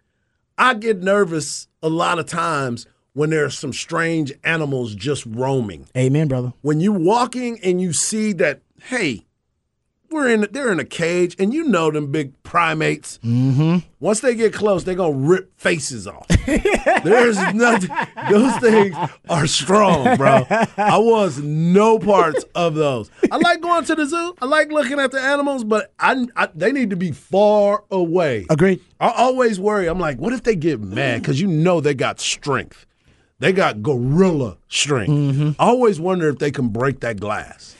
I 0.57 0.74
get 0.76 1.01
nervous 1.01 1.67
a 1.84 1.89
lot 1.89 2.17
of 2.17 2.26
times 2.28 2.86
when 3.13 3.30
there 3.30 3.43
are 3.43 3.49
some 3.49 3.74
strange 3.74 4.32
animals 4.43 4.95
just 4.95 5.26
roaming. 5.26 5.88
Amen, 5.97 6.30
brother. 6.30 6.53
When 6.61 6.80
you're 6.80 6.97
walking 6.97 7.59
and 7.61 7.82
you 7.82 7.91
see 7.91 8.32
that, 8.34 8.61
hey, 8.84 9.26
we're 10.12 10.30
in 10.30 10.47
they're 10.51 10.72
in 10.72 10.80
a 10.80 10.86
cage, 10.86 11.36
and 11.39 11.53
you 11.53 11.64
know 11.64 11.91
them 11.91 12.12
big 12.12 12.41
primates. 12.43 13.20
Mm-hmm. 13.24 13.78
Once 13.99 14.20
they 14.22 14.36
get 14.36 14.53
close, 14.53 14.84
they're 14.84 14.95
gonna 14.95 15.16
rip 15.18 15.57
faces 15.59 16.07
off. 16.07 16.28
There's 17.03 17.38
nothing. 17.53 17.89
Those 18.30 18.55
things 18.57 18.95
are 19.30 19.47
strong, 19.47 20.18
bro. 20.18 20.45
I 20.78 20.97
was 20.97 21.39
no 21.39 21.99
parts 21.99 22.43
of 22.55 22.76
those. 22.76 23.09
I 23.32 23.38
like 23.38 23.62
going 23.62 23.86
to 23.86 23.95
the 23.95 24.05
zoo. 24.05 24.36
I 24.41 24.45
like 24.45 24.72
looking 24.72 24.99
at 24.99 25.12
the 25.12 25.20
animals, 25.20 25.64
but 25.64 25.93
I, 25.99 26.28
I 26.36 26.49
they 26.53 26.72
need 26.72 26.89
to 26.89 26.95
be 26.95 27.12
far 27.12 27.84
away. 27.91 28.45
Agreed. 28.49 28.82
I 28.99 29.12
always 29.12 29.59
worry. 29.59 29.88
I'm 29.88 29.99
like, 29.99 30.18
what 30.20 30.34
if 30.34 30.43
they 30.43 30.55
get 30.55 30.80
mad? 30.80 31.22
Because 31.22 31.39
you 31.41 31.47
know 31.47 31.82
they 31.82 31.93
got 31.93 32.20
strength. 32.20 32.86
They 33.39 33.53
got 33.53 33.82
gorilla 33.82 34.57
strength. 34.68 35.55
I 35.59 35.64
always 35.66 35.99
wonder 35.99 36.30
if 36.30 36.38
they 36.38 36.51
can 36.51 36.70
break 36.70 36.99
that 36.99 37.20
glass. 37.20 37.76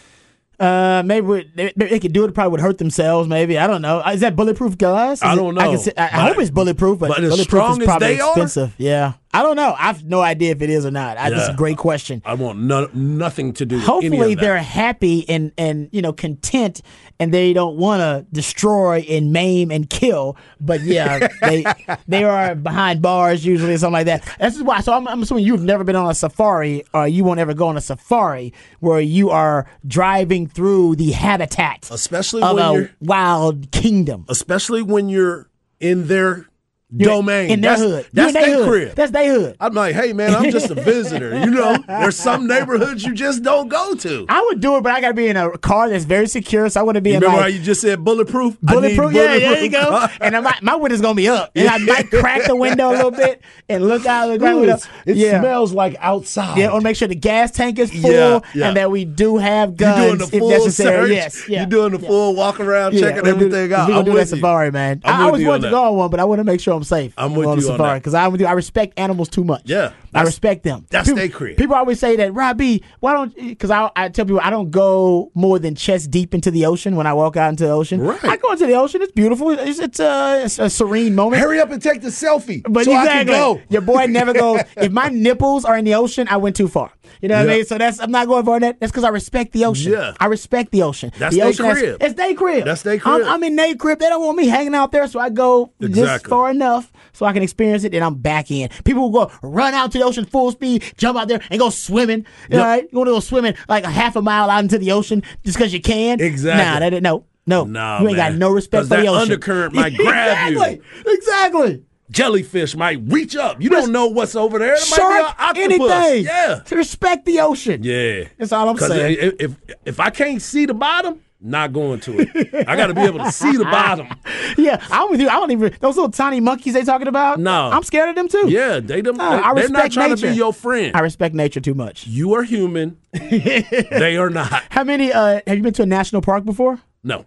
Uh, 0.62 1.02
maybe 1.04 1.26
we- 1.26 1.52
they, 1.56 1.74
they 1.76 2.00
could 2.00 2.14
do 2.14 2.24
it. 2.26 2.34
Probably 2.34 2.52
would 2.52 2.62
hurt 2.62 2.78
themselves. 2.78 3.28
Maybe 3.28 3.58
I 3.58 3.66
don't 3.68 3.82
know. 3.82 4.00
Is 4.02 4.20
that 4.22 4.36
bulletproof 4.36 4.78
glass? 4.78 5.18
Is 5.20 5.24
I 5.24 5.34
it- 5.34 5.36
don't 5.38 5.58
I, 5.58 5.64
know. 5.66 5.72
can 5.72 5.80
see, 5.80 5.92
I, 5.98 6.04
I 6.06 6.28
hope 6.28 6.38
it's 6.40 6.52
bulletproof, 6.52 7.00
but, 7.00 7.10
but 7.10 7.18
bulletproof 7.22 7.80
is 7.80 7.86
probably 7.86 8.08
they 8.08 8.20
are- 8.20 8.30
expensive. 8.30 8.76
Yeah, 8.78 9.14
I 9.34 9.44
don't 9.44 9.56
know. 9.56 9.74
I 9.78 9.84
have 9.84 10.04
no 10.04 10.20
idea 10.22 10.52
if 10.52 10.62
it 10.62 10.70
is 10.70 10.86
or 10.86 10.92
not. 10.92 11.18
I, 11.18 11.30
That's 11.30 11.48
a 11.50 11.54
great 11.54 11.78
question. 11.78 12.22
I 12.26 12.34
want 12.34 12.60
no, 12.60 12.90
nothing 12.94 13.54
to 13.54 13.66
do 13.66 13.80
Hopefully 13.80 14.36
they're 14.36 14.58
happy 14.58 15.28
and 15.30 15.52
and 15.58 15.88
you 15.94 16.02
know 16.02 16.12
content, 16.12 16.82
and 17.20 17.34
they 17.34 17.54
don't 17.54 17.78
want 17.78 18.02
to 18.02 18.26
destroy 18.34 19.06
and 19.10 19.32
maim 19.32 19.72
and 19.72 19.90
kill. 19.90 20.36
But 20.60 20.82
yeah, 20.82 21.28
they 21.42 21.64
they 22.08 22.24
are 22.26 22.56
behind 22.56 23.02
bars 23.02 23.46
usually, 23.46 23.74
or 23.74 23.78
something 23.78 23.94
like 23.94 24.08
that. 24.08 24.36
This 24.40 24.58
is 24.58 24.64
why. 24.64 24.82
So 24.82 24.92
I'm, 24.94 25.08
I'm 25.08 25.22
assuming 25.22 25.46
you've 25.46 25.64
never 25.64 25.84
been 25.86 25.96
on 25.96 26.10
a 26.12 26.16
safari, 26.16 26.84
or 26.94 27.08
you 27.08 27.24
won't 27.24 27.40
ever 27.40 27.54
go 27.54 27.68
on 27.68 27.78
a 27.78 27.82
safari 27.82 28.54
where 28.82 29.00
you 29.00 29.30
are 29.30 29.66
driving 29.88 30.46
through 30.48 30.98
the 30.98 31.12
habitat, 31.12 31.88
Especially 31.92 32.42
of 32.42 32.56
when 32.56 32.66
a 32.66 32.74
you're- 32.74 32.90
wild 33.00 33.72
kingdom. 33.72 34.26
especially 34.28 34.82
when 34.82 35.08
you're 35.08 35.48
in 35.80 36.08
their 36.08 36.48
You're 36.94 37.10
domain. 37.10 37.50
in 37.52 37.62
their 37.62 37.72
that's, 37.72 37.82
hood. 37.82 38.08
That's 38.14 38.34
their 38.34 38.56
hood. 38.58 38.68
crib. 38.68 38.96
That's 38.96 39.12
their 39.12 39.34
hood. 39.34 39.56
I'm 39.60 39.74
like, 39.74 39.96
hey 39.96 40.14
man, 40.14 40.36
I'm 40.36 40.52
just 40.52 40.70
a 40.70 40.76
visitor. 40.82 41.38
You 41.40 41.52
know, 41.52 41.78
there's 41.88 42.18
some 42.18 42.48
neighborhoods 42.48 43.04
you 43.06 43.14
just 43.14 43.44
don't 43.44 43.70
go 43.70 43.96
to. 43.96 44.26
I 44.28 44.42
would 44.42 44.60
do 44.60 44.76
it, 44.78 44.82
but 44.82 44.92
I 44.92 45.00
got 45.02 45.10
to 45.10 45.14
be 45.14 45.28
in 45.28 45.38
a 45.38 45.58
car 45.58 45.90
that's 45.90 46.04
very 46.06 46.28
secure, 46.28 46.68
so 46.70 46.80
I 46.80 46.84
want 46.84 46.96
to 46.96 47.02
be 47.02 47.12
You 47.12 47.16
in 47.18 47.22
remember 47.22 47.42
like 47.42 47.52
how 47.52 47.58
you 47.58 47.64
just 47.64 47.82
said 47.82 48.04
bulletproof? 48.04 48.60
Bulletproof. 48.62 49.14
Yeah, 49.14 49.38
there 49.40 49.64
you 49.64 49.70
go. 49.70 49.90
car. 49.90 50.12
And 50.20 50.36
I 50.36 50.40
might, 50.42 50.62
my 50.62 50.76
window's 50.76 51.02
gonna 51.02 51.16
be 51.16 51.30
up, 51.30 51.52
and 51.56 51.68
I 51.70 51.78
might 51.78 52.10
crack 52.10 52.46
the 52.46 52.56
window 52.56 52.90
a 52.90 52.94
little 52.94 53.12
bit 53.12 53.42
and 53.70 53.88
look 53.88 54.06
out 54.06 54.28
the 54.28 54.46
Ooh, 54.46 54.60
window. 54.60 54.78
it 55.06 55.16
yeah. 55.16 55.40
smells 55.40 55.72
like 55.74 55.96
outside. 56.00 56.58
Yeah, 56.58 56.68
I 56.70 56.72
want 56.74 56.82
to 56.82 56.90
make 56.90 56.98
sure 56.98 57.08
the 57.08 57.16
gas 57.16 57.52
tank 57.52 57.80
is 57.80 57.90
full 57.92 58.12
Yeah, 58.12 58.40
yeah. 58.54 58.68
and 58.68 58.78
that 58.78 58.92
we 58.92 59.06
do 59.06 59.38
have 59.38 59.78
guns 59.78 60.06
doing 60.06 60.18
the 60.30 60.38
if 60.38 60.44
necessary. 60.50 61.08
search. 61.10 61.16
Yes, 61.16 61.50
yeah. 61.50 61.62
You're 61.62 61.70
doing 61.70 61.92
the 61.94 62.00
full 62.00 62.36
walk 62.36 62.60
around, 62.60 62.98
checking 62.98 63.26
everything 63.26 63.72
out. 63.74 63.88
We 63.88 63.94
gonna 63.94 64.00
I'm 64.00 64.06
do 64.06 64.12
with 64.14 64.30
that 64.30 64.36
safari, 64.36 64.72
man. 64.72 65.02
I'm 65.06 65.22
I, 65.22 65.24
always 65.26 65.46
wanted 65.46 65.64
to 65.64 65.70
go 65.70 65.84
on 65.86 65.96
one, 65.96 66.10
but 66.12 66.20
I 66.20 66.26
want 66.26 66.40
to 66.40 66.44
make 66.44 66.60
sure 66.60 66.81
I'm 66.82 66.86
safe. 66.86 67.14
I'm 67.16 67.36
with 67.36 67.46
the 67.46 67.52
you 67.52 67.72
on 67.72 67.78
safari 67.78 67.90
that. 67.90 68.00
because 68.00 68.16
I 68.16 68.28
would 68.28 68.40
do. 68.40 68.46
I 68.48 68.54
respect 68.54 68.98
animals 68.98 69.30
too 69.30 69.44
much. 69.44 69.62
Yeah, 69.66 69.94
I 70.14 70.24
respect 70.24 70.64
them. 70.64 70.86
that's 70.90 71.08
people, 71.08 71.22
they 71.22 71.30
crib. 71.30 71.58
People 71.58 71.76
always 71.76 72.00
say 72.00 72.16
that, 72.18 72.34
Robbie, 72.34 72.84
why 73.00 73.14
don't? 73.14 73.36
Because 73.36 73.72
I, 73.72 73.90
I 73.96 74.10
tell 74.10 74.26
people 74.26 74.42
I 74.42 74.50
don't 74.50 74.72
go 74.72 75.32
more 75.34 75.60
than 75.60 75.76
chest 75.76 76.12
deep 76.12 76.34
into 76.34 76.52
the 76.52 76.66
ocean 76.66 76.96
when 76.96 77.08
I 77.08 77.14
walk 77.14 77.38
out 77.38 77.50
into 77.50 77.66
the 77.66 77.72
ocean. 77.72 78.02
Right. 78.02 78.24
I 78.24 78.38
go 78.38 78.52
into 78.52 78.68
the 78.68 78.74
ocean. 78.74 79.02
It's 79.02 79.12
beautiful. 79.12 79.52
It's 79.52 79.80
it's 79.80 80.00
a, 80.00 80.44
it's 80.46 80.60
a 80.60 80.70
serene 80.70 81.16
moment. 81.16 81.42
Hurry 81.42 81.60
up 81.60 81.72
and 81.72 81.82
take 81.82 82.02
the 82.02 82.10
selfie 82.10 82.62
But 82.68 82.86
so 82.86 82.92
exactly, 82.92 83.10
I 83.10 83.24
can 83.24 83.28
go. 83.28 83.62
your 83.70 83.82
boy 83.82 84.06
never 84.08 84.34
goes. 84.34 84.62
if 84.78 84.92
my 84.92 85.10
nipples 85.10 85.66
are 85.66 85.78
in 85.78 85.86
the 85.86 85.96
ocean, 85.96 86.28
I 86.30 86.38
went 86.38 86.56
too 86.56 86.68
far. 86.68 86.92
You 87.22 87.30
know 87.30 87.38
what 87.38 87.50
I 87.50 87.54
mean? 87.56 87.66
So 87.66 87.78
that's 87.78 88.00
I'm 88.00 88.12
not 88.12 88.28
going 88.28 88.46
for 88.46 88.60
that. 88.60 88.80
That's 88.80 88.92
because 88.92 89.04
I 89.04 89.10
respect 89.10 89.54
the 89.54 89.66
ocean. 89.66 89.94
Yeah. 89.94 90.14
I 90.20 90.26
respect 90.26 90.72
the 90.72 90.84
ocean. 90.84 91.12
That's 91.18 91.36
the 91.36 91.44
ocean 91.44 91.66
has- 91.66 91.78
crib. 91.78 91.98
it's 92.02 92.16
their 92.16 92.34
crib. 92.34 92.66
That's 92.66 92.82
they 92.82 92.94
I'm, 92.94 93.00
crib. 93.00 93.28
I'm 93.28 93.44
in 93.44 93.56
their 93.56 93.76
crib. 93.76 94.00
They 94.00 94.10
don't 94.10 94.24
want 94.24 94.38
me 94.38 94.48
hanging 94.48 94.76
out 94.76 94.92
there, 94.92 95.08
so 95.08 95.20
I 95.20 95.30
go 95.30 95.72
just 95.80 96.28
far 96.28 96.50
enough 96.50 96.92
so 97.14 97.26
I 97.26 97.34
can 97.34 97.44
experience 97.44 97.84
it, 97.84 97.94
and 97.94 98.04
I'm 98.04 98.16
back 98.16 98.52
in. 98.52 98.70
People 98.84 99.10
will 99.12 99.26
go 99.28 99.32
run 99.42 99.74
out 99.74 99.92
to 99.94 99.98
the 100.00 100.04
ocean 100.06 100.26
full 100.26 100.52
speed, 100.52 100.84
jump 100.98 101.18
out 101.18 101.28
there, 101.28 101.42
and 101.50 101.60
go 101.60 101.70
swimming. 101.70 102.26
Yep. 102.50 102.60
All 102.60 102.66
right, 102.68 102.88
you 102.92 102.98
want 102.98 103.08
to 103.08 103.14
go 103.14 103.20
swimming 103.20 103.56
like 103.70 103.84
a 103.84 103.90
half 103.90 104.16
a 104.16 104.22
mile 104.22 104.50
out 104.50 104.64
into 104.64 104.78
the 104.78 104.92
ocean 104.92 105.24
just 105.44 105.58
because 105.58 105.74
you 105.74 105.82
can? 105.82 106.20
Exactly. 106.22 106.64
Nah, 106.64 106.90
that 106.90 107.02
no. 107.04 107.26
No, 107.48 107.64
Nah, 107.64 108.02
you 108.02 108.08
ain't 108.10 108.18
man. 108.18 108.32
got 108.34 108.38
no 108.40 108.52
respect 108.52 108.88
for 108.88 108.98
the 108.98 109.08
ocean. 109.08 109.24
undercurrent 109.24 109.74
might 109.74 109.94
grab 109.98 110.52
you. 110.52 110.62
exactly. 110.62 110.82
Exactly. 111.14 111.84
Jellyfish 112.12 112.76
might 112.76 113.00
reach 113.08 113.36
up. 113.36 113.62
You 113.62 113.70
don't 113.70 113.92
know 113.92 114.08
what's 114.08 114.36
over 114.36 114.60
there. 114.60 114.74
It 114.74 114.80
might 114.92 114.98
Shark, 114.98 115.56
be 115.56 115.64
an 115.64 115.72
octopus. 115.72 115.92
anything. 115.92 116.26
Yeah. 116.26 116.60
To 116.66 116.76
respect 116.76 117.26
the 117.26 117.40
ocean. 117.40 117.84
Yeah. 117.84 118.26
That's 118.38 118.52
all 118.52 118.68
I'm 118.70 118.78
saying. 118.78 119.18
If, 119.20 119.34
if 119.40 119.56
if 119.86 120.00
I 120.00 120.10
can't 120.10 120.42
see 120.42 120.66
the 120.66 120.74
bottom, 120.74 121.22
not 121.42 121.74
going 121.74 122.00
to 122.02 122.20
it. 122.20 122.68
I 122.68 122.76
got 122.76 122.88
to 122.88 122.94
be 122.94 123.02
able 123.02 123.20
to 123.20 123.32
see 123.32 123.56
the 123.58 123.66
bottom. 123.66 124.08
Yeah, 124.58 124.86
I'm 124.92 125.10
with 125.10 125.22
you. 125.22 125.30
I 125.30 125.34
don't 125.36 125.50
even 125.52 125.74
those 125.80 125.96
little 125.96 126.12
tiny 126.12 126.42
monkeys 126.42 126.74
they 126.74 126.84
talking 126.84 127.08
about. 127.08 127.40
No. 127.40 127.70
I'm 127.72 127.84
scared 127.84 128.10
of 128.10 128.16
them 128.16 128.28
too. 128.28 128.50
Yeah, 128.50 128.82
they 128.82 129.00
them. 129.00 129.16
No, 129.16 129.24
I 129.24 129.54
they, 129.54 129.62
not 129.62 129.84
respect 129.86 129.94
trying 129.94 130.10
to 130.10 130.16
nature. 130.16 130.28
be 130.30 130.36
your 130.36 130.52
friend. 130.52 130.96
I 130.96 131.00
respect 131.00 131.34
nature 131.34 131.62
too 131.62 131.74
much. 131.74 132.06
you 132.06 132.34
are 132.34 132.44
human. 132.44 132.98
they 133.14 134.18
are 134.18 134.30
not. 134.30 134.64
How 134.70 134.84
many? 134.84 135.12
Uh, 135.14 135.40
have 135.48 135.56
you 135.58 135.64
been 135.64 135.74
to 135.74 135.84
a 135.84 135.86
national 135.86 136.22
park 136.22 136.44
before? 136.44 136.80
No. 137.04 137.26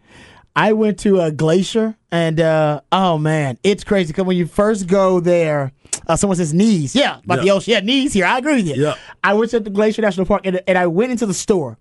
I 0.54 0.72
went 0.74 0.98
to 1.00 1.20
a 1.20 1.32
glacier, 1.32 1.96
and 2.12 2.38
uh, 2.40 2.82
oh 2.92 3.16
man, 3.18 3.58
it's 3.64 3.84
crazy. 3.84 4.08
Because 4.12 4.26
when 4.26 4.36
you 4.36 4.46
first 4.46 4.86
go 4.86 5.18
there, 5.18 5.72
uh, 6.06 6.16
someone 6.16 6.36
says 6.36 6.52
knees. 6.54 6.94
Yeah, 6.94 7.20
about 7.24 7.40
the 7.40 7.46
Yeah. 7.46 7.52
ocean. 7.54 7.72
Yeah, 7.72 7.80
knees 7.80 8.12
here. 8.12 8.26
I 8.26 8.38
agree 8.38 8.56
with 8.56 8.66
you. 8.68 8.82
Yeah. 8.82 8.94
I 9.24 9.32
went 9.34 9.50
to 9.52 9.60
the 9.60 9.70
Glacier 9.70 10.02
National 10.02 10.26
Park, 10.26 10.42
and, 10.44 10.60
and 10.68 10.76
I 10.78 10.86
went 10.86 11.10
into 11.10 11.24
the 11.26 11.34
store, 11.34 11.78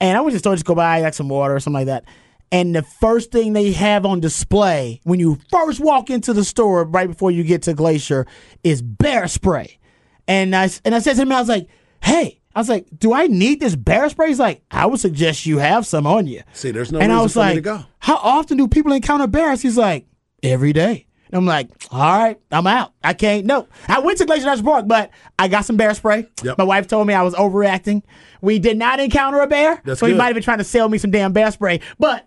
and 0.00 0.16
I 0.16 0.20
went 0.20 0.32
to 0.32 0.36
the 0.36 0.38
store 0.40 0.54
just 0.54 0.64
go 0.64 0.74
buy 0.74 1.00
like 1.00 1.14
some 1.14 1.28
water 1.28 1.56
or 1.56 1.60
something 1.60 1.74
like 1.74 1.86
that. 1.86 2.04
And 2.50 2.74
the 2.74 2.82
first 2.82 3.30
thing 3.30 3.52
they 3.52 3.72
have 3.72 4.06
on 4.06 4.20
display 4.20 5.00
when 5.04 5.20
you 5.20 5.38
first 5.50 5.80
walk 5.80 6.08
into 6.08 6.32
the 6.32 6.44
store, 6.44 6.84
right 6.84 7.08
before 7.08 7.30
you 7.30 7.44
get 7.44 7.62
to 7.62 7.74
Glacier, 7.74 8.26
is 8.64 8.80
bear 8.80 9.28
spray. 9.28 9.78
And 10.26 10.56
I 10.56 10.70
and 10.84 10.94
I 10.94 11.00
said 11.00 11.16
to 11.16 11.22
him, 11.22 11.32
I 11.32 11.40
was 11.40 11.48
like, 11.48 11.68
"Hey." 12.02 12.36
I 12.54 12.60
was 12.60 12.68
like, 12.68 12.86
"Do 12.98 13.12
I 13.12 13.28
need 13.28 13.60
this 13.60 13.76
bear 13.76 14.08
spray?" 14.08 14.28
He's 14.28 14.40
like, 14.40 14.62
"I 14.70 14.86
would 14.86 14.98
suggest 14.98 15.46
you 15.46 15.58
have 15.58 15.86
some 15.86 16.08
on 16.08 16.26
you." 16.26 16.42
See, 16.54 16.72
there's 16.72 16.90
no 16.90 16.98
and 16.98 17.12
I 17.12 17.22
was 17.22 17.36
like. 17.36 17.64
"How 18.00 18.16
often 18.16 18.56
do 18.56 18.66
people 18.66 18.90
encounter 18.92 19.28
bears?" 19.28 19.62
He's 19.62 19.76
like, 19.76 20.06
"Every 20.42 20.72
day." 20.72 21.06
And 21.30 21.38
I'm 21.38 21.46
like, 21.46 21.68
"All 21.90 21.98
right, 22.00 22.38
I'm 22.50 22.66
out. 22.66 22.92
I 23.04 23.12
can't." 23.14 23.44
No, 23.46 23.68
I 23.86 23.98
went 24.00 24.18
to 24.18 24.24
Glacier 24.26 24.46
National 24.46 24.70
Park, 24.72 24.88
but 24.88 25.10
I 25.38 25.48
got 25.48 25.64
some 25.64 25.76
bear 25.76 25.92
spray. 25.94 26.26
Yep. 26.42 26.58
My 26.58 26.64
wife 26.64 26.86
told 26.86 27.06
me 27.06 27.14
I 27.14 27.22
was 27.22 27.34
overreacting. 27.34 28.02
We 28.40 28.58
did 28.58 28.76
not 28.78 29.00
encounter 29.00 29.40
a 29.40 29.46
bear, 29.46 29.82
That's 29.84 30.00
so 30.00 30.06
he 30.06 30.14
might 30.14 30.26
have 30.26 30.34
been 30.34 30.42
trying 30.42 30.58
to 30.58 30.64
sell 30.64 30.88
me 30.88 30.98
some 30.98 31.10
damn 31.10 31.32
bear 31.32 31.50
spray. 31.50 31.80
But 31.98 32.24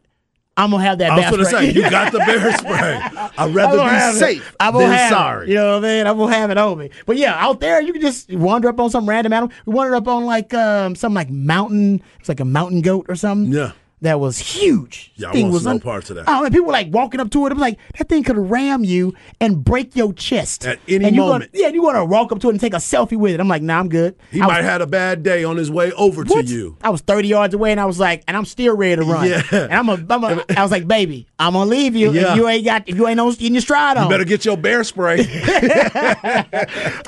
I'm 0.58 0.72
gonna 0.72 0.84
have 0.84 0.98
that 1.00 1.12
I 1.12 1.32
was 1.32 1.40
to 1.40 1.46
spray. 1.46 1.72
say, 1.72 1.72
you 1.82 1.90
got 1.90 2.12
the 2.12 2.20
bear 2.20 2.52
spray. 2.58 3.00
I'd 3.38 3.56
rather 3.56 3.78
gonna 3.78 3.90
be 3.90 3.96
it. 3.98 4.20
safe 4.20 4.56
I'm 4.60 4.74
gonna 4.74 4.86
than 4.88 4.94
have 4.98 5.12
it. 5.12 5.16
sorry. 5.16 5.50
You 5.50 5.56
know 5.56 5.76
what 5.80 5.86
I 5.86 5.88
mean? 5.88 6.08
I'm 6.08 6.18
gonna 6.18 6.36
have 6.36 6.52
it 6.52 6.58
on 6.58 6.78
me. 6.78 6.90
But 7.06 7.16
yeah, 7.18 7.34
out 7.44 7.62
there 7.62 7.82
you 7.82 7.94
can 7.94 8.02
just 8.02 8.30
wander 8.34 8.68
up 8.68 8.80
on 8.80 8.90
some 8.90 9.08
random 9.08 9.32
animal. 9.34 9.56
We 9.66 9.74
wandered 9.74 9.96
up 9.96 10.08
on 10.10 10.26
like 10.26 10.54
um 10.54 10.96
some 10.96 11.14
like 11.14 11.30
mountain. 11.30 12.02
It's 12.20 12.28
like 12.30 12.42
a 12.42 12.46
mountain 12.46 12.82
goat 12.82 13.06
or 13.08 13.16
something. 13.16 13.54
Yeah. 13.54 13.72
That 14.02 14.20
was 14.20 14.40
huge. 14.40 15.12
Yeah, 15.16 15.30
I 15.30 15.34
Thing 15.34 15.52
was 15.52 15.62
some 15.62 15.80
parts 15.80 16.10
of 16.10 16.16
that. 16.16 16.26
Oh, 16.28 16.44
and 16.44 16.52
people 16.52 16.66
were 16.66 16.74
like 16.74 16.88
walking 16.90 17.20
up 17.20 17.30
to 17.32 17.46
it. 17.46 17.52
I'm 17.52 17.60
like, 17.60 17.78
that 18.00 18.10
thing 18.10 18.24
could 18.24 18.38
ram 18.38 18.84
you 18.84 19.14
and 19.40 19.64
break 19.64 19.96
your 19.96 20.12
chest 20.12 20.66
At 20.66 20.80
any 20.88 21.06
and 21.06 21.16
you 21.16 21.22
moment. 21.22 21.52
Gonna, 21.54 21.64
yeah, 21.64 21.70
you 21.72 21.84
want 21.84 21.98
to 21.98 22.06
walk 22.06 22.32
up 22.32 22.40
to 22.40 22.48
it 22.48 22.52
and 22.54 22.60
take 22.60 22.74
a 22.74 22.78
selfie 22.78 23.16
with 23.16 23.36
it. 23.36 23.40
I'm 23.40 23.48
like, 23.48 23.62
nah, 23.62 23.80
I'm 23.80 23.90
good. 23.90 24.16
He 24.32 24.42
I 24.42 24.48
might 24.48 24.58
was, 24.58 24.64
have 24.64 24.72
had 24.72 24.82
a 24.82 24.88
bad 24.88 25.22
day 25.22 25.44
on 25.44 25.56
his 25.56 25.70
way 25.70 25.92
over 25.92 26.24
what? 26.24 26.48
to 26.48 26.52
you. 26.52 26.78
I 26.82 26.90
was 26.90 27.02
30 27.02 27.28
yards 27.28 27.54
away 27.54 27.70
and 27.72 27.80
I 27.80 27.86
was 27.86 28.00
like, 28.00 28.24
and 28.28 28.36
I'm 28.36 28.46
still 28.46 28.76
ready 28.76 28.96
to 28.96 29.08
run. 29.08 29.22
Yeah. 29.32 29.44
And 29.52 29.74
I'm 29.74 29.88
a, 29.88 30.04
I'm 30.10 30.24
a, 30.24 30.46
I 30.58 30.64
was 30.64 30.72
like, 30.72 30.88
baby, 30.88 31.28
I'm 31.42 31.54
gonna 31.54 31.70
leave 31.70 31.96
you. 31.96 32.12
Yeah. 32.12 32.32
If 32.32 32.38
you 32.38 32.48
ain't 32.48 32.66
got, 32.66 32.88
if 32.88 32.96
you 32.96 33.08
ain't 33.08 33.20
on 33.20 33.34
in 33.40 33.54
your 33.54 33.62
stride 33.62 33.98
on. 33.98 34.04
You 34.04 34.10
better 34.10 34.26
get 34.26 34.46
your 34.46 34.58
bear 34.58 34.84
spray. 34.84 35.18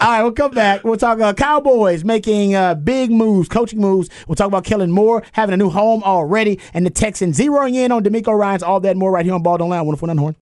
All 0.02 0.10
right, 0.10 0.24
we'll 0.24 0.32
come 0.32 0.52
back. 0.52 0.84
We'll 0.84 0.98
talk 0.98 1.20
uh, 1.20 1.34
Cowboys 1.34 2.04
making 2.04 2.56
uh, 2.56 2.74
big 2.74 3.12
moves, 3.12 3.48
coaching 3.48 3.80
moves. 3.80 4.10
We'll 4.28 4.36
talk 4.36 4.48
about 4.48 4.64
Kellen 4.64 4.90
Moore 4.90 5.22
having 5.34 5.54
a 5.54 5.58
new 5.58 5.70
home 5.70 6.02
already, 6.04 6.60
and 6.74 6.84
the 6.84 6.90
Texans 6.90 7.38
zeroing 7.38 7.76
in 7.76 7.92
on 7.92 8.04
DeMeco 8.04 8.36
Ryans 8.36 8.64
all 8.64 8.80
that 8.80 8.98
more 8.98 9.12
right 9.12 9.24
here 9.24 9.36
on 9.36 9.44
Ball 9.44 9.60
Don't 9.60 9.70
Lie, 9.70 9.82
104 9.82 10.16
Horn. 10.16 10.32